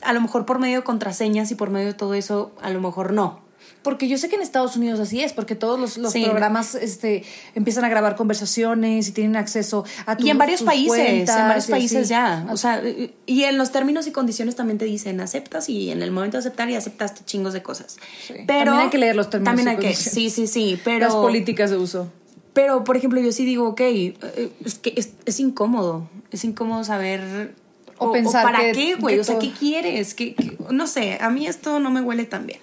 a 0.03 0.13
lo 0.13 0.21
mejor 0.21 0.47
por 0.47 0.59
medio 0.59 0.79
de 0.79 0.85
contraseñas 0.85 1.51
y 1.51 1.55
por 1.55 1.71
medio 1.71 1.89
de 1.89 1.95
todo 1.95 2.15
eso, 2.15 2.53
a 2.63 2.71
lo 2.71 2.81
mejor 2.81 3.13
no. 3.13 3.43
Porque 3.83 4.07
yo 4.07 4.17
sé 4.17 4.29
que 4.29 4.37
en 4.37 4.43
Estados 4.43 4.77
Unidos 4.77 5.01
así 5.01 5.23
es, 5.23 5.33
porque 5.33 5.57
todos 5.57 5.79
los, 5.79 5.99
los 5.99 6.13
Sí. 6.13 6.23
programas 6.25 6.77
este, 6.77 7.25
empiezan 7.57 7.85
a 7.85 7.89
grabar 7.89 8.15
conversaciones 8.15 9.09
y 9.09 9.13
tienen 9.13 9.35
acceso 9.35 9.85
a 10.07 10.17
tu- 10.17 10.25
y 10.25 10.31
en 10.31 10.39
varios 10.39 10.61
tus 10.61 10.67
países, 10.67 10.89
cuentas 10.89 11.37
en 11.37 11.49
varios 11.49 11.69
y 11.69 11.71
países 11.73 12.09
ya. 12.09 12.47
O 12.51 12.57
sea, 12.57 12.81
y 13.27 13.43
en 13.43 13.59
los 13.59 13.73
términos 13.73 14.07
y 14.07 14.13
condiciones 14.13 14.55
también 14.55 14.79
te 14.79 14.85
dicen 14.85 15.21
aceptas 15.21 15.69
y 15.69 15.91
en 15.91 16.01
el 16.03 16.13
momento 16.13 16.37
de 16.37 16.41
aceptar 16.41 16.71
y 16.71 16.77
aceptaste 16.77 17.25
chingos 17.25 17.53
de 17.55 17.63
cosas. 17.65 17.97
Sí. 18.25 18.35
Pero 18.47 18.67
También 18.67 18.75
hay 18.85 18.91
que 18.91 18.99
leer 18.99 19.17
los 19.17 19.31
términos 19.31 19.51
También 19.57 19.67
y 19.67 19.71
hay 19.71 19.77
que, 19.79 19.83
condiciones. 19.97 20.15
sí, 20.15 20.31
sí, 20.31 20.47
sí, 20.47 20.81
pero 20.85 21.07
Las 21.07 21.15
políticas 21.17 21.71
de 21.71 21.77
uso. 21.79 22.09
Pero, 22.53 22.85
por 22.85 22.97
ejemplo, 22.97 23.21
yo 23.21 23.33
sí 23.33 23.45
digo, 23.45 23.69
ok, 23.69 23.81
eh, 23.81 24.53
es 24.65 24.75
que 24.79 24.93
es, 24.97 25.13
es 25.25 25.41
incómodo. 25.41 26.09
Es 26.31 26.45
incómodo 26.45 26.85
saber. 26.85 27.55
O 27.99 28.13
pensar 28.13 28.43
¿Para 28.45 28.59
que- 28.61 28.73
qué, 28.73 28.95
güey? 28.97 29.19
O 29.19 29.25
sea, 29.25 29.39
¿qué 29.39 29.53
quieres? 29.53 30.15
¿Qué, 30.15 30.35
qué- 30.35 30.57
No 30.71 30.87
sé, 30.87 31.19
a 31.21 31.31
mí 31.31 31.47
esto 31.47 31.79
no 31.81 31.91
me 31.91 32.01
huele 32.01 32.25
tan 32.25 32.47
bien. 32.47 32.59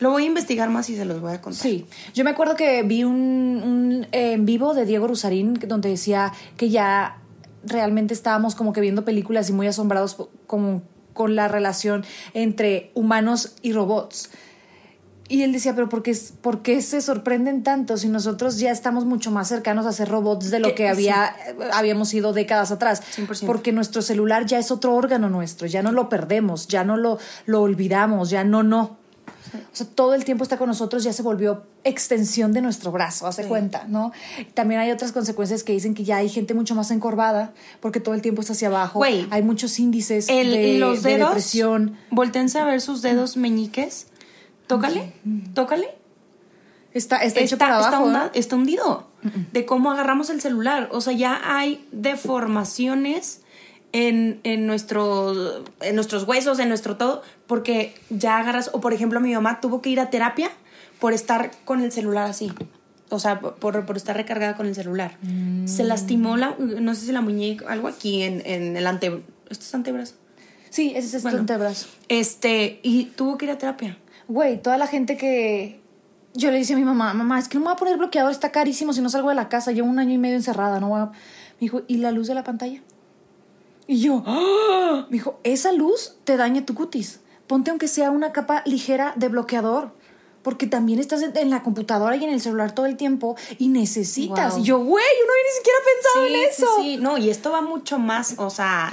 Lo 0.00 0.10
voy 0.10 0.24
a 0.24 0.26
investigar 0.26 0.68
más 0.70 0.88
y 0.90 0.96
se 0.96 1.04
los 1.04 1.20
voy 1.20 1.32
a 1.34 1.40
contar. 1.40 1.62
Sí, 1.62 1.86
yo 2.14 2.24
me 2.24 2.30
acuerdo 2.30 2.56
que 2.56 2.82
vi 2.82 3.04
un, 3.04 3.12
un, 3.14 4.06
eh, 4.10 4.32
en 4.32 4.46
vivo 4.46 4.74
de 4.74 4.84
Diego 4.86 5.06
Rusarín 5.06 5.54
donde 5.68 5.90
decía 5.90 6.32
que 6.56 6.70
ya 6.70 7.18
realmente 7.64 8.12
estábamos 8.12 8.56
como 8.56 8.72
que 8.72 8.80
viendo 8.80 9.04
películas 9.04 9.48
y 9.48 9.52
muy 9.52 9.68
asombrados 9.68 10.16
como 10.48 10.82
con 11.12 11.36
la 11.36 11.46
relación 11.46 12.04
entre 12.34 12.90
humanos 12.94 13.54
y 13.62 13.72
robots. 13.74 14.30
Y 15.28 15.42
él 15.42 15.52
decía, 15.52 15.74
pero 15.74 15.88
¿por 15.88 16.02
qué, 16.02 16.16
por 16.42 16.60
qué 16.62 16.82
se 16.82 17.00
sorprenden 17.00 17.62
tanto 17.62 17.96
si 17.96 18.08
nosotros 18.08 18.58
ya 18.58 18.70
estamos 18.70 19.04
mucho 19.06 19.30
más 19.30 19.48
cercanos 19.48 19.86
a 19.86 19.92
ser 19.92 20.08
robots 20.08 20.50
de 20.50 20.58
lo 20.60 20.68
Que- 20.68 20.74
que 20.74 20.88
había, 20.88 21.34
eh, 21.48 21.56
habíamos 21.72 22.08
sido 22.10 22.32
décadas 22.32 22.70
atrás? 22.70 23.00
100%. 23.16 23.46
Porque 23.46 23.72
nuestro 23.72 24.02
celular 24.02 24.44
ya 24.46 24.58
es 24.58 24.70
otro 24.70 24.94
órgano 24.94 25.30
nuestro, 25.30 25.66
ya 25.66 25.82
no 25.82 25.92
lo 25.92 26.08
perdemos, 26.08 26.66
ya 26.68 26.84
no 26.84 26.96
lo, 26.96 27.18
lo 27.46 27.62
olvidamos, 27.62 28.28
ya 28.30 28.44
no, 28.44 28.62
no. 28.62 29.00
O 29.54 29.74
sea, 29.76 29.86
todo 29.86 30.14
el 30.14 30.24
tiempo 30.24 30.44
está 30.44 30.56
con 30.56 30.68
nosotros, 30.68 31.04
ya 31.04 31.12
se 31.12 31.22
volvió 31.22 31.64
extensión 31.84 32.52
de 32.52 32.62
nuestro 32.62 32.90
brazo, 32.90 33.26
hace 33.26 33.44
cuenta, 33.44 33.84
¿no? 33.86 34.12
También 34.54 34.80
hay 34.80 34.90
otras 34.90 35.12
consecuencias 35.12 35.62
que 35.62 35.72
dicen 35.72 35.94
que 35.94 36.04
ya 36.04 36.16
hay 36.16 36.28
gente 36.30 36.54
mucho 36.54 36.74
más 36.74 36.90
encorvada, 36.90 37.52
porque 37.80 38.00
todo 38.00 38.14
el 38.14 38.22
tiempo 38.22 38.40
está 38.40 38.54
hacia 38.54 38.68
abajo. 38.68 38.98
Güey, 38.98 39.26
hay 39.30 39.42
muchos 39.42 39.78
índices 39.78 40.28
El- 40.28 40.52
de, 40.52 40.78
los 40.78 41.02
de 41.02 41.10
dedos. 41.16 41.30
depresión. 41.30 41.96
Voltense 42.10 42.58
a 42.60 42.64
ver 42.64 42.80
sus 42.80 43.02
dedos 43.02 43.36
meñiques. 43.36 44.06
Tócale, 44.76 45.12
tócale. 45.54 45.88
Está, 46.92 47.18
está, 47.18 47.40
hecho 47.40 47.56
para 47.56 47.80
está 47.80 48.30
está 48.34 48.56
hundido. 48.56 49.08
De 49.52 49.64
cómo 49.64 49.90
agarramos 49.90 50.30
el 50.30 50.40
celular. 50.40 50.88
O 50.92 51.00
sea, 51.00 51.12
ya 51.12 51.40
hay 51.44 51.86
deformaciones 51.92 53.40
en, 53.92 54.40
en, 54.42 54.66
nuestros, 54.66 55.62
en 55.80 55.94
nuestros 55.94 56.24
huesos, 56.24 56.58
en 56.58 56.68
nuestro 56.68 56.96
todo, 56.96 57.22
porque 57.46 57.94
ya 58.10 58.38
agarras, 58.38 58.70
o 58.72 58.80
por 58.80 58.92
ejemplo, 58.92 59.20
mi 59.20 59.32
mamá 59.34 59.60
tuvo 59.60 59.80
que 59.80 59.90
ir 59.90 60.00
a 60.00 60.10
terapia 60.10 60.50
por 60.98 61.12
estar 61.12 61.52
con 61.64 61.82
el 61.82 61.92
celular 61.92 62.28
así. 62.28 62.52
O 63.10 63.18
sea, 63.18 63.40
por, 63.40 63.84
por 63.84 63.96
estar 63.96 64.16
recargada 64.16 64.56
con 64.56 64.66
el 64.66 64.74
celular. 64.74 65.18
Se 65.66 65.84
lastimó 65.84 66.36
la, 66.36 66.56
no 66.58 66.94
sé 66.94 67.06
si 67.06 67.12
la 67.12 67.20
muñeca, 67.20 67.70
algo 67.70 67.88
aquí 67.88 68.22
en, 68.22 68.42
en 68.46 68.76
el 68.76 68.86
ante, 68.86 69.22
¿esto 69.50 69.64
es 69.64 69.74
antebrazo? 69.74 70.14
Sí, 70.70 70.94
ese 70.96 71.18
es 71.18 71.22
Bueno. 71.22 71.40
antebrazo. 71.40 71.88
Este, 72.08 72.80
y 72.82 73.04
tuvo 73.04 73.36
que 73.36 73.44
ir 73.44 73.50
a 73.50 73.58
terapia. 73.58 73.98
Güey, 74.32 74.62
toda 74.62 74.78
la 74.78 74.86
gente 74.86 75.18
que. 75.18 75.78
Yo 76.32 76.50
le 76.50 76.56
dije 76.56 76.72
a 76.72 76.76
mi 76.76 76.84
mamá, 76.84 77.12
mamá, 77.12 77.38
es 77.38 77.48
que 77.48 77.58
no 77.58 77.60
me 77.60 77.66
voy 77.66 77.74
a 77.74 77.76
poner 77.76 77.98
bloqueador, 77.98 78.32
está 78.32 78.50
carísimo 78.50 78.94
si 78.94 79.02
no 79.02 79.10
salgo 79.10 79.28
de 79.28 79.34
la 79.34 79.50
casa. 79.50 79.72
Llevo 79.72 79.88
un 79.88 79.98
año 79.98 80.14
y 80.14 80.18
medio 80.18 80.36
encerrada, 80.36 80.80
no 80.80 80.88
voy 80.88 81.00
a. 81.00 81.06
Me 81.06 81.12
dijo, 81.60 81.82
¿y 81.86 81.98
la 81.98 82.10
luz 82.12 82.28
de 82.28 82.34
la 82.34 82.42
pantalla? 82.42 82.80
Y 83.86 84.00
yo, 84.00 84.22
¡ah! 84.24 85.04
me 85.10 85.12
dijo, 85.12 85.38
esa 85.44 85.72
luz 85.72 86.16
te 86.24 86.38
daña 86.38 86.64
tu 86.64 86.74
cutis. 86.74 87.20
Ponte 87.46 87.70
aunque 87.70 87.88
sea 87.88 88.10
una 88.10 88.32
capa 88.32 88.62
ligera 88.64 89.12
de 89.16 89.28
bloqueador. 89.28 89.92
Porque 90.42 90.66
también 90.66 90.98
estás 90.98 91.22
en 91.22 91.50
la 91.50 91.62
computadora 91.62 92.16
y 92.16 92.24
en 92.24 92.30
el 92.30 92.40
celular 92.40 92.74
todo 92.74 92.86
el 92.86 92.96
tiempo 92.96 93.36
y 93.58 93.68
necesitas. 93.68 94.54
Wow. 94.54 94.62
Y 94.62 94.64
yo, 94.64 94.78
güey, 94.78 95.04
yo 95.20 95.26
no 95.26 95.32
había 95.32 95.44
ni 95.44 95.56
siquiera 95.58 95.78
pensado 95.92 96.26
en 96.26 96.48
eso. 96.48 96.66
Sí, 96.78 96.82
sí, 96.82 96.96
no, 96.96 97.18
y 97.18 97.28
esto 97.28 97.52
va 97.52 97.60
mucho 97.60 97.98
más, 97.98 98.34
o 98.38 98.48
sea, 98.48 98.90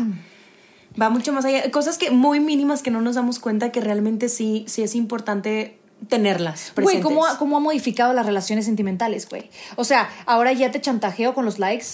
va 0.99 1.09
mucho 1.09 1.33
más 1.33 1.45
allá. 1.45 1.69
Cosas 1.71 1.97
que 1.97 2.11
muy 2.11 2.39
mínimas 2.39 2.81
que 2.81 2.91
no 2.91 3.01
nos 3.01 3.15
damos 3.15 3.39
cuenta 3.39 3.71
que 3.71 3.81
realmente 3.81 4.29
sí, 4.29 4.65
sí 4.67 4.83
es 4.83 4.95
importante 4.95 5.79
tenerlas 6.07 6.71
Güey. 6.81 7.01
¿cómo, 7.01 7.25
ha- 7.25 7.37
¿cómo 7.37 7.57
ha 7.57 7.59
modificado 7.59 8.13
las 8.13 8.25
relaciones 8.25 8.65
sentimentales, 8.65 9.27
güey? 9.29 9.49
O 9.75 9.83
sea, 9.83 10.09
ahora 10.25 10.53
ya 10.53 10.71
te 10.71 10.79
chantajeo 10.79 11.33
con 11.33 11.43
los 11.45 11.59
likes, 11.59 11.85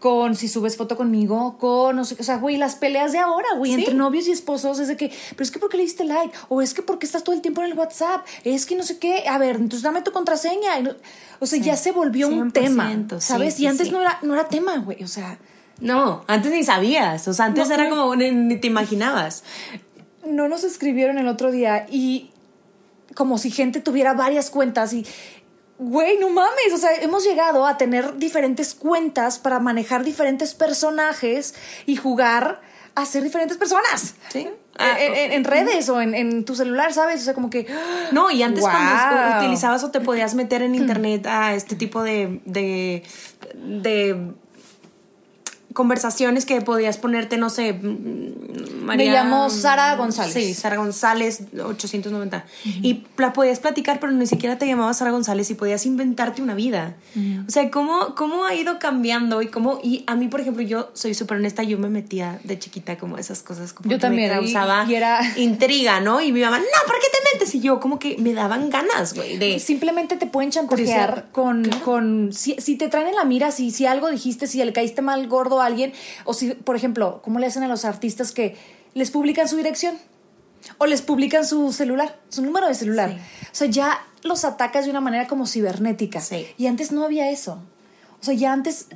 con 0.00 0.34
si 0.34 0.48
subes 0.48 0.76
foto 0.76 0.96
conmigo, 0.96 1.56
con 1.58 1.96
no 1.96 2.04
sé 2.04 2.16
qué. 2.16 2.22
O 2.22 2.24
sea, 2.24 2.36
güey, 2.36 2.56
las 2.56 2.74
peleas 2.76 3.12
de 3.12 3.18
ahora, 3.18 3.48
güey, 3.56 3.72
Sí. 3.74 3.78
entre 3.80 3.94
novios 3.94 4.26
y 4.28 4.32
esposos 4.32 4.78
es 4.78 4.88
de 4.88 4.96
que, 4.96 5.10
pero 5.30 5.42
es 5.42 5.50
que 5.50 5.58
¿por 5.58 5.68
qué 5.70 5.76
le 5.78 5.82
diste 5.82 6.04
like? 6.04 6.34
O 6.48 6.60
es 6.62 6.72
que 6.74 6.82
porque 6.82 7.06
estás 7.06 7.22
todo 7.24 7.34
el 7.34 7.40
tiempo 7.42 7.62
en 7.62 7.70
el 7.70 7.78
WhatsApp? 7.78 8.24
Es 8.44 8.66
que 8.66 8.76
no 8.76 8.82
sé 8.82 8.98
qué. 8.98 9.24
A 9.28 9.38
ver, 9.38 9.56
entonces 9.56 9.82
dame 9.82 10.02
tu 10.02 10.10
contraseña. 10.12 10.72
O 11.40 11.46
sea, 11.46 11.58
ya 11.58 11.76
se 11.76 11.92
volvió 11.92 12.28
un 12.28 12.50
100%, 12.50 12.52
tema, 12.52 12.90
sí, 12.92 13.26
¿sabes? 13.26 13.54
sí, 13.54 13.62
y 13.62 13.66
antes 13.66 13.90
no, 13.92 14.00
era, 14.00 14.18
no 14.22 14.34
era 14.34 14.46
tema, 14.48 14.76
güey. 14.78 15.02
O 15.04 15.08
sea, 15.08 15.38
No, 15.80 16.24
antes 16.28 16.52
ni 16.52 16.62
sabías. 16.64 17.26
O 17.28 17.34
sea, 17.34 17.46
antes 17.46 17.68
No, 17.68 17.74
era 17.74 17.88
como 17.90 18.14
ni, 18.16 18.30
ni 18.30 18.56
te 18.56 18.66
imaginabas. 18.68 19.42
no 20.26 20.48
nos 20.48 20.64
escribieron 20.64 21.18
el 21.18 21.28
otro 21.28 21.50
día 21.50 21.86
y 21.90 22.30
como 23.14 23.38
si 23.38 23.50
gente 23.50 23.80
tuviera 23.80 24.14
varias 24.14 24.50
cuentas 24.50 24.92
y 24.92 25.04
güey, 25.78 26.16
no 26.18 26.30
mames, 26.30 26.72
o 26.72 26.78
sea, 26.78 26.94
hemos 27.02 27.24
llegado 27.24 27.66
a 27.66 27.76
tener 27.76 28.16
diferentes 28.16 28.74
cuentas 28.74 29.38
para 29.38 29.58
manejar 29.58 30.04
diferentes 30.04 30.54
personajes 30.54 31.54
y 31.84 31.96
jugar 31.96 32.60
a 32.94 33.04
ser 33.04 33.22
diferentes 33.24 33.56
personas. 33.58 34.14
Sí. 34.30 34.48
En- 34.78 35.14
en, 35.14 35.32
en 35.32 35.44
redes 35.44 35.88
o 35.88 36.00
en, 36.00 36.14
en 36.14 36.44
tu 36.44 36.54
celular, 36.54 36.92
¿sabes? 36.92 37.20
O 37.22 37.24
sea, 37.24 37.34
como 37.34 37.50
que... 37.50 37.66
No, 38.12 38.30
y 38.30 38.42
antes 38.42 38.62
Wow. 38.62 38.70
cuando 38.70 39.38
utilizabas 39.38 39.82
o 39.84 39.90
te 39.90 40.00
podías 40.00 40.34
meter 40.36 40.62
en 40.62 40.74
internet 40.76 41.26
a 41.26 41.54
este 41.54 41.74
tipo 41.76 42.02
de, 42.04 42.40
de, 42.44 43.02
de 43.54 44.32
conversaciones 45.74 46.46
que 46.46 46.60
podías 46.62 46.96
ponerte, 46.96 47.36
no 47.36 47.50
sé, 47.50 47.74
mm, 47.74 48.84
María... 48.84 49.10
Me 49.10 49.16
llamo 49.16 49.50
Sara 49.50 49.96
González. 49.96 50.32
Sí, 50.32 50.54
Sara 50.54 50.76
González, 50.76 51.42
890. 51.52 52.44
Y 52.64 53.02
la 53.18 53.32
podías 53.32 53.58
platicar, 53.60 53.98
pero 54.00 54.12
ni 54.12 54.26
siquiera 54.26 54.56
te 54.56 54.66
llamabas 54.66 54.98
Sara 54.98 55.10
González 55.10 55.50
y 55.50 55.54
podías 55.54 55.84
inventarte 55.84 56.40
una 56.42 56.54
vida. 56.54 56.94
O 57.46 57.50
sea, 57.50 57.70
¿cómo, 57.70 58.14
cómo 58.14 58.44
ha 58.44 58.54
ido 58.54 58.78
cambiando 58.78 59.42
y 59.42 59.48
cómo... 59.48 59.80
Y 59.82 60.04
a 60.06 60.14
mí, 60.14 60.28
por 60.28 60.40
ejemplo, 60.40 60.62
yo 60.62 60.90
soy 60.94 61.12
súper 61.14 61.38
honesta, 61.38 61.62
yo 61.64 61.76
me 61.78 61.88
metía 61.88 62.38
de 62.44 62.58
chiquita 62.58 62.96
como 62.96 63.18
esas 63.18 63.42
cosas 63.42 63.72
como 63.72 63.90
Yo 63.90 63.96
que 63.96 64.00
también, 64.02 64.28
me 64.30 64.34
causaba 64.34 64.86
y 64.88 64.94
era- 64.94 65.20
intriga, 65.36 66.00
¿no? 66.00 66.20
Y 66.20 66.30
mi 66.32 66.40
mamá, 66.40 66.58
no, 66.58 66.64
¿por 66.86 66.96
qué 67.00 67.06
te 67.12 67.18
metes? 67.34 67.54
Y 67.54 67.60
yo 67.60 67.80
como 67.80 67.98
que 67.98 68.16
me 68.18 68.32
daban 68.32 68.70
ganas, 68.70 69.14
güey, 69.14 69.38
de... 69.38 69.58
Simplemente 69.58 70.16
te 70.16 70.26
pueden 70.26 70.50
chantajear 70.50 71.28
con, 71.32 71.64
con 71.84 72.32
si, 72.32 72.54
si 72.60 72.76
te 72.76 72.88
traen 72.88 73.08
en 73.08 73.16
la 73.16 73.24
mira, 73.24 73.50
si, 73.50 73.70
si 73.72 73.86
algo 73.86 74.08
dijiste, 74.10 74.46
si 74.46 74.62
le 74.64 74.72
caíste 74.72 75.02
mal 75.02 75.26
gordo 75.26 75.60
a 75.64 75.66
alguien, 75.66 75.92
o 76.24 76.34
si, 76.34 76.52
por 76.54 76.76
ejemplo, 76.76 77.20
¿cómo 77.22 77.38
le 77.38 77.46
hacen 77.46 77.62
a 77.62 77.68
los 77.68 77.84
artistas 77.84 78.32
que 78.32 78.56
les 78.94 79.10
publican 79.10 79.48
su 79.48 79.56
dirección? 79.56 79.96
O 80.78 80.86
les 80.86 81.02
publican 81.02 81.44
su 81.46 81.72
celular, 81.72 82.18
su 82.30 82.42
número 82.42 82.66
de 82.66 82.74
celular. 82.74 83.10
Sí. 83.10 83.16
O 83.42 83.54
sea, 83.54 83.68
ya 83.68 84.06
los 84.22 84.44
atacas 84.44 84.84
de 84.84 84.90
una 84.90 85.00
manera 85.00 85.26
como 85.26 85.46
cibernética. 85.46 86.20
Sí. 86.20 86.46
Y 86.56 86.66
antes 86.66 86.92
no 86.92 87.04
había 87.04 87.30
eso. 87.30 87.62
O 88.20 88.24
sea, 88.24 88.34
ya 88.34 88.52
antes 88.52 88.86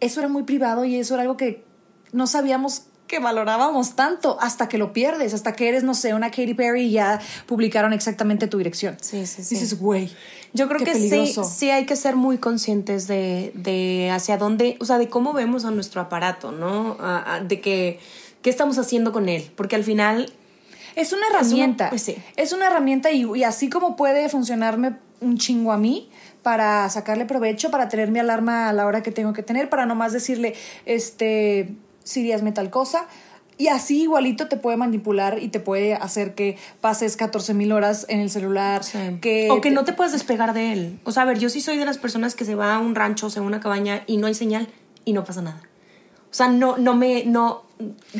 eso 0.00 0.20
era 0.20 0.28
muy 0.28 0.42
privado 0.42 0.84
y 0.84 0.96
eso 0.96 1.14
era 1.14 1.22
algo 1.22 1.36
que 1.36 1.64
no 2.12 2.26
sabíamos 2.26 2.84
que 3.08 3.18
valorábamos 3.18 3.96
tanto 3.96 4.38
hasta 4.40 4.68
que 4.68 4.78
lo 4.78 4.92
pierdes, 4.92 5.34
hasta 5.34 5.52
que 5.54 5.68
eres, 5.68 5.82
no 5.82 5.94
sé, 5.94 6.14
una 6.14 6.30
Katy 6.30 6.54
Perry 6.54 6.82
y 6.82 6.90
ya 6.92 7.18
publicaron 7.46 7.92
exactamente 7.92 8.46
tu 8.46 8.58
dirección. 8.58 8.96
Sí, 9.00 9.26
sí, 9.26 9.42
sí. 9.42 9.54
Dices, 9.56 9.80
güey. 9.80 10.10
Yo 10.52 10.68
creo 10.68 10.78
qué 10.78 10.84
que 10.84 10.94
sí, 10.94 11.08
peligroso. 11.10 11.44
sí 11.44 11.70
hay 11.70 11.84
que 11.86 11.96
ser 11.96 12.14
muy 12.16 12.38
conscientes 12.38 13.08
de, 13.08 13.50
de 13.54 14.10
hacia 14.12 14.38
dónde, 14.38 14.76
o 14.80 14.84
sea, 14.84 14.98
de 14.98 15.08
cómo 15.08 15.32
vemos 15.32 15.64
a 15.64 15.70
nuestro 15.70 16.00
aparato, 16.00 16.52
¿no? 16.52 16.96
A- 17.00 17.34
a- 17.36 17.40
de 17.40 17.60
que, 17.60 17.98
qué 18.42 18.50
estamos 18.50 18.78
haciendo 18.78 19.12
con 19.12 19.28
él, 19.28 19.50
porque 19.56 19.74
al 19.76 19.84
final, 19.84 20.32
Es 20.94 21.12
una 21.12 21.26
herramienta. 21.28 21.88
pues 21.90 22.02
sí. 22.02 22.16
Es 22.36 22.52
una 22.52 22.66
herramienta 22.68 23.10
y, 23.10 23.24
y 23.36 23.42
así 23.44 23.68
como 23.68 23.96
puede 23.96 24.28
funcionarme 24.28 24.96
un 25.20 25.36
chingo 25.38 25.72
a 25.72 25.76
mí 25.78 26.10
para 26.42 26.88
sacarle 26.90 27.24
provecho, 27.26 27.70
para 27.70 27.88
tener 27.88 28.10
mi 28.10 28.18
alarma 28.20 28.68
a 28.68 28.72
la 28.72 28.86
hora 28.86 29.02
que 29.02 29.10
tengo 29.12 29.32
que 29.32 29.42
tener, 29.42 29.68
para 29.68 29.84
nomás 29.86 30.12
decirle, 30.12 30.54
este, 30.86 31.74
Siri, 32.08 32.32
hazme 32.32 32.52
tal 32.52 32.70
cosa. 32.70 33.06
Y 33.58 33.66
así 33.66 34.02
igualito 34.02 34.46
te 34.46 34.56
puede 34.56 34.76
manipular 34.76 35.42
y 35.42 35.48
te 35.48 35.58
puede 35.58 35.94
hacer 35.94 36.34
que 36.36 36.56
pases 36.80 37.16
14 37.16 37.54
mil 37.54 37.72
horas 37.72 38.06
en 38.08 38.20
el 38.20 38.30
celular. 38.30 38.82
Que 39.20 39.48
o 39.50 39.60
que 39.60 39.72
no 39.72 39.84
te 39.84 39.92
puedas 39.92 40.12
despegar 40.12 40.54
de 40.54 40.72
él. 40.72 41.00
O 41.04 41.10
sea, 41.10 41.24
a 41.24 41.26
ver, 41.26 41.40
yo 41.40 41.50
sí 41.50 41.60
soy 41.60 41.76
de 41.76 41.84
las 41.84 41.98
personas 41.98 42.36
que 42.36 42.44
se 42.44 42.54
va 42.54 42.76
a 42.76 42.78
un 42.78 42.94
rancho, 42.94 43.26
o 43.26 43.30
sea, 43.30 43.42
a 43.42 43.44
una 43.44 43.58
cabaña 43.58 44.04
y 44.06 44.16
no 44.16 44.28
hay 44.28 44.34
señal 44.34 44.68
y 45.04 45.12
no 45.12 45.24
pasa 45.24 45.42
nada. 45.42 45.60
O 46.30 46.34
sea, 46.34 46.48
no, 46.48 46.76
no 46.76 46.94
me, 46.94 47.24
no, 47.24 47.64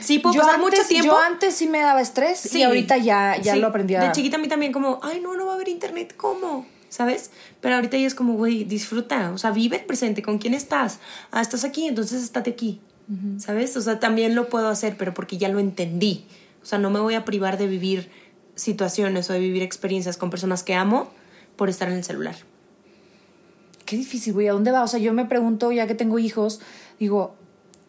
sí 0.00 0.18
puedo 0.18 0.34
yo 0.34 0.40
pasar 0.40 0.56
antes, 0.56 0.70
mucho 0.70 0.88
tiempo. 0.88 1.12
Yo 1.12 1.18
antes 1.18 1.54
sí 1.54 1.68
me 1.68 1.80
daba 1.80 2.00
estrés 2.00 2.38
Sí, 2.38 2.58
y 2.58 2.62
ahorita 2.62 2.96
ya, 2.96 3.36
ya 3.40 3.52
sí. 3.52 3.60
lo 3.60 3.68
aprendí 3.68 3.94
a... 3.94 4.00
De 4.00 4.12
chiquita 4.12 4.38
a 4.38 4.40
mí 4.40 4.48
también 4.48 4.72
como, 4.72 4.98
ay, 5.02 5.20
no, 5.20 5.36
no 5.36 5.46
va 5.46 5.52
a 5.52 5.54
haber 5.54 5.68
internet, 5.68 6.14
¿cómo? 6.16 6.66
¿Sabes? 6.88 7.30
Pero 7.60 7.76
ahorita 7.76 7.96
ya 7.96 8.06
es 8.06 8.14
como, 8.14 8.32
güey, 8.34 8.64
disfruta, 8.64 9.30
o 9.30 9.38
sea, 9.38 9.50
vive 9.50 9.76
el 9.76 9.84
presente, 9.84 10.22
¿con 10.22 10.38
quién 10.38 10.54
estás? 10.54 10.98
Ah, 11.30 11.42
estás 11.42 11.64
aquí, 11.64 11.86
entonces 11.86 12.22
estate 12.22 12.50
aquí, 12.50 12.80
¿sabes? 13.38 13.76
O 13.76 13.80
sea, 13.80 13.98
también 14.00 14.34
lo 14.34 14.48
puedo 14.48 14.68
hacer, 14.68 14.96
pero 14.98 15.14
porque 15.14 15.38
ya 15.38 15.48
lo 15.48 15.58
entendí. 15.58 16.26
O 16.62 16.66
sea, 16.66 16.78
no 16.78 16.90
me 16.90 17.00
voy 17.00 17.14
a 17.14 17.24
privar 17.24 17.56
de 17.58 17.66
vivir 17.66 18.10
situaciones 18.54 19.30
o 19.30 19.32
de 19.32 19.38
vivir 19.38 19.62
experiencias 19.62 20.16
con 20.16 20.30
personas 20.30 20.62
que 20.62 20.74
amo 20.74 21.08
por 21.56 21.68
estar 21.70 21.88
en 21.88 21.94
el 21.94 22.04
celular. 22.04 22.34
qué 23.86 23.96
difícil, 23.96 24.34
güey, 24.34 24.48
¿a 24.48 24.52
dónde 24.52 24.70
va? 24.70 24.82
O 24.82 24.88
sea, 24.88 25.00
yo 25.00 25.14
me 25.14 25.24
pregunto, 25.24 25.72
ya 25.72 25.86
que 25.86 25.94
tengo 25.94 26.18
hijos, 26.18 26.60
digo, 27.00 27.34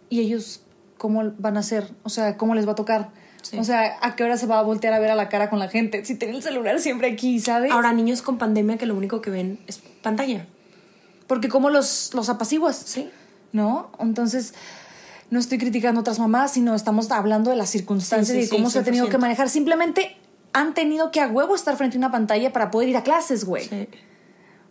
¿y 0.10 0.22
ellos 0.22 0.62
cómo 0.98 1.34
van 1.38 1.58
a 1.58 1.64
ser? 1.64 1.90
O 2.04 2.10
sea, 2.10 2.38
¿cómo 2.38 2.56
les 2.56 2.66
va 2.66 2.72
a 2.72 2.76
tocar? 2.76 3.10
Sí. 3.42 3.58
O 3.58 3.64
sea, 3.66 3.98
¿a 4.02 4.16
qué 4.16 4.24
hora 4.24 4.38
se 4.38 4.46
va 4.48 4.60
a 4.60 4.62
voltear 4.64 4.94
a 4.94 5.00
ver 5.00 5.12
a 5.12 5.16
la 5.16 5.28
cara 5.28 5.50
con 5.50 5.60
la 5.60 5.68
gente? 5.68 6.06
Si 6.06 6.16
tiene 6.16 6.38
el 6.38 6.44
celular 6.44 6.80
siempre 6.80 7.12
aquí, 7.12 7.40
¿sabes? 7.42 7.72
Ahora, 7.72 7.92
niños 7.92 8.22
con 8.22 8.38
pandemia 8.38 8.78
que 8.78 8.86
lo 8.86 8.96
único 8.96 9.22
que 9.22 9.30
ven 9.30 9.60
es 9.68 9.82
pantalla. 10.02 10.46
Porque 11.28 11.50
cómo 11.50 11.70
los, 11.70 12.12
los 12.14 12.30
apaciguas, 12.30 12.78
Sí. 12.78 13.10
¿no? 13.52 13.92
Entonces, 14.00 14.54
no 15.30 15.40
estoy 15.40 15.58
criticando 15.58 16.00
a 16.00 16.02
otras 16.02 16.20
mamás, 16.20 16.54
sino 16.54 16.76
estamos 16.76 17.12
hablando 17.12 17.52
de 17.52 17.56
las 17.56 17.70
circunstancias 17.70 18.28
Sí, 18.28 18.34
sí, 18.34 18.40
y 18.40 18.50
sí, 18.50 18.56
cómo 18.56 18.70
se 18.70 18.80
ha 18.80 18.84
tenido 18.84 19.08
100%. 19.08 19.12
que 19.12 19.18
manejar. 19.18 19.50
Simplemente 19.50 20.18
han 20.54 20.74
tenido 20.74 21.12
que 21.12 21.22
a 21.22 21.28
huevo 21.28 21.56
estar 21.56 21.76
frente 21.78 21.98
a 21.98 22.00
una 22.00 22.12
pantalla 22.12 22.52
para 22.52 22.72
poder 22.72 22.90
ir 22.90 22.98
a 22.98 23.04
clases, 23.04 23.46
güey. 23.46 23.66
Sí. 23.68 23.88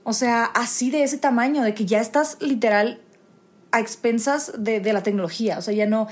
O 0.02 0.12
sea, 0.12 0.44
así 0.44 0.90
de 0.90 1.02
ese 1.02 1.18
tamaño, 1.18 1.62
de 1.62 1.74
que 1.74 1.84
ya 1.84 2.00
estás 2.00 2.38
literal 2.40 3.00
a 3.70 3.80
expensas 3.80 4.52
de, 4.58 4.80
de 4.80 4.92
la 4.92 5.02
tecnología. 5.02 5.58
O 5.58 5.62
sea, 5.62 5.74
ya 5.74 5.86
no 5.86 6.08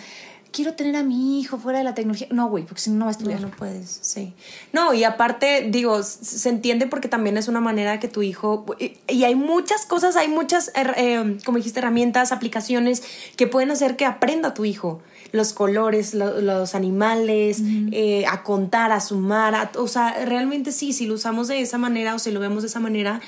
quiero 0.53 0.75
tener 0.75 0.97
a 0.97 1.03
mi 1.03 1.41
hijo 1.41 1.59
fuera 1.59 1.79
de 1.79 1.85
la 1.85 1.95
tecnología. 1.95 2.29
No, 2.31 2.49
güey, 2.49 2.65
porque 2.65 2.81
si 2.81 2.91
no, 2.91 2.97
no 2.97 3.05
va 3.07 3.11
a 3.11 3.13
estudiar. 3.13 3.41
No, 3.41 3.49
no 3.49 3.55
puedes, 3.57 3.99
sí. 4.03 4.33
No, 4.73 4.95
y 4.95 5.05
aparte, 5.05 5.67
digo, 5.71 6.03
se 6.03 6.49
entiende 6.49 6.87
porque 6.87 7.09
también 7.09 7.37
es 7.37 7.49
una 7.49 7.61
manera 7.61 8.01
que 8.01 8.09
tu 8.09 8.23
hijo. 8.23 8.65
Y, 8.79 8.97
y 9.09 9.25
hay 9.25 9.35
muchas 9.35 9.87
cosas, 9.87 10.17
hay 10.17 10.29
muchas, 10.29 10.71
eh, 10.75 11.39
como 11.45 11.59
dijiste, 11.59 11.81
herramientas, 11.81 12.33
aplicaciones 12.33 13.03
que 13.37 13.47
pueden 13.47 13.71
hacer 13.71 13.97
que 13.97 14.05
aprenda 14.07 14.55
tu 14.55 14.65
hijo. 14.65 15.01
Los 15.33 15.53
colores, 15.53 16.15
lo- 16.15 16.41
los 16.41 16.75
animales, 16.75 17.61
eh, 17.91 18.25
a 18.27 18.43
contar, 18.45 18.93
a 18.93 19.01
sumar. 19.01 19.55
a- 19.55 19.71
o 19.77 19.89
sea, 19.89 20.25
realmente 20.25 20.71
sí, 20.73 20.93
si 20.93 21.07
lo 21.07 21.15
usamos 21.15 21.49
de 21.49 21.61
esa 21.61 21.79
manera 21.79 22.15
o 22.15 22.19
si 22.19 22.31
lo 22.31 22.41
vemos 22.41 22.63
de 22.63 22.69
esa 22.69 22.81
manera, 22.81 23.21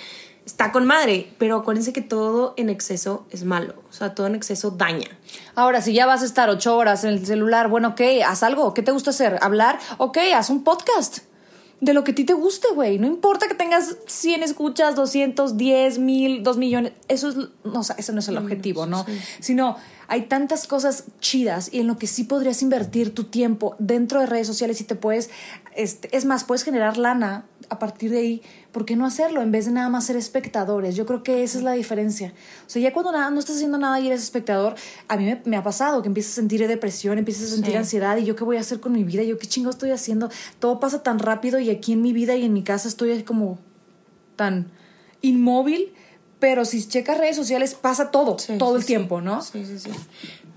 está 0.48 0.72
con 0.72 0.86
madre. 0.86 1.30
Pero 1.38 1.56
acuérdense 1.56 1.92
que 1.92 2.00
todo 2.00 2.54
en 2.56 2.70
exceso 2.70 3.26
es 3.30 3.44
malo. 3.44 3.74
O 3.90 3.92
sea, 3.92 4.14
todo 4.14 4.26
en 4.26 4.34
exceso 4.34 4.70
daña. 4.70 5.06
Ahora, 5.54 5.82
si 5.82 5.92
ya 5.92 6.06
vas 6.06 6.22
a 6.22 6.24
estar 6.24 6.48
ocho 6.48 6.76
horas 6.76 7.04
en 7.04 7.10
el 7.10 7.24
celular, 7.24 7.68
bueno, 7.68 7.88
ok, 7.88 8.00
haz 8.26 8.42
algo. 8.42 8.74
¿Qué 8.74 8.82
te 8.82 8.90
gusta 8.90 9.10
hacer? 9.10 9.38
¿Hablar? 9.42 9.78
Ok, 9.98 10.18
haz 10.34 10.50
un 10.50 10.64
podcast. 10.64 11.18
De 11.80 11.92
lo 11.92 12.02
que 12.02 12.10
a 12.10 12.14
ti 12.14 12.24
te 12.24 12.32
guste, 12.32 12.66
güey. 12.74 12.98
No 12.98 13.06
importa 13.06 13.46
que 13.46 13.54
tengas 13.54 13.96
100 14.06 14.42
escuchas, 14.42 14.96
210, 14.96 15.98
1000, 15.98 16.42
2 16.42 16.56
millones. 16.56 16.92
Eso, 17.06 17.28
es, 17.28 17.36
no, 17.36 17.80
o 17.80 17.84
sea, 17.84 17.94
eso 17.98 18.12
no 18.12 18.18
es 18.18 18.28
el 18.28 18.38
objetivo, 18.38 18.86
¿no? 18.86 19.06
Sino 19.38 19.76
hay 20.08 20.22
tantas 20.22 20.66
cosas 20.66 21.04
chidas 21.20 21.68
y 21.72 21.80
en 21.80 21.86
lo 21.86 21.98
que 21.98 22.06
sí 22.06 22.24
podrías 22.24 22.62
invertir 22.62 23.14
tu 23.14 23.24
tiempo 23.24 23.76
dentro 23.78 24.20
de 24.20 24.26
redes 24.26 24.46
sociales 24.46 24.80
y 24.80 24.84
te 24.84 24.94
puedes, 24.94 25.28
este, 25.76 26.14
es 26.16 26.24
más, 26.24 26.44
puedes 26.44 26.64
generar 26.64 26.96
lana 26.96 27.44
a 27.68 27.78
partir 27.78 28.10
de 28.10 28.18
ahí. 28.18 28.42
¿Por 28.72 28.86
qué 28.86 28.96
no 28.96 29.04
hacerlo 29.04 29.42
en 29.42 29.52
vez 29.52 29.66
de 29.66 29.72
nada 29.72 29.90
más 29.90 30.06
ser 30.06 30.16
espectadores? 30.16 30.96
Yo 30.96 31.04
creo 31.04 31.22
que 31.22 31.42
esa 31.42 31.58
es 31.58 31.64
la 31.64 31.72
diferencia. 31.72 32.32
O 32.66 32.70
sea, 32.70 32.80
ya 32.80 32.92
cuando 32.94 33.12
nada, 33.12 33.30
no 33.30 33.38
estás 33.38 33.56
haciendo 33.56 33.76
nada 33.76 34.00
y 34.00 34.06
eres 34.06 34.22
espectador, 34.22 34.74
a 35.08 35.16
mí 35.18 35.24
me, 35.26 35.42
me 35.44 35.56
ha 35.58 35.62
pasado 35.62 36.00
que 36.00 36.08
empiezas 36.08 36.32
a 36.32 36.36
sentir 36.36 36.66
depresión, 36.66 37.18
empiezas 37.18 37.44
a 37.44 37.54
sentir 37.54 37.72
Sí. 37.72 37.76
ansiedad 37.76 38.16
y 38.16 38.24
yo 38.24 38.34
qué 38.34 38.44
voy 38.44 38.56
a 38.56 38.60
hacer 38.60 38.80
con 38.80 38.92
mi 38.92 39.04
vida, 39.04 39.22
yo 39.24 39.38
qué 39.38 39.46
chingo 39.46 39.68
estoy 39.68 39.90
haciendo. 39.90 40.30
Todo 40.58 40.80
pasa 40.80 41.02
tan 41.02 41.18
rápido 41.18 41.58
y 41.58 41.68
aquí 41.68 41.92
en 41.92 42.00
mi 42.02 42.14
vida 42.14 42.34
y 42.34 42.44
en 42.46 42.54
mi 42.54 42.62
casa 42.62 42.88
estoy 42.88 43.22
como 43.24 43.58
tan 44.36 44.70
inmóvil, 45.20 45.92
pero 46.38 46.64
si 46.64 46.86
checas 46.86 47.18
redes 47.18 47.36
sociales 47.36 47.74
pasa 47.74 48.10
todo, 48.10 48.38
Sí, 48.38 48.58
todo 48.58 48.74
sí, 48.74 48.80
el 48.80 48.86
tiempo, 48.86 49.20
¿no? 49.20 49.42
Sí, 49.42 49.64
sí, 49.64 49.78
sí. 49.78 49.90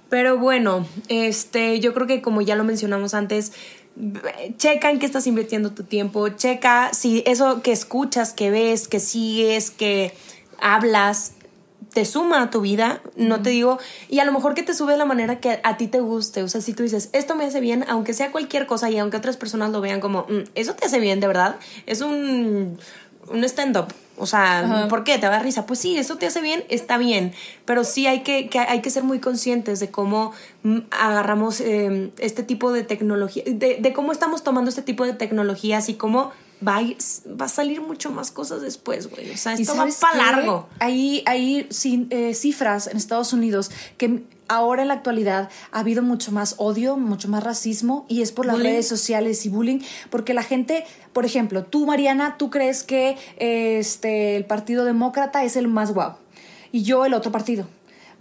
Pero 0.10 0.38
bueno, 0.38 0.86
este, 1.08 1.80
yo 1.80 1.94
creo 1.94 2.06
que 2.08 2.22
como 2.22 2.42
ya 2.42 2.56
lo 2.56 2.64
mencionamos 2.64 3.14
antes, 3.14 3.54
checa 4.58 4.90
en 4.92 5.00
qué 5.00 5.06
estás 5.06 5.28
invirtiendo 5.28 5.72
tu 5.72 5.84
tiempo, 5.84 6.28
checa 6.30 6.92
si 6.94 7.24
eso 7.26 7.62
que 7.62 7.72
escuchas, 7.72 8.34
que 8.34 8.52
ves, 8.52 8.88
que 8.88 9.00
sigues, 9.00 9.72
que 9.72 10.14
hablas, 10.60 11.34
te 11.94 12.06
suma 12.06 12.42
a 12.42 12.50
tu 12.50 12.62
vida, 12.62 13.02
no 13.16 13.42
te 13.42 13.50
digo, 13.50 13.78
y 14.10 14.20
a 14.20 14.26
lo 14.26 14.32
mejor 14.32 14.54
que 14.54 14.64
te 14.64 14.74
sube 14.74 14.94
de 14.94 14.98
la 14.98 15.06
manera 15.06 15.40
que 15.42 15.60
a 15.64 15.78
ti 15.78 15.88
te 15.88 16.00
guste, 16.00 16.42
o 16.44 16.48
sea, 16.48 16.62
si 16.62 16.74
tú 16.74 16.84
dices, 16.84 17.10
esto 17.12 17.36
me 17.36 17.44
hace 17.46 17.60
bien, 17.60 17.84
aunque 17.90 18.14
sea 18.14 18.32
cualquier 18.32 18.66
cosa 18.66 18.90
y 18.90 18.98
aunque 18.98 19.18
otras 19.18 19.36
personas 19.36 19.72
lo 19.72 19.82
vean 19.82 20.00
como, 20.00 20.22
"Mm, 20.30 20.44
eso 20.56 20.74
te 20.76 20.86
hace 20.86 21.00
bien, 21.00 21.20
de 21.20 21.28
verdad, 21.28 21.58
es 21.86 22.00
un, 22.02 22.78
un 23.30 23.44
stand-up. 23.44 23.88
O 24.18 24.28
sea, 24.28 24.86
¿por 24.88 25.04
qué? 25.04 25.18
¿Te 25.18 25.26
da 25.26 25.40
risa? 25.40 25.66
Pues 25.66 25.80
sí, 25.80 25.98
eso 25.98 26.18
te 26.18 26.28
hace 26.28 26.42
bien, 26.42 26.64
está 26.70 26.98
bien. 27.00 27.34
Pero 27.66 27.84
sí 27.84 28.06
hay 28.06 28.22
que, 28.22 28.50
que 28.50 28.60
hay 28.60 28.82
que 28.82 28.92
ser 28.92 29.04
muy 29.04 29.20
conscientes 29.20 29.80
de 29.80 29.90
cómo 29.90 30.32
mm, 30.64 30.78
agarramos 30.92 31.60
eh, 31.60 32.12
este 32.20 32.44
tipo 32.44 32.72
de 32.72 32.84
tecnología, 32.84 33.44
de, 33.48 33.78
de 33.80 33.94
cómo 33.94 34.12
estamos 34.12 34.44
tomando 34.44 34.70
este 34.70 34.84
tipo 34.84 35.06
de 35.06 35.14
tecnologías 35.14 35.90
y 35.90 35.96
cómo 35.96 36.32
va 36.68 36.76
a, 36.78 36.82
ir- 36.84 36.98
va 37.42 37.46
a 37.46 37.50
salir 37.50 37.82
mucho 37.82 38.12
más 38.12 38.30
cosas 38.30 38.62
después, 38.62 39.10
güey. 39.10 39.32
O 39.32 39.38
sea, 39.38 39.58
¿Y 39.58 39.64
esto 39.64 39.76
va 39.76 39.88
para 40.00 40.18
largo. 40.18 40.68
Hay, 40.78 41.24
eh, 42.12 42.34
cifras 42.36 42.86
en 42.86 42.98
Estados 42.98 43.34
Unidos 43.34 43.72
que 43.98 44.22
ahora 44.52 44.82
en 44.82 44.90
la 44.90 44.96
actualidad 44.96 45.50
ha 45.72 45.80
habido 45.80 46.04
mucho 46.04 46.32
más 46.32 46.56
odio, 46.58 46.98
mucho 46.98 47.28
más 47.30 47.44
racismo 47.44 48.06
y 48.10 48.22
es 48.22 48.32
por 48.32 48.46
las 48.46 48.58
Bullying. 48.58 48.70
redes 48.72 48.88
sociales 48.88 49.46
y 49.46 49.50
bullying, 49.50 49.80
porque 50.10 50.34
la 50.34 50.44
gente, 50.44 50.86
por 51.14 51.26
ejemplo, 51.26 51.64
tú 51.64 51.86
Mariana, 51.86 52.36
tú 52.38 52.50
crees 52.50 52.84
que 52.84 53.18
este, 53.38 54.36
el 54.36 54.46
Partido 54.46 54.84
Demócrata 54.84 55.44
es 55.44 55.56
el 55.56 55.68
más 55.68 55.94
guau 55.94 56.16
y 56.72 56.84
yo 56.84 57.06
el 57.06 57.14
otro 57.14 57.32
partido. 57.32 57.66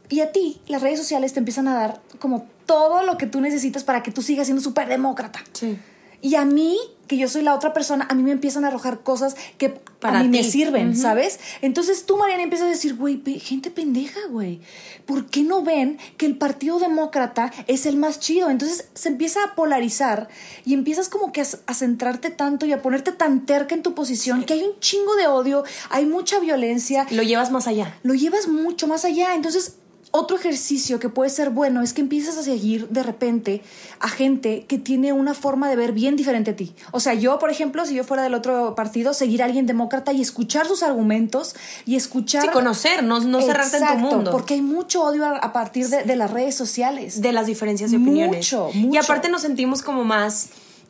Y 0.08 0.20
a 0.20 0.32
ti 0.32 0.60
las 0.66 0.82
redes 0.82 0.98
sociales 0.98 1.32
te 1.32 1.38
empiezan 1.40 1.68
a 1.68 1.74
dar 1.74 2.00
como 2.18 2.46
todo 2.66 3.02
lo 3.02 3.18
que 3.18 3.26
tú 3.26 3.40
necesitas 3.40 3.82
para 3.82 4.02
que 4.02 4.12
tú 4.12 4.22
sigas 4.22 4.46
siendo 4.46 4.62
súper 4.62 4.88
demócrata. 4.88 5.40
Sí. 5.52 5.78
Y 6.22 6.34
a 6.34 6.44
mí, 6.44 6.76
que 7.06 7.16
yo 7.16 7.28
soy 7.28 7.42
la 7.42 7.54
otra 7.54 7.72
persona, 7.72 8.06
a 8.08 8.14
mí 8.14 8.22
me 8.22 8.30
empiezan 8.30 8.64
a 8.64 8.68
arrojar 8.68 9.00
cosas 9.02 9.34
que 9.58 9.70
Para 9.70 10.20
a 10.20 10.22
mí 10.22 10.28
me 10.28 10.44
sirven, 10.44 10.96
¿sabes? 10.96 11.40
Entonces 11.60 12.06
tú, 12.06 12.16
Mariana, 12.16 12.42
empiezas 12.42 12.66
a 12.68 12.70
decir, 12.70 12.94
güey, 12.94 13.20
gente 13.40 13.70
pendeja, 13.70 14.20
güey. 14.30 14.60
¿Por 15.06 15.26
qué 15.26 15.42
no 15.42 15.62
ven 15.62 15.98
que 16.18 16.26
el 16.26 16.36
Partido 16.36 16.78
Demócrata 16.78 17.50
es 17.66 17.86
el 17.86 17.96
más 17.96 18.20
chido? 18.20 18.48
Entonces 18.48 18.88
se 18.94 19.08
empieza 19.08 19.42
a 19.42 19.54
polarizar 19.54 20.28
y 20.64 20.74
empiezas 20.74 21.08
como 21.08 21.32
que 21.32 21.40
a, 21.40 21.46
a 21.66 21.74
centrarte 21.74 22.30
tanto 22.30 22.64
y 22.66 22.72
a 22.72 22.80
ponerte 22.80 23.12
tan 23.12 23.44
terca 23.44 23.74
en 23.74 23.82
tu 23.82 23.94
posición 23.94 24.44
que 24.44 24.52
hay 24.52 24.62
un 24.62 24.78
chingo 24.78 25.16
de 25.16 25.26
odio, 25.26 25.64
hay 25.88 26.06
mucha 26.06 26.38
violencia 26.38 27.06
Lo 27.10 27.22
llevas 27.22 27.50
más 27.50 27.66
allá. 27.66 27.98
lo 28.02 28.14
llevas 28.14 28.46
mucho 28.46 28.86
más 28.86 29.04
allá. 29.04 29.34
Entonces, 29.34 29.76
otro 30.12 30.36
ejercicio 30.36 30.98
que 30.98 31.08
puede 31.08 31.30
ser 31.30 31.50
bueno 31.50 31.82
es 31.82 31.92
que 31.92 32.00
empiezas 32.00 32.36
a 32.36 32.42
seguir 32.42 32.88
de 32.88 33.02
repente 33.02 33.62
a 34.00 34.08
gente 34.08 34.64
que 34.66 34.78
tiene 34.78 35.12
una 35.12 35.34
forma 35.34 35.68
de 35.68 35.76
ver 35.76 35.92
bien 35.92 36.16
diferente 36.16 36.50
a 36.50 36.56
ti. 36.56 36.74
O 36.90 37.00
sea, 37.00 37.14
yo, 37.14 37.38
por 37.38 37.50
ejemplo, 37.50 37.86
si 37.86 37.94
yo 37.94 38.02
fuera 38.04 38.22
del 38.24 38.34
otro 38.34 38.74
partido, 38.74 39.14
seguir 39.14 39.42
a 39.42 39.44
alguien 39.44 39.66
demócrata 39.66 40.12
y 40.12 40.20
escuchar 40.20 40.66
sus 40.66 40.82
argumentos 40.82 41.54
y 41.86 41.96
escuchar... 41.96 42.42
Sí, 42.42 42.48
conocer, 42.48 43.04
no, 43.04 43.20
no 43.20 43.40
cerrarte 43.40 43.76
en 43.76 43.86
tu 43.86 43.98
mundo. 43.98 44.32
Porque 44.32 44.54
hay 44.54 44.62
mucho 44.62 45.02
odio 45.04 45.26
a, 45.26 45.52
partir 45.52 45.88
de, 45.88 46.02
de 46.02 46.16
las 46.16 46.30
redes 46.30 46.54
sociales. 46.56 47.20
de 47.20 47.32
las 47.32 47.46
diferencias 47.46 47.90
de 47.90 47.98
opiniones. 47.98 48.38
Mucho, 48.38 48.70
Y 48.74 48.78
mucho. 48.86 49.00
aparte 49.00 49.28
nos 49.28 49.42
sentimos 49.42 49.82
como 49.82 50.04
más 50.04 50.48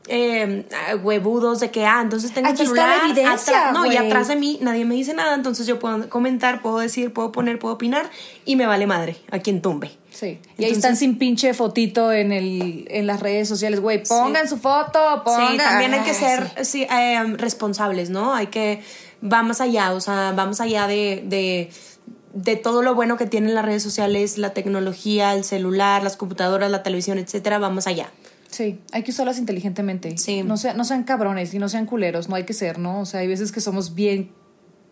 eh, 0.09 0.67
huevudos 1.03 1.61
de 1.61 1.71
que, 1.71 1.85
ah, 1.87 2.01
entonces 2.03 2.33
tengo 2.33 2.49
Aquí 2.49 2.63
un 2.63 2.69
está 2.69 2.87
la 2.87 2.95
celular. 3.01 3.11
evidencia, 3.19 3.69
atrás- 3.69 3.73
no, 3.75 3.87
y 3.87 3.97
atrás 3.97 4.29
de 4.29 4.37
mí 4.37 4.59
nadie 4.61 4.85
me 4.85 4.95
dice 4.95 5.15
nada, 5.15 5.35
entonces 5.35 5.67
yo 5.67 5.79
puedo 5.79 6.09
comentar, 6.09 6.63
puedo 6.63 6.79
decir, 6.79 7.13
puedo 7.13 7.31
poner, 7.33 7.59
puedo 7.59 7.75
opinar 7.75 8.11
y 8.45 8.57
me 8.57 8.67
vale 8.67 8.87
madre 8.87 9.17
a 9.31 9.39
quien 9.39 9.63
tumbe. 9.63 9.93
Sí. 10.11 10.41
Y 10.59 10.65
ahí 10.65 10.73
están 10.73 10.97
sin 10.97 11.19
pinche 11.19 11.55
fotito 11.55 12.13
en, 12.13 12.33
el, 12.33 12.87
en 12.91 13.07
las 13.07 13.21
redes 13.21 13.49
sociales, 13.49 13.79
güey. 13.81 14.03
Pongan 14.03 14.49
su 14.49 14.59
foto, 14.59 15.23
pongan... 15.25 15.53
Sí, 15.53 15.57
también 15.59 15.95
hay 15.95 16.01
que 16.01 16.15
ser 16.15 16.51
sí. 16.59 16.65
sí, 16.65 16.83
eh, 16.91 17.23
responsables, 17.37 18.11
¿no? 18.11 18.35
Hay 18.35 18.49
que, 18.49 18.83
va 19.23 19.43
más 19.45 19.61
allá, 19.61 19.93
o 19.93 20.01
sea, 20.01 20.33
vamos 20.35 20.61
allá 20.61 20.89
de, 20.89 21.23
de, 21.27 21.71
de 22.35 22.57
todo 22.57 22.83
lo 22.83 22.97
bueno 22.97 23.17
que 23.17 23.27
tienen 23.27 23.55
las 23.55 23.65
redes 23.65 23.85
sociales, 23.85 24.37
la 24.37 24.51
tecnología, 24.51 25.33
el 25.35 25.45
celular, 25.45 26.03
las 26.03 26.17
computadoras, 26.17 26.71
la 26.73 26.83
televisión, 26.83 27.19
etcétera, 27.19 27.59
vamos 27.59 27.87
allá. 27.87 28.11
Sí, 28.51 28.81
hay 28.93 29.03
que 29.03 29.11
usarlas 29.13 29.39
inteligentemente. 29.39 30.17
Sí. 30.19 30.43
No, 30.43 30.57
sea- 30.57 30.75
no 30.75 30.85
sean 30.85 31.05
cabrones 31.05 31.55
y 31.55 31.59
no 31.59 31.69
sean 31.69 31.87
culeros, 31.87 32.29
no 32.29 32.35
hay 32.37 32.45
que 32.45 32.53
ser, 32.53 32.79
¿no? 32.79 33.01
O 33.01 33.07
sea, 33.07 33.21
hay 33.21 33.29
veces 33.29 33.53
que 33.53 33.61
somos 33.61 33.95
bien 33.95 34.33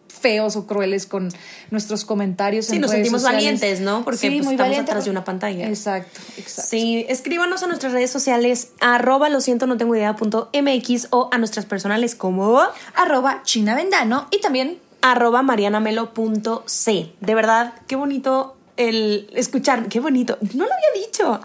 feos 0.08 0.56
o 0.56 0.66
crueles 0.66 1.06
con 1.06 1.28
nuestros 1.70 2.04
comentarios. 2.04 2.66
Sí, 2.66 2.76
en 2.76 2.80
nos 2.80 2.90
redes 2.90 3.04
sentimos 3.04 3.22
sociales. 3.22 3.44
valientes, 3.44 3.80
¿no? 3.80 4.04
Porque, 4.04 4.18
Sí, 4.18 4.26
pues, 4.30 4.44
muy 4.44 4.54
estamos 4.54 4.70
valiente 4.70 4.90
atrás 4.90 5.04
de 5.04 5.10
una 5.10 5.22
pantalla. 5.24 5.68
Exacto, 5.68 6.18
exacto. 6.38 6.70
Sí, 6.70 7.04
escríbanos 7.08 7.62
a 7.62 7.66
nuestras 7.66 7.92
redes 7.92 8.10
sociales, 8.10 8.70
arroba 8.80 9.28
lo 9.28 9.40
siento, 9.40 9.66
no 9.66 9.76
tengo 9.76 9.94
idea, 9.94 10.16
punto 10.16 10.50
MX 10.54 11.08
o 11.10 11.28
a 11.30 11.38
nuestras 11.38 11.66
personales 11.66 12.14
como 12.14 12.60
Arroba 12.94 13.42
China 13.44 13.74
Vendano 13.74 14.28
y 14.30 14.40
también 14.40 14.78
arroba 15.02 15.42
marianamelo.c. 15.42 17.12
De 17.20 17.34
verdad, 17.34 17.74
qué 17.86 17.94
bonito 17.96 18.56
el 18.76 19.30
escuchar, 19.34 19.88
qué 19.88 20.00
bonito. 20.00 20.38
No 20.54 20.64
lo 20.64 20.70
había 20.72 21.06
dicho. 21.06 21.40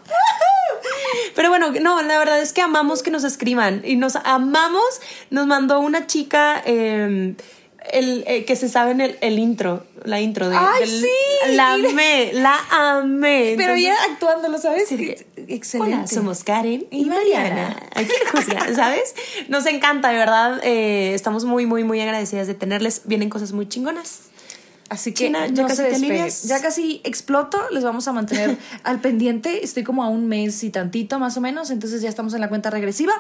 Pero 1.36 1.50
bueno, 1.50 1.72
no, 1.82 2.02
la 2.02 2.18
verdad 2.20 2.42
es 2.42 2.54
que 2.54 2.62
amamos 2.62 3.04
que 3.04 3.12
nos 3.12 3.24
escriban 3.24 3.82
y 3.86 3.96
nos 3.96 4.16
amamos. 4.18 4.84
Nos 5.30 5.48
mandó 5.48 5.80
una 5.80 6.08
chica 6.08 6.62
eh, 6.66 7.36
el, 7.92 8.24
eh, 8.28 8.46
que 8.46 8.56
se 8.56 8.70
sabe 8.70 8.92
en 8.92 9.02
el, 9.02 9.18
el 9.22 9.40
intro, 9.40 9.86
la 10.06 10.22
intro 10.22 10.50
de. 10.50 10.56
¡Ay, 10.58 10.82
del- 10.82 11.02
sí! 11.02 11.08
La 11.56 11.74
amé, 11.74 12.32
la 12.34 12.58
amé. 12.72 13.56
Pero 13.58 13.74
Entonces- 13.74 13.84
ya 13.84 13.96
actuándolo, 14.14 14.58
¿sabes? 14.58 14.88
Sí, 14.88 15.14
Excelente. 15.48 15.96
Hola, 15.98 16.08
somos 16.08 16.44
Karen 16.46 16.86
y, 16.90 17.02
Y 17.02 17.06
Mariana. 17.06 17.76
Juzgar, 18.32 18.74
¿sabes? 18.76 19.14
Nos 19.50 19.66
encanta, 19.66 20.10
de 20.12 20.18
verdad. 20.18 20.62
eh, 20.64 21.14
estamos 21.14 21.44
muy, 21.44 21.66
muy, 21.66 21.84
muy 21.84 22.00
agradecidas 22.00 22.48
de 22.48 22.54
tenerles. 22.54 23.02
Vienen 23.06 23.30
cosas 23.30 23.52
muy 23.52 23.68
chingonas. 23.68 24.30
Así 24.94 25.12
que 25.12 25.26
China, 25.26 25.48
ya 25.48 25.64
no 25.64 25.68
casi 25.68 25.82
te. 25.82 26.48
Ya 26.48 26.62
exploto, 27.04 27.60
les 27.72 27.84
vamos 27.84 28.08
a 28.08 28.14
mantener 28.14 28.60
al 28.84 29.02
pendiente. 29.02 29.64
Estoy 29.64 29.84
como 29.84 30.04
a 30.04 30.08
un 30.08 30.28
mes 30.28 30.64
y 30.64 30.70
tantito 30.70 31.18
más 31.18 31.36
o 31.36 31.42
menos, 31.42 31.72
entonces 31.72 32.04
ya 32.04 32.10
estamos 32.10 32.36
en 32.36 32.42
la 32.42 32.48
cuenta 32.48 32.70
regresiva. 32.70 33.14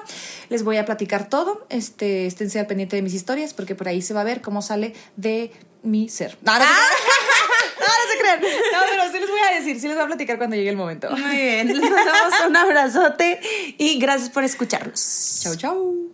Les 0.50 0.64
voy 0.64 0.78
a 0.78 0.86
platicar 0.86 1.30
todo. 1.30 1.66
Este, 1.70 2.28
esténse 2.28 2.60
al 2.60 2.68
pendiente 2.68 2.96
de 2.96 3.02
mis 3.02 3.16
historias 3.16 3.56
porque 3.56 3.74
por 3.74 3.88
ahí 3.88 4.04
se 4.04 4.14
va 4.14 4.22
a 4.22 4.24
ver 4.24 4.42
cómo 4.42 4.62
sale 4.62 4.94
de 5.16 5.52
mi 5.82 6.10
ser. 6.10 6.38
No, 6.44 6.54
no, 6.54 6.60
no, 6.60 6.66
no 6.66 8.12
se 8.12 8.20
crean. 8.20 8.40
No, 8.40 8.80
pero 8.92 9.12
sí 9.12 9.20
les 9.20 9.30
voy 9.32 9.40
a 9.40 9.56
decir, 9.56 9.80
sí 9.80 9.88
les 9.88 9.96
voy 9.96 10.04
a 10.04 10.08
platicar 10.08 10.38
cuando 10.38 10.56
llegue 10.56 10.70
el 10.70 10.78
momento. 10.78 11.10
Muy 11.10 11.36
bien. 11.36 11.68
Les 11.80 11.90
mandamos 11.90 12.34
un 12.48 12.56
abrazote 12.56 13.40
y 13.80 13.98
gracias 13.98 14.30
por 14.30 14.44
escucharnos. 14.44 15.40
Chau, 15.42 15.56
chau. 15.56 16.14